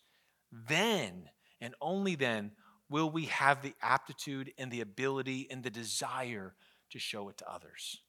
then 0.52 1.30
and 1.62 1.76
only 1.82 2.16
then 2.16 2.52
will 2.90 3.10
we 3.10 3.26
have 3.26 3.62
the 3.62 3.74
aptitude 3.82 4.52
and 4.58 4.72
the 4.72 4.82
ability 4.82 5.48
and 5.50 5.64
the 5.64 5.70
desire 5.70 6.56
to 6.92 7.00
show 7.00 7.30
it 7.30 7.38
to 7.38 7.52
others. 7.52 8.02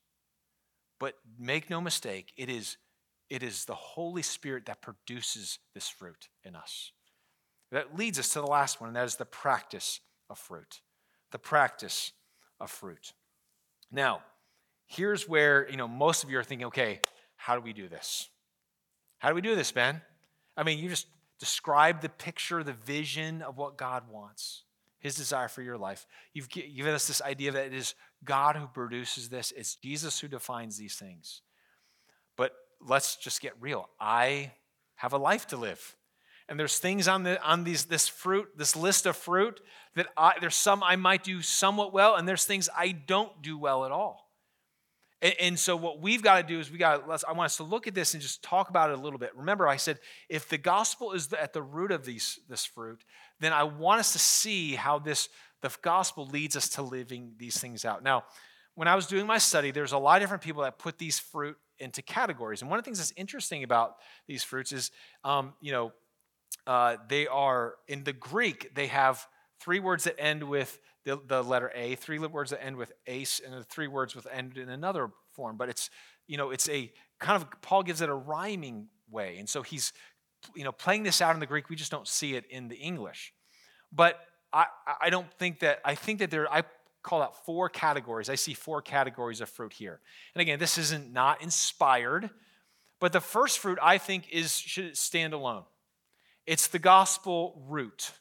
But 1.05 1.17
make 1.39 1.69
no 1.69 1.83
mistake, 1.83 2.33
it 2.35 2.49
is, 2.49 2.79
it 3.29 3.43
is 3.43 3.67
the 3.67 3.75
Holy 3.75 4.23
Spirit 4.23 4.65
that 4.65 4.81
produces 4.81 5.59
this 5.75 5.87
fruit 5.87 6.31
in 6.45 6.57
us. 6.57 6.93
That 7.73 7.95
leads 7.95 8.19
us 8.19 8.31
to 8.31 8.41
the 8.41 8.47
last 8.47 8.81
one, 8.81 8.89
and 8.89 8.97
that 8.97 9.05
is 9.05 9.17
the 9.17 9.27
practice 9.27 10.01
of 10.31 10.39
fruit. 10.39 10.81
The 11.31 11.39
practice 11.39 12.13
of 12.59 12.71
fruit. 12.71 13.13
Now, 13.93 14.23
here's 14.87 15.29
where, 15.29 15.69
you 15.69 15.77
know, 15.77 15.87
most 15.87 16.25
of 16.25 16.31
you 16.31 16.39
are 16.39 16.43
thinking, 16.43 16.69
okay, 16.69 17.03
how 17.37 17.55
do 17.55 17.61
we 17.61 17.75
do 17.75 17.87
this? 17.87 18.31
How 19.19 19.29
do 19.29 19.35
we 19.35 19.43
do 19.43 19.55
this, 19.55 19.73
Ben? 19.73 20.01
I 20.57 20.63
mean, 20.63 20.79
you 20.79 20.89
just 20.89 21.09
describe 21.39 22.01
the 22.01 22.09
picture, 22.09 22.65
the 22.65 22.73
vision 22.73 23.43
of 23.43 23.59
what 23.59 23.77
God 23.77 24.05
wants 24.11 24.63
his 25.05 25.15
desire 25.15 25.49
for 25.49 25.61
your 25.61 25.77
life. 25.77 26.07
You've 26.33 26.49
given 26.49 26.95
us 26.95 27.07
this 27.07 27.21
idea 27.21 27.53
that 27.53 27.67
it 27.67 27.75
is 27.75 27.95
God 28.25 28.57
who 28.57 28.67
produces 28.67 29.29
this, 29.29 29.53
it's 29.55 29.77
Jesus 29.77 30.19
who 30.19 30.29
defines 30.29 30.79
these 30.79 30.97
things. 30.97 31.43
But 32.39 32.53
let's 32.81 33.17
just 33.17 33.43
get 33.43 33.53
real. 33.61 33.91
I 34.01 34.53
have 34.97 35.13
a 35.13 35.19
life 35.19 35.47
to 35.49 35.59
live. 35.59 35.95
And 36.49 36.59
there's 36.59 36.79
things 36.79 37.07
on 37.07 37.23
the 37.23 37.43
on 37.43 37.65
these 37.65 37.85
this 37.85 38.09
fruit, 38.09 38.49
this 38.57 38.75
list 38.75 39.05
of 39.05 39.15
fruit 39.15 39.61
that 39.95 40.07
I, 40.17 40.33
there's 40.41 40.57
some 40.57 40.83
I 40.83 40.97
might 40.97 41.23
do 41.23 41.43
somewhat 41.43 41.93
well, 41.93 42.17
and 42.17 42.27
there's 42.27 42.47
things 42.47 42.71
I 42.75 42.93
don't 42.93 43.43
do 43.43 43.59
well 43.59 43.85
at 43.85 43.93
all. 43.93 44.24
And, 45.23 45.35
and 45.41 45.59
so 45.59 45.77
what 45.77 46.01
we've 46.01 46.23
got 46.23 46.41
to 46.41 46.47
do 46.47 46.61
is 46.61 46.71
we 46.71 46.79
got. 46.79 47.03
I 47.27 47.33
want 47.33 47.47
us 47.47 47.57
to 47.59 47.63
look 47.63 47.87
at 47.87 47.95
this 47.95 48.15
and 48.15 48.23
just 48.23 48.43
talk 48.43 48.69
about 48.69 48.91
it 48.91 48.99
a 48.99 49.01
little 49.01 49.19
bit. 49.19 49.31
Remember, 49.37 49.69
I 49.69 49.77
said 49.77 49.99
if 50.29 50.49
the 50.49 50.59
gospel 50.59 51.13
is 51.13 51.33
at 51.33 51.53
the 51.53 51.63
root 51.63 51.93
of 51.93 52.05
these 52.05 52.39
this 52.49 52.65
fruit, 52.65 53.05
then 53.41 53.53
I 53.53 53.65
want 53.65 54.01
us 54.01 54.13
to 54.13 54.19
see 54.19 54.75
how 54.75 54.99
this 54.99 55.29
the 55.63 55.75
gospel 55.81 56.27
leads 56.27 56.57
us 56.57 56.69
to 56.71 56.83
living 56.83 57.33
these 57.39 57.59
things 57.59 57.85
out. 57.85 58.03
Now, 58.03 58.25
when 58.75 58.89
I 58.89 58.95
was 58.95 59.07
doing 59.07 59.27
my 59.27 59.39
study, 59.39 59.71
there's 59.71 59.93
a 59.93 59.99
lot 59.99 60.17
of 60.17 60.23
different 60.23 60.43
people 60.43 60.63
that 60.63 60.79
put 60.79 60.99
these 60.99 61.19
fruit 61.19 61.57
into 61.79 62.03
categories. 62.03 62.61
And 62.61 62.71
one 62.71 62.79
of 62.79 62.85
the 62.85 62.89
things 62.89 62.99
that's 62.99 63.13
interesting 63.17 63.65
about 63.65 63.97
these 64.27 64.43
fruits 64.43 64.73
is, 64.73 64.91
um, 65.25 65.55
you 65.61 65.73
know, 65.73 65.93
uh, 66.67 66.97
they 67.09 67.27
are 67.27 67.75
in 67.89 68.05
the 68.05 68.13
Greek. 68.13 68.75
They 68.75 68.89
have 68.89 69.27
three 69.61 69.81
words 69.81 70.05
that 70.05 70.21
end 70.21 70.45
with 70.45 70.79
the, 71.05 71.21
the 71.27 71.43
letter 71.43 71.71
A, 71.75 71.95
three 71.97 72.19
words 72.19 72.51
that 72.51 72.65
end 72.65 72.77
with 72.77 72.93
ace, 73.07 73.41
and 73.45 73.65
three 73.67 73.89
words 73.89 74.15
with 74.15 74.27
end 74.33 74.57
in 74.57 74.69
another 74.69 75.11
form. 75.33 75.57
But 75.57 75.69
it's 75.69 75.91
you 76.27 76.37
know 76.37 76.51
it's 76.51 76.69
a 76.69 76.93
kind 77.21 77.41
of 77.41 77.49
Paul 77.61 77.83
gives 77.83 78.01
it 78.01 78.09
a 78.09 78.15
rhyming 78.15 78.89
way, 79.11 79.39
and 79.39 79.49
so 79.49 79.63
he's 79.63 79.93
you 80.55 80.65
know 80.65 80.73
playing 80.73 81.03
this 81.03 81.21
out 81.21 81.35
in 81.35 81.41
the 81.41 81.47
Greek. 81.47 81.69
We 81.69 81.77
just 81.77 81.91
don't 81.91 82.09
see 82.09 82.35
it 82.35 82.45
in 82.51 82.69
the 82.69 82.77
English. 82.77 83.33
But 83.93 84.19
I 84.53 84.67
I 85.01 85.11
don't 85.11 85.31
think 85.35 85.61
that 85.61 85.81
I 85.85 85.95
think 85.95 86.21
that 86.21 86.31
there 86.31 86.51
I 86.53 86.65
call 87.03 87.23
out 87.23 87.45
four 87.45 87.69
categories. 87.69 88.29
I 88.29 88.35
see 88.35 88.55
four 88.55 88.83
categories 88.83 89.41
of 89.41 89.49
fruit 89.49 89.75
here. 89.75 90.01
And 90.35 90.41
again, 90.41 90.59
this 90.59 90.79
isn't 90.79 91.13
not 91.13 91.43
inspired, 91.43 92.31
but 92.99 93.13
the 93.13 93.21
first 93.21 93.59
fruit 93.59 93.79
I 93.81 93.99
think 93.99 94.31
is 94.33 94.57
should 94.57 94.97
stand 94.97 95.35
alone. 95.35 95.65
It's 96.47 96.69
the 96.69 96.79
gospel 96.79 97.63
root. 97.69 98.13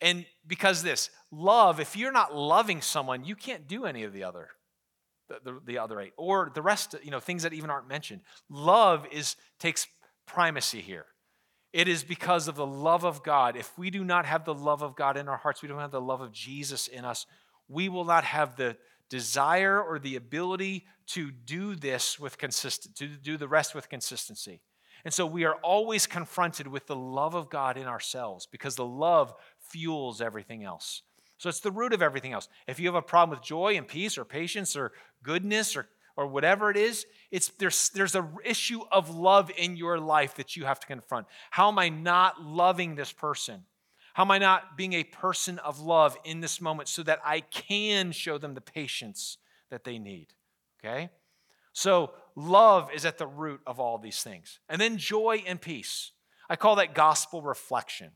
And 0.00 0.24
because 0.46 0.82
this, 0.82 1.10
love, 1.30 1.80
if 1.80 1.96
you're 1.96 2.12
not 2.12 2.34
loving 2.34 2.80
someone, 2.80 3.24
you 3.24 3.36
can't 3.36 3.68
do 3.68 3.84
any 3.84 4.04
of 4.04 4.12
the 4.12 4.24
other. 4.24 4.48
The, 5.28 5.38
the, 5.44 5.60
the, 5.64 5.78
other 5.78 6.00
eight 6.00 6.12
or 6.16 6.50
the 6.52 6.60
rest 6.60 6.96
you 7.04 7.12
know 7.12 7.20
things 7.20 7.44
that 7.44 7.52
even 7.52 7.70
aren't 7.70 7.86
mentioned. 7.86 8.22
Love 8.48 9.06
is 9.12 9.36
takes 9.60 9.86
primacy 10.26 10.80
here. 10.80 11.06
It 11.72 11.86
is 11.86 12.02
because 12.02 12.48
of 12.48 12.56
the 12.56 12.66
love 12.66 13.04
of 13.04 13.22
god. 13.22 13.54
If 13.54 13.78
we 13.78 13.90
do 13.90 14.02
not 14.02 14.26
have 14.26 14.44
the 14.44 14.54
love 14.54 14.82
of 14.82 14.96
god 14.96 15.16
in 15.16 15.28
our 15.28 15.36
hearts 15.36 15.62
we 15.62 15.68
don't 15.68 15.78
have 15.78 15.92
the 15.92 16.00
love 16.00 16.20
of 16.20 16.32
jesus 16.32 16.88
in 16.88 17.04
us 17.04 17.26
we 17.68 17.88
will 17.88 18.04
not 18.04 18.24
have 18.24 18.56
the 18.56 18.76
desire 19.08 19.80
or 19.80 19.98
the 19.98 20.16
ability 20.16 20.86
to 21.06 21.30
do 21.30 21.74
this 21.74 22.18
with 22.18 22.36
consistent 22.36 22.96
to 22.96 23.06
do 23.06 23.36
the 23.36 23.48
rest 23.48 23.74
with 23.74 23.88
consistency 23.88 24.60
and 25.04 25.12
so 25.14 25.26
we 25.26 25.44
are 25.44 25.56
always 25.56 26.06
confronted 26.06 26.66
with 26.66 26.86
the 26.86 26.96
love 26.96 27.34
of 27.34 27.50
God 27.50 27.76
in 27.76 27.86
ourselves 27.86 28.46
because 28.46 28.76
the 28.76 28.84
love 28.84 29.34
fuels 29.58 30.20
everything 30.20 30.64
else. 30.64 31.02
So 31.38 31.48
it's 31.48 31.60
the 31.60 31.70
root 31.70 31.94
of 31.94 32.02
everything 32.02 32.32
else. 32.32 32.48
If 32.66 32.78
you 32.78 32.86
have 32.88 32.94
a 32.94 33.02
problem 33.02 33.36
with 33.36 33.46
joy 33.46 33.76
and 33.76 33.88
peace 33.88 34.18
or 34.18 34.26
patience 34.26 34.76
or 34.76 34.92
goodness 35.22 35.74
or, 35.74 35.88
or 36.16 36.26
whatever 36.26 36.70
it 36.70 36.76
is, 36.76 37.06
it's, 37.30 37.48
there's, 37.48 37.88
there's 37.90 38.14
an 38.14 38.28
issue 38.44 38.82
of 38.92 39.08
love 39.08 39.50
in 39.56 39.76
your 39.76 39.98
life 39.98 40.34
that 40.34 40.54
you 40.54 40.66
have 40.66 40.80
to 40.80 40.86
confront. 40.86 41.26
How 41.50 41.68
am 41.68 41.78
I 41.78 41.88
not 41.88 42.42
loving 42.42 42.94
this 42.94 43.10
person? 43.10 43.64
How 44.12 44.24
am 44.24 44.30
I 44.32 44.38
not 44.38 44.76
being 44.76 44.92
a 44.92 45.04
person 45.04 45.58
of 45.60 45.80
love 45.80 46.18
in 46.24 46.40
this 46.40 46.60
moment 46.60 46.88
so 46.88 47.02
that 47.04 47.20
I 47.24 47.40
can 47.40 48.12
show 48.12 48.36
them 48.36 48.52
the 48.52 48.60
patience 48.60 49.38
that 49.70 49.84
they 49.84 49.98
need? 49.98 50.34
Okay? 50.84 51.08
So 51.80 52.10
love 52.36 52.90
is 52.92 53.06
at 53.06 53.16
the 53.16 53.26
root 53.26 53.62
of 53.66 53.80
all 53.80 53.96
these 53.96 54.22
things. 54.22 54.60
And 54.68 54.78
then 54.78 54.98
joy 54.98 55.42
and 55.46 55.58
peace. 55.58 56.12
I 56.50 56.56
call 56.56 56.76
that 56.76 56.94
gospel 56.94 57.40
reflection. 57.40 58.10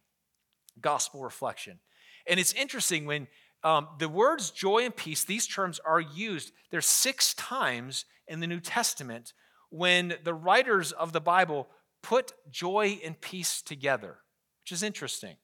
Gospel 0.82 1.22
reflection. 1.22 1.78
And 2.26 2.38
it's 2.38 2.52
interesting 2.52 3.06
when 3.06 3.26
um, 3.62 3.88
the 3.98 4.10
words 4.10 4.50
joy 4.50 4.84
and 4.84 4.94
peace, 4.94 5.24
these 5.24 5.46
terms 5.46 5.80
are 5.82 5.98
used. 5.98 6.52
There's 6.70 6.84
six 6.84 7.32
times 7.32 8.04
in 8.28 8.40
the 8.40 8.46
New 8.46 8.60
Testament 8.60 9.32
when 9.70 10.12
the 10.24 10.34
writers 10.34 10.92
of 10.92 11.14
the 11.14 11.20
Bible 11.22 11.66
put 12.02 12.32
joy 12.50 13.00
and 13.02 13.18
peace 13.18 13.62
together, 13.62 14.18
which 14.62 14.72
is 14.72 14.82
interesting. 14.82 15.36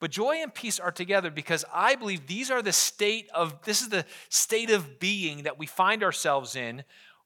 But 0.00 0.10
joy 0.10 0.38
and 0.42 0.52
peace 0.52 0.80
are 0.80 0.90
together 0.90 1.30
because 1.30 1.64
I 1.72 1.94
believe 1.94 2.26
these 2.26 2.50
are 2.50 2.62
the 2.62 2.72
state 2.72 3.28
of, 3.32 3.62
this 3.62 3.80
is 3.80 3.90
the 3.90 4.06
state 4.28 4.70
of 4.70 4.98
being 4.98 5.44
that 5.44 5.58
we 5.58 5.66
find 5.66 6.02
ourselves 6.02 6.56
in 6.56 6.82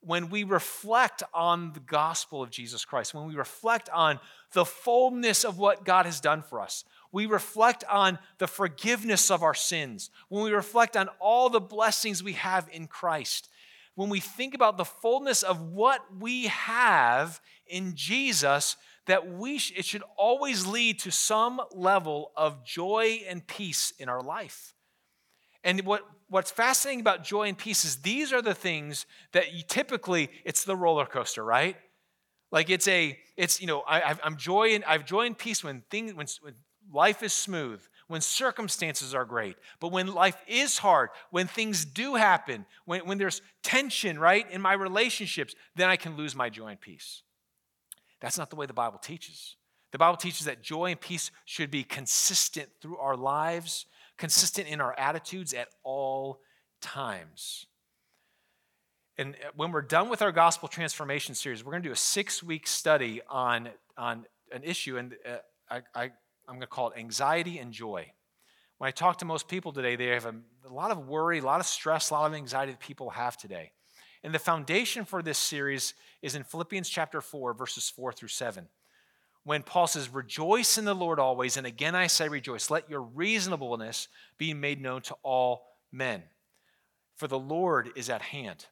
when 0.06 0.30
we 0.30 0.44
reflect 0.44 1.22
on 1.32 1.72
the 1.72 1.80
gospel 1.80 2.42
of 2.42 2.50
Jesus 2.50 2.84
Christ, 2.84 3.14
when 3.14 3.26
we 3.26 3.34
reflect 3.34 3.88
on 3.90 4.20
the 4.52 4.64
fullness 4.64 5.44
of 5.44 5.58
what 5.58 5.84
God 5.84 6.06
has 6.06 6.20
done 6.20 6.42
for 6.42 6.60
us, 6.60 6.84
we 7.12 7.26
reflect 7.26 7.84
on 7.88 8.18
the 8.38 8.46
forgiveness 8.46 9.30
of 9.30 9.42
our 9.42 9.54
sins, 9.54 10.10
when 10.28 10.42
we 10.44 10.50
reflect 10.50 10.96
on 10.96 11.08
all 11.20 11.48
the 11.48 11.60
blessings 11.60 12.22
we 12.22 12.32
have 12.32 12.68
in 12.72 12.86
Christ, 12.86 13.48
when 13.94 14.08
we 14.08 14.20
think 14.20 14.54
about 14.54 14.76
the 14.76 14.84
fullness 14.84 15.42
of 15.42 15.60
what 15.60 16.00
we 16.18 16.46
have 16.46 17.40
in 17.66 17.94
Jesus, 17.94 18.76
that 19.06 19.32
we 19.32 19.58
sh- 19.58 19.72
it 19.76 19.84
should 19.84 20.02
always 20.16 20.66
lead 20.66 20.98
to 21.00 21.12
some 21.12 21.60
level 21.72 22.32
of 22.36 22.64
joy 22.64 23.20
and 23.28 23.46
peace 23.46 23.92
in 23.98 24.08
our 24.08 24.22
life. 24.22 24.74
And 25.62 25.80
what 25.86 26.02
what's 26.34 26.50
fascinating 26.50 26.98
about 26.98 27.22
joy 27.22 27.46
and 27.46 27.56
peace 27.56 27.84
is 27.84 27.98
these 27.98 28.32
are 28.32 28.42
the 28.42 28.54
things 28.54 29.06
that 29.30 29.44
typically 29.68 30.28
it's 30.44 30.64
the 30.64 30.74
roller 30.74 31.06
coaster, 31.06 31.44
right? 31.44 31.76
Like 32.50 32.70
it's 32.70 32.88
a 32.88 33.16
it's 33.36 33.60
you 33.60 33.68
know 33.68 33.84
I, 33.86 34.16
am 34.24 34.36
joy 34.36 34.74
and 34.74 34.82
I've 34.82 35.04
joy 35.04 35.26
and 35.26 35.38
peace 35.38 35.62
when 35.62 35.84
things 35.90 36.12
when, 36.12 36.26
when 36.42 36.54
life 36.92 37.22
is 37.22 37.32
smooth, 37.32 37.80
when 38.08 38.20
circumstances 38.20 39.14
are 39.14 39.24
great, 39.24 39.54
but 39.78 39.92
when 39.92 40.12
life 40.12 40.36
is 40.48 40.78
hard, 40.78 41.10
when 41.30 41.46
things 41.46 41.84
do 41.84 42.16
happen, 42.16 42.66
when, 42.84 43.06
when 43.06 43.18
there's 43.18 43.40
tension, 43.62 44.18
right, 44.18 44.44
in 44.50 44.60
my 44.60 44.72
relationships, 44.72 45.54
then 45.76 45.88
I 45.88 45.94
can 45.94 46.16
lose 46.16 46.34
my 46.34 46.50
joy 46.50 46.66
and 46.66 46.80
peace. 46.80 47.22
That's 48.20 48.38
not 48.38 48.50
the 48.50 48.56
way 48.56 48.66
the 48.66 48.72
Bible 48.72 48.98
teaches. 48.98 49.54
The 49.92 49.98
Bible 49.98 50.16
teaches 50.16 50.46
that 50.46 50.62
joy 50.62 50.90
and 50.90 51.00
peace 51.00 51.30
should 51.44 51.70
be 51.70 51.84
consistent 51.84 52.70
through 52.82 52.98
our 52.98 53.16
lives 53.16 53.86
consistent 54.18 54.68
in 54.68 54.80
our 54.80 54.94
attitudes 54.98 55.52
at 55.54 55.68
all 55.82 56.40
times. 56.80 57.66
And 59.16 59.34
uh, 59.34 59.50
when 59.54 59.72
we're 59.72 59.82
done 59.82 60.08
with 60.08 60.22
our 60.22 60.32
gospel 60.32 60.68
transformation 60.68 61.34
series, 61.34 61.64
we're 61.64 61.72
going 61.72 61.82
to 61.82 61.88
do 61.88 61.92
a 61.92 61.96
six 61.96 62.42
week 62.42 62.66
study 62.66 63.20
on, 63.28 63.68
on 63.96 64.26
an 64.52 64.62
issue, 64.64 64.96
and 64.96 65.14
uh, 65.26 65.36
I, 65.70 65.82
I, 65.94 66.02
I'm 66.48 66.56
going 66.56 66.60
to 66.60 66.66
call 66.66 66.90
it 66.90 66.98
anxiety 66.98 67.58
and 67.58 67.72
joy. 67.72 68.10
When 68.78 68.88
I 68.88 68.90
talk 68.90 69.18
to 69.18 69.24
most 69.24 69.48
people 69.48 69.72
today, 69.72 69.96
they 69.96 70.06
have 70.06 70.26
a, 70.26 70.34
a 70.68 70.72
lot 70.72 70.90
of 70.90 71.06
worry, 71.06 71.38
a 71.38 71.42
lot 71.42 71.60
of 71.60 71.66
stress, 71.66 72.10
a 72.10 72.14
lot 72.14 72.26
of 72.26 72.34
anxiety 72.34 72.72
that 72.72 72.80
people 72.80 73.10
have 73.10 73.36
today. 73.36 73.72
And 74.22 74.34
the 74.34 74.38
foundation 74.38 75.04
for 75.04 75.22
this 75.22 75.38
series 75.38 75.94
is 76.22 76.34
in 76.34 76.42
Philippians 76.42 76.88
chapter 76.88 77.20
4, 77.20 77.54
verses 77.54 77.88
4 77.90 78.12
through 78.12 78.28
7 78.28 78.68
when 79.44 79.62
Paul 79.62 79.86
says, 79.86 80.08
Rejoice 80.08 80.78
in 80.78 80.84
the 80.84 80.94
Lord 80.94 81.18
always, 81.18 81.56
and 81.56 81.66
again 81.66 81.94
I 81.94 82.08
say 82.08 82.28
rejoice. 82.28 82.70
Let 82.70 82.90
your 82.90 83.02
reasonableness 83.02 84.08
be 84.38 84.52
made 84.54 84.80
known 84.80 85.02
to 85.02 85.16
all 85.22 85.66
men. 85.92 86.22
For 87.16 87.28
the 87.28 87.38
Lord 87.38 87.90
is 87.94 88.10
at 88.10 88.22
hand. 88.22 88.66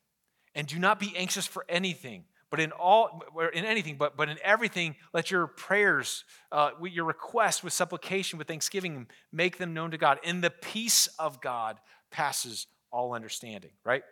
And 0.55 0.67
do 0.67 0.79
not 0.79 0.99
be 0.99 1.15
anxious 1.17 1.47
for 1.47 1.65
anything, 1.69 2.25
but 2.51 2.61
in 2.61 2.73
all 2.73 3.23
in 3.55 3.65
anything, 3.65 3.97
but, 3.97 4.17
but 4.17 4.29
in 4.29 4.39
everything, 4.43 4.97
let 5.15 5.31
your 5.31 5.47
prayers, 5.47 6.25
uh, 6.51 6.71
your 6.83 7.07
requests 7.07 7.63
with 7.63 7.73
supplication, 7.73 8.39
with 8.39 8.49
thanksgiving, 8.49 9.07
make 9.33 9.57
them 9.57 9.73
known 9.73 9.93
to 9.93 9.99
God. 9.99 10.19
And 10.25 10.45
the 10.45 10.51
peace 10.51 11.07
of 11.19 11.41
God 11.41 11.79
passes 12.11 12.67
all 12.91 13.15
understanding, 13.15 13.71
right? 13.85 14.03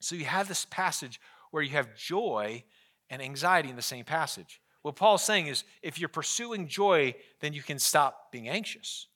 So 0.00 0.14
you 0.14 0.26
have 0.26 0.48
this 0.48 0.66
passage 0.70 1.20
where 1.50 1.62
you 1.62 1.70
have 1.70 1.96
joy 1.96 2.64
and 3.08 3.22
anxiety 3.22 3.70
in 3.70 3.76
the 3.76 3.82
same 3.82 4.04
passage. 4.04 4.60
What 4.82 4.96
Paul's 4.96 5.22
saying 5.22 5.46
is 5.46 5.64
if 5.82 5.98
you're 5.98 6.08
pursuing 6.08 6.66
joy, 6.66 7.14
then 7.40 7.52
you 7.52 7.62
can 7.62 7.78
stop 7.78 8.32
being 8.32 8.48
anxious. 8.48 9.06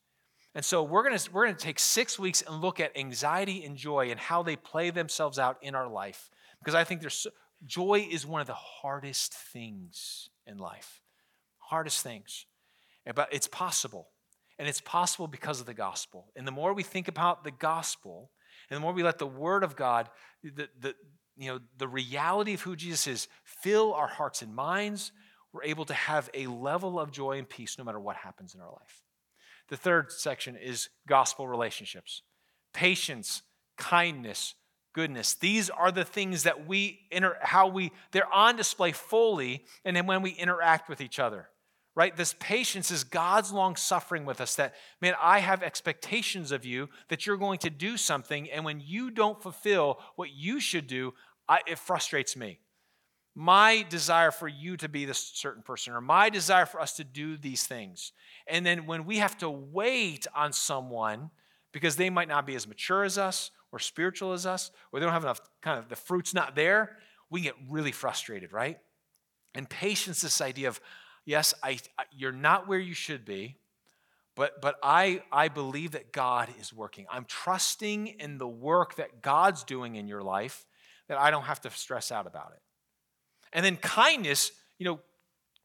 And 0.55 0.64
so 0.64 0.83
we're 0.83 1.03
going 1.03 1.18
to 1.18 1.33
we're 1.33 1.46
going 1.46 1.56
to 1.56 1.65
take 1.65 1.79
6 1.79 2.19
weeks 2.19 2.42
and 2.42 2.60
look 2.60 2.81
at 2.81 2.96
anxiety 2.96 3.65
and 3.65 3.77
joy 3.77 4.10
and 4.10 4.21
how 4.21 4.42
they 4.42 4.56
play 4.56 4.90
themselves 4.90 5.38
out 5.38 5.58
in 5.62 5.75
our 5.75 5.88
life 5.88 6.31
because 6.60 6.75
I 6.75 6.85
think 6.85 7.00
there's 7.00 7.27
joy 7.67 8.06
is 8.10 8.27
one 8.27 8.40
of 8.40 8.46
the 8.46 8.54
hardest 8.54 9.35
things 9.35 10.29
in 10.46 10.58
life. 10.58 11.02
Hardest 11.58 12.02
things. 12.02 12.46
Eh, 13.06 13.12
but 13.12 13.29
it's 13.33 13.46
possible. 13.46 14.08
And 14.58 14.69
it's 14.69 14.81
possible 14.81 15.27
because 15.27 15.60
of 15.60 15.67
the 15.67 15.75
gospel. 15.75 16.31
And 16.37 16.46
the 16.46 16.52
more 16.52 16.73
we 16.73 16.83
think 16.83 17.08
about 17.08 17.42
the 17.42 17.50
gospel, 17.50 18.31
and 18.71 18.77
the 18.77 18.81
more 18.81 18.92
we 18.92 19.02
let 19.02 19.19
the 19.19 19.27
word 19.27 19.65
of 19.65 19.77
God, 19.77 20.08
the, 20.42 20.69
the, 20.81 20.94
you 21.37 21.48
know, 21.48 21.58
the 21.77 21.88
reality 21.88 22.54
of 22.54 22.60
who 22.60 22.77
Jesus 22.77 23.06
is, 23.06 23.29
fill 23.42 23.92
our 23.94 24.06
hearts 24.06 24.42
and 24.42 24.54
minds, 24.54 25.10
we're 25.55 25.63
able 25.63 25.85
to 25.85 25.94
have 25.94 26.29
a 26.35 26.48
level 26.48 26.98
of 26.98 27.13
joy 27.13 27.38
and 27.38 27.48
peace 27.48 27.79
no 27.79 27.85
matter 27.85 28.00
what 28.00 28.17
happens 28.17 28.55
in 28.55 28.61
our 28.61 28.73
life. 28.73 29.02
The 29.69 29.77
third 29.77 30.13
section 30.13 30.57
is 30.57 30.90
gospel 31.07 31.48
relationships 31.48 32.23
patience, 32.75 33.42
kindness, 33.79 34.55
goodness. 34.92 35.35
These 35.35 35.71
are 35.71 35.92
the 35.92 36.05
things 36.05 36.42
that 36.42 36.67
we 36.67 37.07
inter- 37.13 37.38
how 37.40 37.69
we 37.69 37.92
they're 38.11 38.33
on 38.33 38.57
display 38.57 38.90
fully 38.90 39.65
and 39.85 39.96
then 39.96 40.07
when 40.07 40.23
we 40.23 40.31
interact 40.31 40.88
with 40.88 41.00
each 41.00 41.19
other. 41.21 41.48
Right? 41.96 42.17
This 42.17 42.35
patience 42.40 42.90
is 42.90 43.05
God's 43.05 43.52
long 43.52 43.77
suffering 43.77 44.25
with 44.25 44.40
us 44.40 44.57
that 44.57 44.75
man, 45.00 45.15
I 45.23 45.38
have 45.38 45.63
expectations 45.63 46.50
of 46.50 46.65
you 46.65 46.88
that 47.09 47.25
you're 47.25 47.37
going 47.37 47.61
to 47.61 47.71
do 47.71 47.96
something 47.96 48.50
and 48.50 48.65
when 48.65 48.83
you 48.85 49.13
don't 49.13 49.40
fulfill 49.40 50.00
what 50.17 50.33
you 50.33 50.59
should 50.59 50.88
do, 50.88 51.15
I, 51.48 51.61
it 51.69 51.79
frustrates 51.79 52.37
me 52.37 52.59
my 53.35 53.85
desire 53.89 54.31
for 54.31 54.47
you 54.47 54.77
to 54.77 54.89
be 54.89 55.05
this 55.05 55.19
certain 55.35 55.63
person 55.63 55.93
or 55.93 56.01
my 56.01 56.31
desire 56.31 56.67
for 56.67 56.81
us 56.81 56.95
to 56.95 57.05
do 57.05 57.37
these 57.37 57.67
things. 57.67 58.13
And 58.47 58.65
then 58.65 58.87
when 58.87 59.05
we 59.07 59.19
have 59.19 59.37
to 59.39 59.51
wait 59.51 60.27
on 60.35 60.53
someone 60.53 61.31
because 61.73 61.97
they 61.97 62.11
might 62.11 62.29
not 62.29 62.47
be 62.47 62.55
as 62.55 62.69
mature 62.69 63.03
as 63.03 63.19
us 63.19 63.51
or 63.73 63.81
spiritual 63.81 64.33
as 64.33 64.47
us, 64.47 64.71
or 64.93 65.01
they 65.01 65.07
don't 65.07 65.13
have 65.13 65.25
enough 65.25 65.41
kind 65.61 65.81
of 65.81 65.89
the 65.89 65.97
fruit's 65.97 66.33
not 66.33 66.55
there, 66.55 66.97
we 67.29 67.41
get 67.41 67.55
really 67.69 67.91
frustrated, 67.91 68.53
right? 68.53 68.79
And 69.57 69.69
patience, 69.69 70.21
this 70.21 70.41
idea 70.41 70.69
of, 70.69 70.81
yes, 71.25 71.55
I, 71.63 71.79
you're 72.13 72.31
not 72.31 72.69
where 72.69 72.79
you 72.79 72.95
should 72.95 73.25
be, 73.25 73.57
but, 74.37 74.61
but 74.61 74.77
I, 74.83 75.23
I 75.33 75.49
believe 75.49 75.93
that 75.93 76.13
God 76.13 76.49
is 76.61 76.73
working. 76.73 77.07
I'm 77.11 77.25
trusting 77.25 78.07
in 78.07 78.39
the 78.39 78.49
work 78.49 78.97
that 78.97 79.23
God's 79.23 79.65
doing 79.65 79.97
in 79.97 80.07
your 80.07 80.23
life 80.23 80.67
that 81.09 81.19
I 81.19 81.31
don't 81.33 81.45
have 81.45 81.61
to 81.63 81.71
stress 81.71 82.13
out 82.13 82.27
about 82.27 82.53
it. 82.55 82.63
And 83.55 83.65
then 83.65 83.77
kindness, 83.77 84.52
you 84.79 84.85
know, 84.85 85.00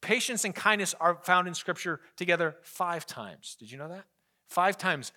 patience 0.01 0.45
and 0.45 0.55
kindness 0.55 0.95
are 0.99 1.19
found 1.23 1.47
in 1.47 1.53
Scripture 1.53 1.99
together 2.15 2.55
five 2.61 3.05
times. 3.05 3.57
Did 3.59 3.71
you 3.71 3.77
know 3.77 3.89
that? 3.89 4.05
Five 4.47 4.77
times 4.77 5.11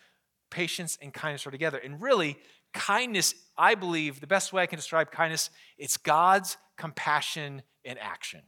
patience 0.51 0.99
and 1.01 1.13
kindness 1.15 1.47
are 1.47 1.51
together. 1.51 1.79
And 1.79 2.01
really, 2.01 2.39
kindness, 2.73 3.35
I 3.57 3.75
believe, 3.75 4.21
the 4.21 4.27
best 4.27 4.53
way 4.53 4.63
I 4.63 4.67
can 4.67 4.77
describe 4.77 5.11
kindness, 5.11 5.51
it's 5.79 5.97
God's 5.97 6.57
compassion 6.77 7.63
in 7.85 7.99
action. 7.99 8.41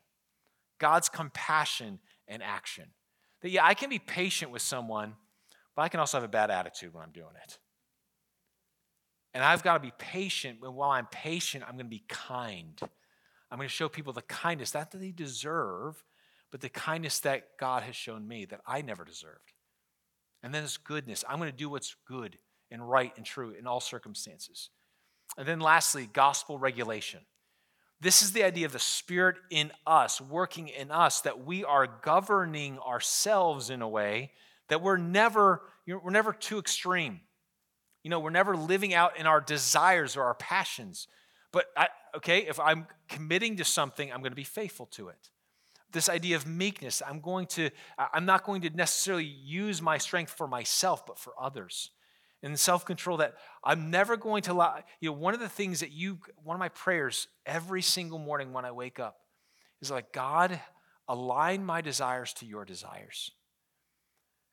God's 0.79 1.09
compassion 1.09 2.01
in 2.27 2.43
action. 2.43 2.87
That, 3.43 3.51
yeah, 3.51 3.64
I 3.64 3.75
can 3.75 3.91
be 3.91 3.99
patient 3.99 4.51
with 4.51 4.62
someone, 4.62 5.14
but 5.77 5.83
I 5.83 5.89
can 5.89 6.01
also 6.01 6.16
have 6.16 6.25
a 6.25 6.29
bad 6.29 6.51
attitude 6.51 6.95
when 6.95 7.03
I'm 7.03 7.12
doing 7.12 7.35
it. 7.43 7.59
And 9.33 9.43
I've 9.43 9.62
got 9.62 9.75
to 9.75 9.81
be 9.81 9.93
patient, 9.99 10.59
but 10.61 10.72
while 10.72 10.91
I'm 10.91 11.07
patient, 11.07 11.64
I'm 11.66 11.72
going 11.72 11.87
to 11.87 11.91
be 11.91 12.05
kind. 12.09 12.81
I'm 13.55 13.59
going 13.59 13.69
to 13.69 13.73
show 13.73 13.89
people 13.89 14.13
the 14.13 14.23
kindness, 14.23 14.75
not 14.75 14.91
that 14.91 14.99
they 14.99 15.13
deserve, 15.13 16.03
but 16.51 16.61
the 16.61 16.69
kindness 16.69 17.21
that 17.21 17.57
God 17.57 17.85
has 17.85 17.95
shown 17.95 18.27
me 18.27 18.47
that 18.47 18.61
I 18.67 18.83
never 18.83 19.05
deserved. 19.05 19.53
And 20.43 20.53
then 20.53 20.65
it's 20.65 20.77
goodness. 20.77 21.23
I'm 21.29 21.39
going 21.39 21.53
to 21.53 21.57
do 21.57 21.71
what's 21.71 21.95
good 22.05 22.37
and 22.73 22.91
right 22.91 23.13
and 23.17 23.25
true 23.25 23.55
in 23.57 23.69
all 23.69 23.79
circumstances. 23.79 24.71
And 25.39 25.47
then 25.47 25.61
lastly, 25.61 26.09
gospel 26.13 26.59
regulation. 26.59 27.21
This 28.01 28.23
is 28.23 28.33
the 28.33 28.43
idea 28.43 28.67
of 28.67 28.73
the 28.73 28.81
Spirit 28.81 29.37
in 29.51 29.71
us, 29.87 30.21
working 30.21 30.67
in 30.67 30.91
us, 30.91 31.21
that 31.21 31.45
we 31.45 31.63
are 31.63 31.87
governing 32.03 32.81
ourselves 32.81 33.71
in 33.71 33.83
a 33.83 33.89
way 33.89 34.33
that 34.69 34.83
we're 34.83 34.97
never, 34.97 35.63
you 35.87 35.95
know, 35.95 36.01
we're 36.03 36.11
never 36.11 36.33
too 36.33 36.59
extreme. 36.59 37.21
You 38.03 38.11
know, 38.11 38.19
we're 38.19 38.31
never 38.31 38.57
living 38.57 38.95
out 38.95 39.17
in 39.17 39.29
our 39.29 39.41
desires 39.41 40.17
or 40.17 40.25
our 40.25 40.35
passions. 40.35 41.07
But 41.55 41.67
I, 41.77 41.87
okay, 42.17 42.41
if 42.41 42.59
I'm 42.59 42.89
committing 43.09 43.59
to 43.59 43.65
something, 43.65 44.13
I'm 44.13 44.19
going 44.19 44.33
to 44.33 44.37
be 44.37 44.43
faithful 44.43 44.87
to 44.87 45.09
it. 45.09 45.31
This 45.93 46.09
idea 46.09 46.35
of 46.35 46.49
meekness, 46.49 47.01
I'm 47.09 47.21
going 47.21 47.47
to, 47.47 47.71
I'm 47.97 48.27
not 48.27 48.43
going 48.43 48.63
to 48.63 48.71
necessarily 48.71 49.25
use 49.25 49.81
my 49.81 49.99
strength 49.99 50.33
for 50.33 50.49
myself, 50.49 51.07
but 51.07 51.17
for 51.17 51.33
others. 51.41 51.93
And 52.43 52.59
self 52.59 52.85
control 52.85 53.19
that 53.19 53.37
I'm 53.63 53.89
never 53.93 54.17
going 54.17 54.43
to 54.43 54.53
allow, 54.53 54.83
you 54.99 55.11
know, 55.11 55.17
one 55.17 55.33
of 55.33 55.39
the 55.39 55.49
things 55.49 55.79
that 55.79 55.93
you, 55.93 56.19
one 56.43 56.57
of 56.57 56.59
my 56.59 56.71
prayers 56.71 57.29
every 57.47 57.83
single 57.83 58.19
morning 58.19 58.53
when 58.53 58.65
I 58.65 58.73
wake 58.73 58.99
up 58.99 59.19
is 59.81 59.93
like, 59.93 60.13
God, 60.13 60.61
align 61.07 61.65
my 61.65 61.81
desires 61.83 62.33
to 62.35 62.47
your 62.47 62.65
desires. 62.65 63.31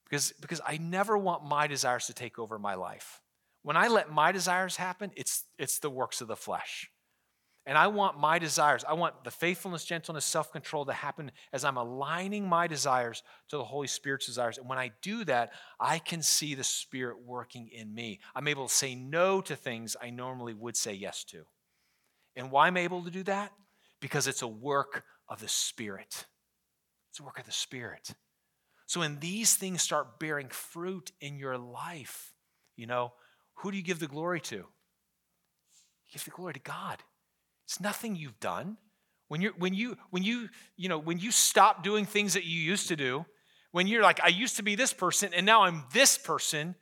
Because, 0.05 0.33
because 0.39 0.61
I 0.67 0.77
never 0.77 1.17
want 1.17 1.43
my 1.43 1.65
desires 1.65 2.05
to 2.05 2.13
take 2.13 2.37
over 2.37 2.59
my 2.59 2.75
life. 2.75 3.21
When 3.63 3.75
I 3.75 3.87
let 3.87 4.11
my 4.11 4.31
desires 4.31 4.75
happen, 4.75 5.11
it's, 5.15 5.45
it's 5.57 5.79
the 5.79 5.89
works 5.89 6.21
of 6.21 6.27
the 6.27 6.35
flesh. 6.35 6.90
And 7.67 7.77
I 7.77 7.87
want 7.87 8.19
my 8.19 8.39
desires, 8.39 8.83
I 8.87 8.93
want 8.93 9.23
the 9.23 9.29
faithfulness, 9.29 9.85
gentleness, 9.85 10.25
self 10.25 10.51
control 10.51 10.85
to 10.85 10.93
happen 10.93 11.31
as 11.53 11.63
I'm 11.63 11.77
aligning 11.77 12.47
my 12.47 12.65
desires 12.65 13.21
to 13.49 13.57
the 13.57 13.63
Holy 13.63 13.87
Spirit's 13.87 14.25
desires. 14.25 14.57
And 14.57 14.67
when 14.67 14.79
I 14.79 14.91
do 15.01 15.23
that, 15.25 15.51
I 15.79 15.99
can 15.99 16.23
see 16.23 16.55
the 16.55 16.63
Spirit 16.63 17.17
working 17.23 17.69
in 17.71 17.93
me. 17.93 18.19
I'm 18.33 18.47
able 18.47 18.67
to 18.67 18.73
say 18.73 18.95
no 18.95 19.41
to 19.41 19.55
things 19.55 19.95
I 20.01 20.09
normally 20.09 20.55
would 20.55 20.75
say 20.75 20.93
yes 20.93 21.23
to. 21.25 21.43
And 22.35 22.49
why 22.49 22.65
I'm 22.65 22.77
able 22.77 23.03
to 23.03 23.11
do 23.11 23.23
that? 23.23 23.51
Because 23.99 24.25
it's 24.25 24.41
a 24.41 24.47
work 24.47 25.03
of 25.29 25.39
the 25.39 25.47
Spirit. 25.47 26.25
It's 27.11 27.19
a 27.19 27.23
work 27.23 27.37
of 27.37 27.45
the 27.45 27.51
Spirit. 27.51 28.09
So 28.87 29.01
when 29.01 29.19
these 29.19 29.53
things 29.53 29.83
start 29.83 30.19
bearing 30.19 30.49
fruit 30.49 31.11
in 31.21 31.37
your 31.37 31.57
life, 31.59 32.33
you 32.75 32.87
know, 32.87 33.13
who 33.57 33.69
do 33.69 33.77
you 33.77 33.83
give 33.83 33.99
the 33.99 34.07
glory 34.07 34.41
to? 34.41 34.55
You 34.55 34.65
give 36.11 36.25
the 36.25 36.31
glory 36.31 36.53
to 36.53 36.59
God. 36.59 37.03
It's 37.71 37.79
nothing 37.79 38.17
you've 38.17 38.37
done. 38.41 38.75
When, 39.29 39.39
you're, 39.39 39.53
when, 39.53 39.73
you, 39.73 39.95
when, 40.09 40.23
you, 40.23 40.49
you 40.75 40.89
know, 40.89 40.97
when 40.97 41.19
you 41.19 41.31
stop 41.31 41.85
doing 41.85 42.05
things 42.05 42.33
that 42.33 42.43
you 42.43 42.59
used 42.59 42.89
to 42.89 42.97
do, 42.97 43.25
when 43.71 43.87
you're 43.87 44.03
like, 44.03 44.19
I 44.21 44.27
used 44.27 44.57
to 44.57 44.61
be 44.61 44.75
this 44.75 44.91
person 44.91 45.33
and 45.33 45.45
now 45.45 45.61
I'm 45.63 45.85
this 45.93 46.17
person, 46.17 46.75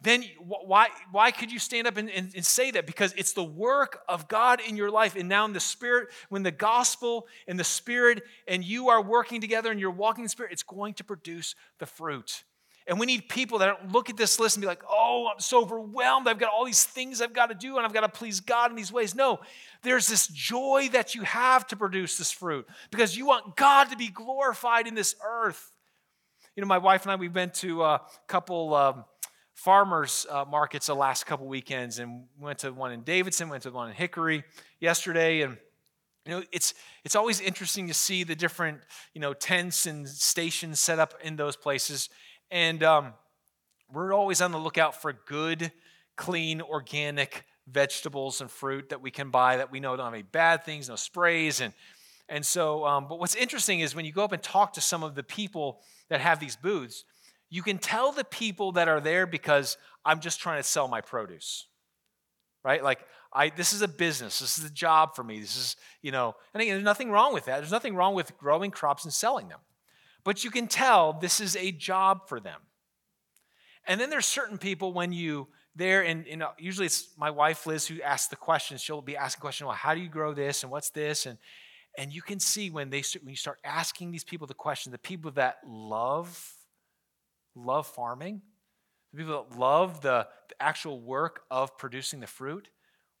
then 0.00 0.22
why, 0.38 0.86
why 1.10 1.32
could 1.32 1.50
you 1.50 1.58
stand 1.58 1.88
up 1.88 1.96
and, 1.96 2.08
and, 2.10 2.30
and, 2.32 2.46
say 2.46 2.70
that? 2.70 2.86
Because 2.86 3.12
it's 3.16 3.32
the 3.32 3.42
work 3.42 4.02
of 4.08 4.28
God 4.28 4.60
in 4.60 4.76
your 4.76 4.88
life. 4.88 5.16
And 5.16 5.28
now 5.28 5.46
in 5.46 5.52
the 5.52 5.58
Spirit, 5.58 6.10
when 6.28 6.44
the 6.44 6.52
gospel 6.52 7.26
and 7.48 7.58
the 7.58 7.64
Spirit 7.64 8.22
and 8.46 8.64
you 8.64 8.90
are 8.90 9.02
working 9.02 9.40
together 9.40 9.72
and 9.72 9.80
you're 9.80 9.90
walking 9.90 10.22
in 10.22 10.26
the 10.26 10.30
Spirit, 10.30 10.52
it's 10.52 10.62
going 10.62 10.94
to 10.94 11.02
produce 11.02 11.56
the 11.80 11.86
fruit. 11.86 12.44
And 12.86 13.00
we 13.00 13.06
need 13.06 13.28
people 13.30 13.58
that 13.58 13.66
don't 13.66 13.92
look 13.92 14.10
at 14.10 14.16
this 14.16 14.38
list 14.38 14.56
and 14.56 14.60
be 14.60 14.66
like, 14.66 14.82
oh, 14.88 15.30
I'm 15.32 15.40
so 15.40 15.62
overwhelmed. 15.62 16.28
I've 16.28 16.38
got 16.38 16.52
all 16.52 16.66
these 16.66 16.84
things 16.84 17.22
I've 17.22 17.32
got 17.32 17.46
to 17.46 17.54
do 17.54 17.78
and 17.78 17.86
I've 17.86 17.94
got 17.94 18.02
to 18.02 18.10
please 18.10 18.40
God 18.40 18.70
in 18.70 18.76
these 18.76 18.92
ways. 18.92 19.14
No, 19.14 19.40
there's 19.82 20.06
this 20.06 20.26
joy 20.26 20.90
that 20.92 21.14
you 21.14 21.22
have 21.22 21.66
to 21.68 21.76
produce 21.76 22.18
this 22.18 22.30
fruit 22.30 22.66
because 22.90 23.16
you 23.16 23.26
want 23.26 23.56
God 23.56 23.84
to 23.90 23.96
be 23.96 24.08
glorified 24.08 24.86
in 24.86 24.94
this 24.94 25.16
earth. 25.24 25.72
You 26.56 26.60
know, 26.60 26.66
my 26.66 26.78
wife 26.78 27.02
and 27.02 27.12
I, 27.12 27.16
we 27.16 27.28
went 27.28 27.54
to 27.54 27.82
a 27.82 28.02
couple 28.26 28.74
um, 28.74 29.04
farmers 29.54 30.26
uh, 30.30 30.44
markets 30.44 30.86
the 30.86 30.94
last 30.94 31.24
couple 31.24 31.46
weekends 31.46 31.98
and 31.98 32.24
went 32.38 32.58
to 32.60 32.72
one 32.72 32.92
in 32.92 33.00
Davidson, 33.02 33.48
went 33.48 33.62
to 33.62 33.70
one 33.70 33.88
in 33.88 33.94
Hickory 33.94 34.44
yesterday. 34.78 35.40
And 35.40 35.56
you 36.26 36.32
know, 36.32 36.42
it's 36.52 36.74
it's 37.04 37.16
always 37.16 37.40
interesting 37.40 37.88
to 37.88 37.94
see 37.94 38.24
the 38.24 38.34
different 38.34 38.80
you 39.14 39.20
know 39.20 39.32
tents 39.32 39.86
and 39.86 40.08
stations 40.08 40.80
set 40.80 40.98
up 40.98 41.14
in 41.22 41.36
those 41.36 41.56
places. 41.56 42.08
And 42.54 42.84
um, 42.84 43.14
we're 43.92 44.12
always 44.12 44.40
on 44.40 44.52
the 44.52 44.58
lookout 44.58 45.02
for 45.02 45.12
good, 45.12 45.72
clean, 46.14 46.62
organic 46.62 47.44
vegetables 47.66 48.40
and 48.40 48.48
fruit 48.48 48.90
that 48.90 49.02
we 49.02 49.10
can 49.10 49.30
buy 49.30 49.56
that 49.56 49.72
we 49.72 49.80
know 49.80 49.96
don't 49.96 50.04
have 50.04 50.14
any 50.14 50.22
bad 50.22 50.64
things, 50.64 50.88
no 50.88 50.94
sprays. 50.94 51.60
And, 51.60 51.74
and 52.28 52.46
so, 52.46 52.86
um, 52.86 53.08
but 53.08 53.18
what's 53.18 53.34
interesting 53.34 53.80
is 53.80 53.96
when 53.96 54.04
you 54.04 54.12
go 54.12 54.22
up 54.22 54.30
and 54.30 54.40
talk 54.40 54.74
to 54.74 54.80
some 54.80 55.02
of 55.02 55.16
the 55.16 55.24
people 55.24 55.80
that 56.10 56.20
have 56.20 56.38
these 56.38 56.54
booths, 56.54 57.04
you 57.50 57.60
can 57.60 57.76
tell 57.76 58.12
the 58.12 58.22
people 58.22 58.70
that 58.70 58.86
are 58.86 59.00
there 59.00 59.26
because 59.26 59.76
I'm 60.04 60.20
just 60.20 60.38
trying 60.38 60.60
to 60.60 60.68
sell 60.68 60.86
my 60.86 61.00
produce. 61.00 61.66
Right? 62.62 62.84
Like, 62.84 63.00
I, 63.32 63.48
this 63.48 63.72
is 63.72 63.82
a 63.82 63.88
business. 63.88 64.38
This 64.38 64.58
is 64.58 64.64
a 64.64 64.72
job 64.72 65.16
for 65.16 65.24
me. 65.24 65.40
This 65.40 65.56
is, 65.56 65.74
you 66.02 66.12
know, 66.12 66.36
and 66.54 66.62
again, 66.62 66.74
there's 66.74 66.84
nothing 66.84 67.10
wrong 67.10 67.34
with 67.34 67.46
that. 67.46 67.58
There's 67.58 67.72
nothing 67.72 67.96
wrong 67.96 68.14
with 68.14 68.38
growing 68.38 68.70
crops 68.70 69.02
and 69.02 69.12
selling 69.12 69.48
them. 69.48 69.58
But 70.24 70.42
you 70.42 70.50
can 70.50 70.66
tell 70.66 71.12
this 71.12 71.40
is 71.40 71.54
a 71.56 71.70
job 71.70 72.28
for 72.28 72.40
them. 72.40 72.60
And 73.86 74.00
then 74.00 74.10
there's 74.10 74.26
certain 74.26 74.58
people 74.58 74.92
when 74.92 75.12
you 75.12 75.48
there 75.76 76.02
and, 76.02 76.26
and 76.28 76.42
usually 76.58 76.86
it's 76.86 77.08
my 77.18 77.30
wife 77.30 77.66
Liz 77.66 77.86
who 77.86 78.00
asks 78.00 78.28
the 78.28 78.36
questions. 78.36 78.80
She'll 78.80 79.02
be 79.02 79.16
asking 79.16 79.40
questions, 79.40 79.66
well, 79.66 79.76
how 79.76 79.94
do 79.94 80.00
you 80.00 80.08
grow 80.08 80.32
this 80.32 80.62
and 80.62 80.72
what's 80.72 80.90
this? 80.90 81.26
And 81.26 81.38
and 81.96 82.12
you 82.12 82.22
can 82.22 82.40
see 82.40 82.70
when 82.70 82.90
they 82.90 83.02
when 83.20 83.30
you 83.30 83.36
start 83.36 83.58
asking 83.64 84.10
these 84.10 84.24
people 84.24 84.46
the 84.46 84.54
question, 84.54 84.92
the 84.92 84.98
people 84.98 85.30
that 85.32 85.58
love 85.66 86.54
love 87.54 87.86
farming, 87.86 88.42
the 89.12 89.18
people 89.18 89.46
that 89.48 89.58
love 89.58 90.00
the, 90.00 90.26
the 90.48 90.54
actual 90.60 91.00
work 91.00 91.42
of 91.50 91.76
producing 91.78 92.20
the 92.20 92.26
fruit, 92.26 92.68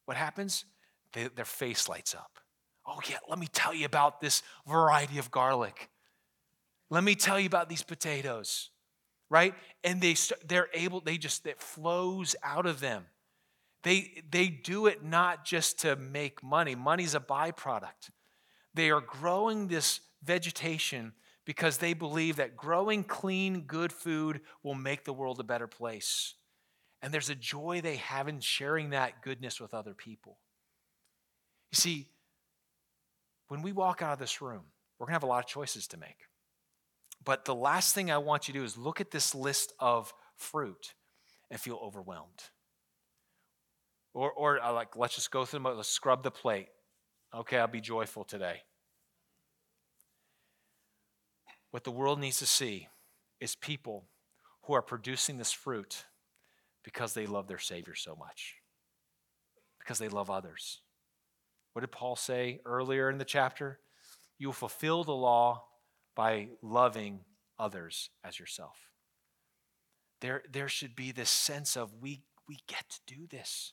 what 0.06 0.16
happens? 0.16 0.64
They, 1.12 1.28
their 1.28 1.44
face 1.44 1.88
lights 1.88 2.14
up. 2.14 2.38
Oh 2.86 3.00
yeah, 3.08 3.18
let 3.28 3.38
me 3.38 3.46
tell 3.46 3.74
you 3.74 3.86
about 3.86 4.20
this 4.20 4.42
variety 4.66 5.18
of 5.18 5.30
garlic. 5.30 5.88
Let 6.94 7.02
me 7.02 7.16
tell 7.16 7.40
you 7.40 7.46
about 7.46 7.68
these 7.68 7.82
potatoes, 7.82 8.70
right? 9.28 9.52
And 9.82 10.00
they 10.00 10.14
they're 10.46 10.68
able 10.72 11.00
they 11.00 11.18
just 11.18 11.44
it 11.44 11.60
flows 11.60 12.36
out 12.40 12.66
of 12.66 12.78
them. 12.78 13.06
They 13.82 14.22
they 14.30 14.46
do 14.46 14.86
it 14.86 15.02
not 15.02 15.44
just 15.44 15.80
to 15.80 15.96
make 15.96 16.40
money. 16.40 16.76
Money's 16.76 17.16
a 17.16 17.20
byproduct. 17.20 18.10
They 18.74 18.92
are 18.92 19.00
growing 19.00 19.66
this 19.66 20.02
vegetation 20.22 21.14
because 21.44 21.78
they 21.78 21.94
believe 21.94 22.36
that 22.36 22.56
growing 22.56 23.02
clean, 23.02 23.62
good 23.62 23.92
food 23.92 24.40
will 24.62 24.76
make 24.76 25.04
the 25.04 25.12
world 25.12 25.40
a 25.40 25.44
better 25.44 25.66
place. 25.66 26.34
And 27.02 27.12
there's 27.12 27.28
a 27.28 27.34
joy 27.34 27.80
they 27.82 27.96
have 27.96 28.28
in 28.28 28.38
sharing 28.38 28.90
that 28.90 29.20
goodness 29.20 29.60
with 29.60 29.74
other 29.74 29.94
people. 29.94 30.38
You 31.72 31.76
see, 31.76 32.06
when 33.48 33.62
we 33.62 33.72
walk 33.72 34.00
out 34.00 34.12
of 34.12 34.20
this 34.20 34.40
room, 34.40 34.62
we're 34.98 35.06
going 35.06 35.14
to 35.14 35.16
have 35.16 35.24
a 35.24 35.26
lot 35.26 35.42
of 35.42 35.50
choices 35.50 35.88
to 35.88 35.96
make. 35.96 36.28
But 37.24 37.44
the 37.44 37.54
last 37.54 37.94
thing 37.94 38.10
I 38.10 38.18
want 38.18 38.48
you 38.48 38.54
to 38.54 38.60
do 38.60 38.64
is 38.64 38.76
look 38.76 39.00
at 39.00 39.10
this 39.10 39.34
list 39.34 39.72
of 39.78 40.12
fruit 40.36 40.94
and 41.50 41.58
feel 41.58 41.80
overwhelmed. 41.82 42.42
Or, 44.12 44.30
or 44.30 44.62
uh, 44.62 44.72
like, 44.72 44.96
let's 44.96 45.14
just 45.14 45.30
go 45.30 45.44
through 45.44 45.60
them, 45.60 45.76
let's 45.76 45.88
scrub 45.88 46.22
the 46.22 46.30
plate. 46.30 46.68
Okay, 47.34 47.58
I'll 47.58 47.66
be 47.66 47.80
joyful 47.80 48.24
today. 48.24 48.62
What 51.70 51.82
the 51.82 51.90
world 51.90 52.20
needs 52.20 52.38
to 52.38 52.46
see 52.46 52.88
is 53.40 53.56
people 53.56 54.04
who 54.62 54.74
are 54.74 54.82
producing 54.82 55.38
this 55.38 55.50
fruit 55.50 56.04
because 56.84 57.14
they 57.14 57.26
love 57.26 57.48
their 57.48 57.58
Savior 57.58 57.94
so 57.96 58.14
much, 58.14 58.56
because 59.80 59.98
they 59.98 60.08
love 60.08 60.30
others. 60.30 60.80
What 61.72 61.80
did 61.80 61.90
Paul 61.90 62.14
say 62.14 62.60
earlier 62.64 63.10
in 63.10 63.18
the 63.18 63.24
chapter? 63.24 63.80
You 64.38 64.48
will 64.48 64.52
fulfill 64.52 65.02
the 65.02 65.12
law 65.12 65.64
by 66.14 66.48
loving 66.62 67.20
others 67.58 68.10
as 68.22 68.38
yourself. 68.38 68.76
There, 70.20 70.42
there 70.50 70.68
should 70.68 70.96
be 70.96 71.12
this 71.12 71.30
sense 71.30 71.76
of 71.76 71.92
we, 72.00 72.22
we 72.48 72.58
get 72.66 72.84
to 72.88 73.14
do 73.14 73.26
this. 73.26 73.72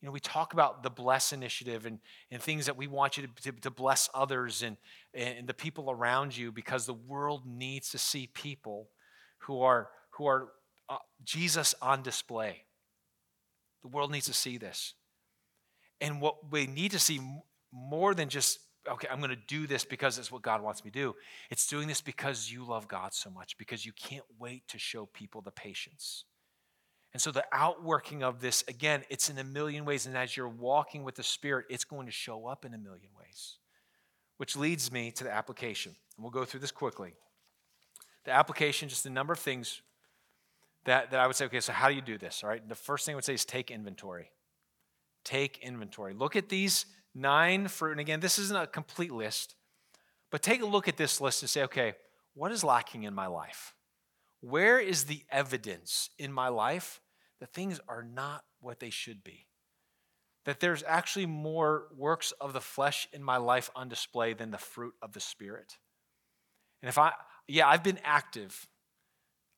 You 0.00 0.06
know, 0.06 0.12
we 0.12 0.20
talk 0.20 0.52
about 0.52 0.82
the 0.82 0.90
Bless 0.90 1.32
Initiative 1.32 1.86
and, 1.86 2.00
and 2.30 2.42
things 2.42 2.66
that 2.66 2.76
we 2.76 2.86
want 2.86 3.16
you 3.16 3.26
to, 3.26 3.50
to, 3.50 3.60
to 3.60 3.70
bless 3.70 4.10
others 4.14 4.62
and, 4.62 4.76
and 5.14 5.46
the 5.46 5.54
people 5.54 5.90
around 5.90 6.36
you 6.36 6.52
because 6.52 6.84
the 6.84 6.94
world 6.94 7.46
needs 7.46 7.90
to 7.90 7.98
see 7.98 8.26
people 8.26 8.90
who 9.38 9.62
are, 9.62 9.88
who 10.10 10.26
are 10.26 10.48
uh, 10.88 10.98
Jesus 11.24 11.74
on 11.80 12.02
display. 12.02 12.64
The 13.82 13.88
world 13.88 14.10
needs 14.10 14.26
to 14.26 14.34
see 14.34 14.58
this. 14.58 14.94
And 16.00 16.20
what 16.20 16.52
we 16.52 16.66
need 16.66 16.90
to 16.90 16.98
see 16.98 17.20
more 17.72 18.14
than 18.14 18.28
just, 18.28 18.58
okay, 18.88 19.08
I'm 19.10 19.18
going 19.18 19.30
to 19.30 19.36
do 19.36 19.66
this 19.66 19.84
because 19.84 20.18
it's 20.18 20.30
what 20.30 20.42
God 20.42 20.62
wants 20.62 20.84
me 20.84 20.90
to 20.90 20.98
do. 20.98 21.14
It's 21.50 21.66
doing 21.66 21.88
this 21.88 22.00
because 22.00 22.50
you 22.50 22.64
love 22.64 22.88
God 22.88 23.14
so 23.14 23.30
much, 23.30 23.56
because 23.58 23.84
you 23.84 23.92
can't 23.92 24.24
wait 24.38 24.66
to 24.68 24.78
show 24.78 25.06
people 25.06 25.40
the 25.40 25.50
patience 25.50 26.24
and 27.16 27.20
so 27.22 27.30
the 27.30 27.46
outworking 27.50 28.22
of 28.22 28.42
this, 28.42 28.62
again, 28.68 29.02
it's 29.08 29.30
in 29.30 29.38
a 29.38 29.42
million 29.42 29.86
ways. 29.86 30.04
And 30.04 30.14
as 30.14 30.36
you're 30.36 30.50
walking 30.50 31.02
with 31.02 31.14
the 31.14 31.22
Spirit, 31.22 31.64
it's 31.70 31.82
going 31.82 32.04
to 32.04 32.12
show 32.12 32.46
up 32.46 32.66
in 32.66 32.74
a 32.74 32.76
million 32.78 33.08
ways. 33.18 33.56
Which 34.36 34.54
leads 34.54 34.92
me 34.92 35.12
to 35.12 35.24
the 35.24 35.32
application. 35.32 35.94
And 36.16 36.22
we'll 36.22 36.30
go 36.30 36.44
through 36.44 36.60
this 36.60 36.72
quickly. 36.72 37.14
The 38.26 38.32
application, 38.32 38.90
just 38.90 39.06
a 39.06 39.08
number 39.08 39.32
of 39.32 39.38
things 39.38 39.80
that, 40.84 41.10
that 41.10 41.18
I 41.18 41.26
would 41.26 41.36
say, 41.36 41.46
okay, 41.46 41.60
so 41.60 41.72
how 41.72 41.88
do 41.88 41.94
you 41.94 42.02
do 42.02 42.18
this? 42.18 42.42
All 42.44 42.50
right. 42.50 42.68
The 42.68 42.74
first 42.74 43.06
thing 43.06 43.14
I 43.14 43.16
would 43.16 43.24
say 43.24 43.32
is 43.32 43.46
take 43.46 43.70
inventory. 43.70 44.30
Take 45.24 45.56
inventory. 45.62 46.12
Look 46.12 46.36
at 46.36 46.50
these 46.50 46.84
nine 47.16 47.68
fruit. 47.68 47.92
And 47.92 48.00
again, 48.00 48.20
this 48.20 48.38
isn't 48.38 48.56
a 48.56 48.66
complete 48.66 49.12
list, 49.12 49.56
but 50.30 50.42
take 50.42 50.62
a 50.62 50.66
look 50.66 50.86
at 50.86 50.96
this 50.96 51.20
list 51.20 51.42
and 51.42 51.50
say, 51.50 51.62
okay, 51.64 51.94
what 52.34 52.52
is 52.52 52.62
lacking 52.62 53.04
in 53.04 53.14
my 53.14 53.26
life? 53.26 53.74
Where 54.40 54.78
is 54.78 55.04
the 55.04 55.22
evidence 55.30 56.10
in 56.18 56.32
my 56.32 56.48
life 56.48 57.00
that 57.40 57.52
things 57.52 57.80
are 57.88 58.02
not 58.02 58.44
what 58.60 58.80
they 58.80 58.90
should 58.90 59.22
be. 59.22 59.46
That 60.44 60.60
there's 60.60 60.84
actually 60.86 61.26
more 61.26 61.88
works 61.96 62.32
of 62.40 62.52
the 62.52 62.60
flesh 62.60 63.08
in 63.12 63.22
my 63.22 63.36
life 63.36 63.70
on 63.74 63.88
display 63.88 64.32
than 64.32 64.50
the 64.50 64.58
fruit 64.58 64.94
of 65.02 65.12
the 65.12 65.20
Spirit. 65.20 65.76
And 66.82 66.88
if 66.88 66.98
I, 66.98 67.12
yeah, 67.48 67.68
I've 67.68 67.82
been 67.82 67.98
active, 68.04 68.68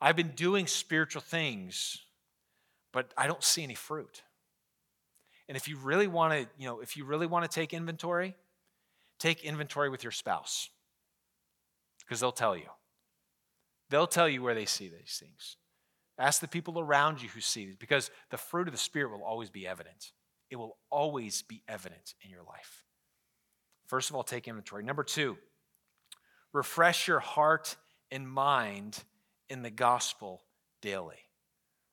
I've 0.01 0.17
been 0.17 0.33
doing 0.35 0.67
spiritual 0.67 1.23
things, 1.23 1.99
but 2.93 3.13
I 3.17 3.27
don't 3.27 3.43
see 3.43 3.63
any 3.63 3.75
fruit. 3.75 4.23
And 5.49 5.57
if 5.57 5.67
you 5.67 5.77
really 5.79 6.07
want 6.07 6.33
to, 6.35 6.49
you 6.59 6.69
know, 6.69 6.81
if 6.81 6.97
you 6.97 7.05
really 7.05 7.27
want 7.27 7.51
to 7.51 7.55
take 7.55 7.73
inventory, 7.73 8.37
take 9.19 9.45
inventory 9.45 9.89
with 9.89 10.03
your 10.03 10.13
spouse 10.13 10.69
because 12.01 12.21
they'll 12.21 12.33
tell 12.33 12.57
you. 12.57 12.69
They'll 13.91 14.07
tell 14.07 14.29
you 14.29 14.43
where 14.43 14.55
they 14.55 14.67
see 14.67 14.89
these 14.89 15.19
things. 15.19 15.57
Ask 16.19 16.41
the 16.41 16.49
people 16.49 16.79
around 16.79 17.23
you 17.23 17.29
who 17.29 17.41
see 17.41 17.63
it, 17.63 17.79
because 17.79 18.11
the 18.31 18.37
fruit 18.37 18.69
of 18.69 18.73
the 18.73 18.79
Spirit 18.79 19.13
will 19.13 19.25
always 19.25 19.51
be 19.51 19.67
evident. 19.67 20.13
It 20.51 20.57
will 20.57 20.77
always 20.91 21.43
be 21.43 21.63
evident 21.69 22.15
in 22.23 22.31
your 22.31 22.43
life. 22.43 22.85
First 23.87 24.11
of 24.11 24.17
all, 24.17 24.25
take 24.25 24.49
inventory. 24.49 24.83
Number 24.83 25.05
two, 25.05 25.39
refresh 26.53 27.09
your 27.09 27.21
heart 27.21 27.77
and 28.11 28.29
mind 28.29 29.05
in 29.49 29.63
the 29.63 29.71
gospel 29.71 30.43
daily. 30.83 31.21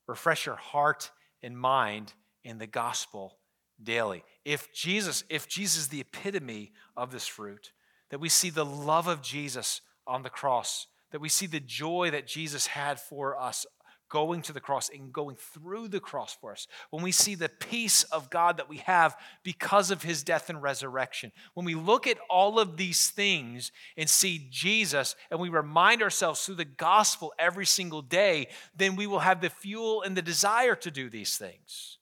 Refresh 0.08 0.45
your 0.45 0.56
heart 0.56 1.12
and 1.41 1.58
mind 1.58 2.14
in 2.43 2.58
the 2.58 2.68
gospel 2.68 3.38
daily. 3.82 4.23
If 4.43 4.71
Jesus, 4.73 5.23
if 5.30 5.47
Jesus 5.47 5.84
is 5.84 5.88
the 5.89 6.01
epitome 6.01 6.71
of 6.95 7.11
this 7.11 7.28
fruit, 7.28 7.71
that 8.09 8.19
we 8.19 8.30
see 8.30 8.49
the 8.49 8.65
love 8.65 9.07
of 9.07 9.21
Jesus 9.21 9.82
on 10.07 10.23
the 10.23 10.30
cross, 10.30 10.88
that 11.11 11.21
we 11.21 11.30
see 11.30 11.47
the 11.47 11.59
joy 11.59 12.09
that 12.11 12.28
Jesus 12.28 12.67
had 12.67 12.99
for 12.99 13.39
us 13.39 13.65
going 14.09 14.41
to 14.41 14.53
the 14.53 14.59
cross 14.59 14.89
and 14.89 15.11
going 15.11 15.36
through 15.36 15.88
the 15.88 15.99
cross 15.99 16.38
for 16.39 16.51
us, 16.51 16.67
when 16.89 17.03
we 17.03 17.11
see 17.11 17.36
the 17.36 17.49
peace 17.49 18.03
of 18.03 18.30
God 18.30 18.57
that 18.57 18.69
we 18.69 18.78
have 18.78 19.15
because 19.43 19.91
of 19.91 20.03
his 20.03 20.23
death 20.23 20.49
and 20.49 20.61
resurrection, 20.61 21.32
when 21.53 21.65
we 21.65 21.76
look 21.76 22.07
at 22.07 22.17
all 22.30 22.59
of 22.59 22.78
these 22.78 23.09
things 23.09 23.71
and 23.97 24.09
see 24.09 24.47
Jesus 24.49 25.15
and 25.32 25.39
we 25.39 25.49
remind 25.49 26.01
ourselves 26.01 26.41
through 26.41 26.55
the 26.55 26.65
gospel 26.65 27.34
every 27.39 27.65
single 27.65 28.01
day, 28.01 28.47
then 28.76 28.95
we 28.95 29.07
will 29.07 29.19
have 29.19 29.41
the 29.41 29.49
fuel 29.49 30.01
and 30.03 30.15
the 30.15 30.21
desire 30.21 30.76
to 30.76 30.91
do 30.91 31.09
these 31.09 31.38
things. 31.38 31.95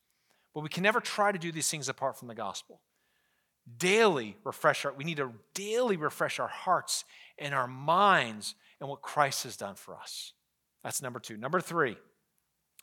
But 0.53 0.61
we 0.61 0.69
can 0.69 0.83
never 0.83 0.99
try 0.99 1.31
to 1.31 1.39
do 1.39 1.51
these 1.51 1.69
things 1.69 1.89
apart 1.89 2.17
from 2.17 2.27
the 2.27 2.35
gospel. 2.35 2.81
Daily 3.77 4.37
refresh 4.43 4.85
our, 4.85 4.93
we 4.93 5.03
need 5.03 5.17
to 5.17 5.31
daily 5.53 5.97
refresh 5.97 6.39
our 6.39 6.47
hearts 6.47 7.05
and 7.39 7.53
our 7.53 7.67
minds 7.67 8.55
and 8.79 8.89
what 8.89 9.01
Christ 9.01 9.43
has 9.43 9.57
done 9.57 9.75
for 9.75 9.95
us. 9.95 10.33
That's 10.83 11.01
number 11.01 11.19
two. 11.19 11.37
Number 11.37 11.61
three, 11.61 11.97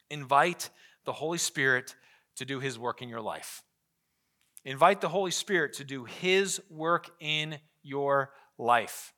invite 0.09 0.71
the 1.05 1.13
Holy 1.13 1.39
Spirit 1.39 1.95
to 2.37 2.45
do 2.45 2.61
his 2.61 2.79
work 2.79 3.03
in 3.03 3.09
your 3.09 3.21
life. 3.21 3.63
Invite 4.65 5.01
the 5.01 5.09
Holy 5.09 5.31
Spirit 5.31 5.75
to 5.75 5.85
do 5.85 6.05
his 6.05 6.61
work 6.71 7.11
in 7.21 7.59
your 7.83 8.31
life. 8.59 9.13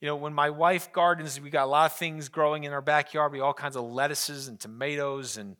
You 0.00 0.06
know, 0.06 0.16
when 0.16 0.32
my 0.32 0.50
wife 0.50 0.92
gardens, 0.92 1.40
we 1.40 1.50
got 1.50 1.64
a 1.64 1.66
lot 1.66 1.90
of 1.90 1.96
things 1.96 2.28
growing 2.28 2.64
in 2.64 2.72
our 2.72 2.80
backyard. 2.80 3.32
We 3.32 3.40
all 3.40 3.54
kinds 3.54 3.76
of 3.76 3.84
lettuces 3.84 4.46
and 4.46 4.58
tomatoes 4.58 5.36
and 5.36 5.56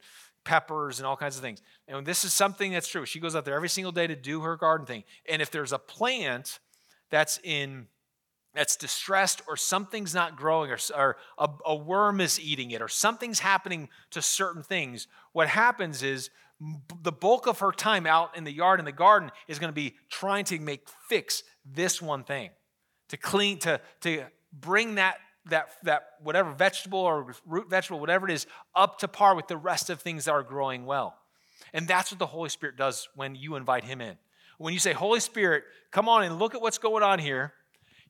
peppers 0.48 0.98
and 0.98 1.06
all 1.06 1.16
kinds 1.16 1.36
of 1.36 1.42
things. 1.42 1.60
And 1.86 2.06
this 2.06 2.24
is 2.24 2.32
something 2.32 2.72
that's 2.72 2.88
true. 2.88 3.04
She 3.04 3.20
goes 3.20 3.36
out 3.36 3.44
there 3.44 3.54
every 3.54 3.68
single 3.68 3.92
day 3.92 4.06
to 4.06 4.16
do 4.16 4.40
her 4.40 4.56
garden 4.56 4.86
thing. 4.86 5.04
And 5.28 5.42
if 5.42 5.50
there's 5.50 5.72
a 5.72 5.78
plant 5.78 6.58
that's 7.10 7.38
in 7.44 7.88
that's 8.54 8.76
distressed 8.76 9.42
or 9.46 9.58
something's 9.58 10.14
not 10.14 10.34
growing 10.34 10.70
or, 10.70 10.78
or 10.96 11.16
a, 11.36 11.48
a, 11.66 11.76
worm 11.76 12.18
is 12.18 12.40
eating 12.40 12.70
it 12.70 12.80
or 12.80 12.88
something's 12.88 13.40
happening 13.40 13.90
to 14.10 14.22
certain 14.22 14.62
things, 14.62 15.06
what 15.32 15.48
happens 15.48 16.02
is 16.02 16.30
the 17.02 17.12
bulk 17.12 17.46
of 17.46 17.58
her 17.58 17.70
time 17.70 18.06
out 18.06 18.34
in 18.34 18.44
the 18.44 18.50
yard 18.50 18.80
in 18.80 18.86
the 18.86 18.90
garden 18.90 19.30
is 19.48 19.58
going 19.58 19.68
to 19.68 19.74
be 19.74 19.96
trying 20.08 20.46
to 20.46 20.58
make 20.58 20.88
fix 21.08 21.42
this 21.64 22.00
one 22.00 22.24
thing 22.24 22.48
to 23.10 23.18
clean 23.18 23.58
to 23.58 23.80
to 24.00 24.24
bring 24.52 24.94
that 24.94 25.18
that 25.50 25.70
that 25.82 26.10
whatever 26.22 26.52
vegetable 26.52 26.98
or 26.98 27.34
root 27.46 27.68
vegetable 27.70 28.00
whatever 28.00 28.28
it 28.28 28.32
is 28.32 28.46
up 28.74 28.98
to 28.98 29.08
par 29.08 29.34
with 29.34 29.48
the 29.48 29.56
rest 29.56 29.90
of 29.90 30.00
things 30.00 30.24
that 30.24 30.32
are 30.32 30.42
growing 30.42 30.86
well 30.86 31.16
and 31.72 31.86
that's 31.86 32.10
what 32.10 32.18
the 32.18 32.26
holy 32.26 32.48
spirit 32.48 32.76
does 32.76 33.08
when 33.14 33.34
you 33.34 33.56
invite 33.56 33.84
him 33.84 34.00
in 34.00 34.16
when 34.58 34.72
you 34.72 34.80
say 34.80 34.92
holy 34.92 35.20
spirit 35.20 35.64
come 35.90 36.08
on 36.08 36.22
and 36.22 36.38
look 36.38 36.54
at 36.54 36.60
what's 36.60 36.78
going 36.78 37.02
on 37.02 37.18
here 37.18 37.52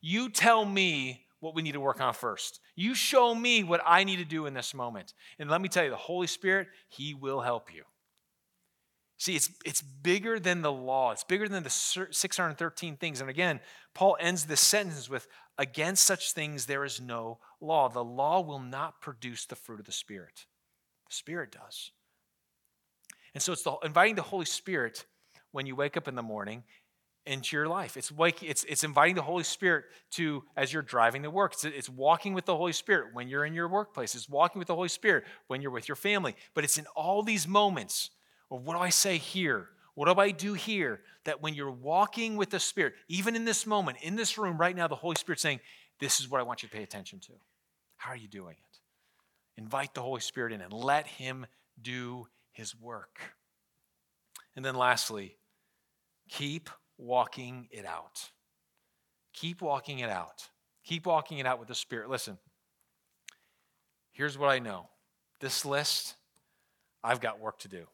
you 0.00 0.28
tell 0.28 0.64
me 0.64 1.24
what 1.40 1.54
we 1.54 1.62
need 1.62 1.72
to 1.72 1.80
work 1.80 2.00
on 2.00 2.14
first. 2.14 2.60
You 2.74 2.94
show 2.94 3.34
me 3.34 3.62
what 3.62 3.80
I 3.86 4.04
need 4.04 4.16
to 4.16 4.24
do 4.24 4.46
in 4.46 4.54
this 4.54 4.74
moment. 4.74 5.14
And 5.38 5.50
let 5.50 5.60
me 5.60 5.68
tell 5.68 5.84
you, 5.84 5.90
the 5.90 5.96
Holy 5.96 6.26
Spirit, 6.26 6.68
He 6.88 7.14
will 7.14 7.40
help 7.40 7.72
you. 7.74 7.84
See, 9.18 9.34
it's, 9.34 9.50
it's 9.64 9.82
bigger 9.82 10.38
than 10.38 10.62
the 10.62 10.72
law, 10.72 11.10
it's 11.12 11.24
bigger 11.24 11.48
than 11.48 11.64
the 11.64 11.70
613 11.70 12.96
things. 12.96 13.20
And 13.20 13.28
again, 13.28 13.60
Paul 13.92 14.16
ends 14.20 14.44
this 14.44 14.60
sentence 14.60 15.10
with 15.10 15.26
Against 15.60 16.04
such 16.04 16.32
things 16.32 16.66
there 16.66 16.84
is 16.84 17.00
no 17.00 17.38
law. 17.60 17.88
The 17.88 18.04
law 18.04 18.40
will 18.40 18.60
not 18.60 19.00
produce 19.00 19.44
the 19.44 19.56
fruit 19.56 19.80
of 19.80 19.86
the 19.86 19.92
Spirit, 19.92 20.46
the 21.08 21.14
Spirit 21.14 21.50
does. 21.50 21.90
And 23.34 23.42
so 23.42 23.52
it's 23.52 23.64
the, 23.64 23.74
inviting 23.84 24.14
the 24.14 24.22
Holy 24.22 24.46
Spirit 24.46 25.04
when 25.50 25.66
you 25.66 25.74
wake 25.74 25.96
up 25.96 26.06
in 26.06 26.14
the 26.14 26.22
morning 26.22 26.62
into 27.26 27.56
your 27.56 27.66
life. 27.66 27.96
It's, 27.96 28.10
like, 28.12 28.42
it's, 28.42 28.64
it's 28.64 28.84
inviting 28.84 29.16
the 29.16 29.22
Holy 29.22 29.42
Spirit 29.42 29.84
to, 30.12 30.44
as 30.56 30.72
you're 30.72 30.82
driving 30.82 31.24
to 31.24 31.30
work, 31.30 31.52
it's, 31.54 31.64
it's 31.64 31.88
walking 31.88 32.34
with 32.34 32.46
the 32.46 32.56
Holy 32.56 32.72
Spirit 32.72 33.12
when 33.12 33.28
you're 33.28 33.44
in 33.44 33.52
your 33.52 33.68
workplace. 33.68 34.14
It's 34.14 34.28
walking 34.28 34.60
with 34.60 34.68
the 34.68 34.74
Holy 34.76 34.88
Spirit 34.88 35.24
when 35.48 35.60
you're 35.60 35.72
with 35.72 35.88
your 35.88 35.96
family. 35.96 36.36
But 36.54 36.64
it's 36.64 36.78
in 36.78 36.86
all 36.94 37.22
these 37.22 37.48
moments 37.48 38.10
of 38.50 38.64
what 38.64 38.74
do 38.74 38.80
I 38.80 38.90
say 38.90 39.18
here? 39.18 39.68
What 39.94 40.06
do 40.12 40.20
I 40.20 40.30
do 40.30 40.54
here? 40.54 41.00
That 41.24 41.42
when 41.42 41.54
you're 41.54 41.70
walking 41.70 42.36
with 42.36 42.50
the 42.50 42.60
Spirit, 42.60 42.94
even 43.08 43.36
in 43.36 43.44
this 43.44 43.66
moment, 43.66 43.98
in 44.02 44.16
this 44.16 44.38
room 44.38 44.56
right 44.56 44.74
now, 44.74 44.86
the 44.86 44.94
Holy 44.94 45.16
Spirit's 45.16 45.42
saying, 45.42 45.60
This 45.98 46.20
is 46.20 46.30
what 46.30 46.40
I 46.40 46.44
want 46.44 46.62
you 46.62 46.68
to 46.68 46.74
pay 46.74 46.82
attention 46.82 47.18
to. 47.20 47.32
How 47.96 48.12
are 48.12 48.16
you 48.16 48.28
doing 48.28 48.54
it? 48.54 49.60
Invite 49.60 49.94
the 49.94 50.02
Holy 50.02 50.20
Spirit 50.20 50.52
in 50.52 50.60
and 50.60 50.72
let 50.72 51.06
Him 51.06 51.46
do 51.80 52.28
His 52.52 52.78
work. 52.80 53.18
And 54.54 54.64
then 54.64 54.76
lastly, 54.76 55.36
keep 56.28 56.70
walking 56.96 57.68
it 57.70 57.84
out. 57.84 58.30
Keep 59.32 59.62
walking 59.62 59.98
it 60.00 60.10
out. 60.10 60.48
Keep 60.84 61.06
walking 61.06 61.38
it 61.38 61.46
out 61.46 61.58
with 61.58 61.68
the 61.68 61.74
Spirit. 61.74 62.08
Listen, 62.08 62.38
here's 64.12 64.38
what 64.38 64.48
I 64.48 64.58
know 64.58 64.88
this 65.40 65.64
list, 65.64 66.14
I've 67.04 67.20
got 67.20 67.40
work 67.40 67.58
to 67.60 67.68
do. 67.68 67.86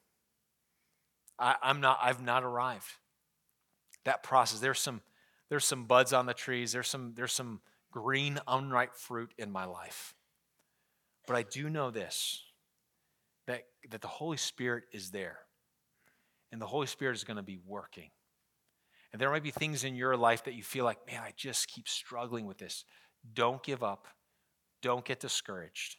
I, 1.38 1.56
am 1.62 1.80
not, 1.80 1.98
I've 2.02 2.22
not 2.22 2.44
arrived. 2.44 2.92
That 4.04 4.22
process, 4.22 4.60
there's 4.60 4.80
some, 4.80 5.00
there's 5.48 5.64
some 5.64 5.86
buds 5.86 6.12
on 6.12 6.26
the 6.26 6.34
trees, 6.34 6.72
there's 6.72 6.88
some, 6.88 7.14
there's 7.16 7.32
some 7.32 7.60
green, 7.90 8.40
unripe 8.46 8.94
fruit 8.94 9.32
in 9.38 9.50
my 9.50 9.64
life. 9.64 10.14
But 11.26 11.36
I 11.36 11.42
do 11.42 11.70
know 11.70 11.90
this 11.90 12.42
that, 13.46 13.64
that 13.90 14.00
the 14.00 14.08
Holy 14.08 14.36
Spirit 14.36 14.84
is 14.92 15.10
there. 15.10 15.38
And 16.52 16.60
the 16.60 16.66
Holy 16.66 16.86
Spirit 16.86 17.16
is 17.16 17.24
going 17.24 17.36
to 17.36 17.42
be 17.42 17.58
working. 17.66 18.10
And 19.12 19.20
there 19.20 19.30
might 19.30 19.42
be 19.42 19.50
things 19.50 19.84
in 19.84 19.94
your 19.94 20.16
life 20.16 20.44
that 20.44 20.54
you 20.54 20.62
feel 20.62 20.84
like, 20.84 20.98
man, 21.06 21.20
I 21.20 21.32
just 21.36 21.68
keep 21.68 21.88
struggling 21.88 22.46
with 22.46 22.58
this. 22.58 22.84
Don't 23.32 23.62
give 23.62 23.82
up. 23.82 24.06
Don't 24.82 25.04
get 25.04 25.20
discouraged. 25.20 25.96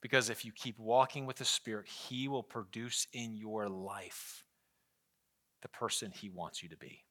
Because 0.00 0.30
if 0.30 0.44
you 0.44 0.52
keep 0.52 0.78
walking 0.78 1.26
with 1.26 1.36
the 1.36 1.44
Spirit, 1.44 1.86
He 1.86 2.28
will 2.28 2.42
produce 2.42 3.06
in 3.12 3.36
your 3.36 3.68
life 3.68 4.44
the 5.62 5.68
person 5.68 6.10
He 6.10 6.28
wants 6.28 6.62
you 6.62 6.68
to 6.68 6.76
be. 6.76 7.04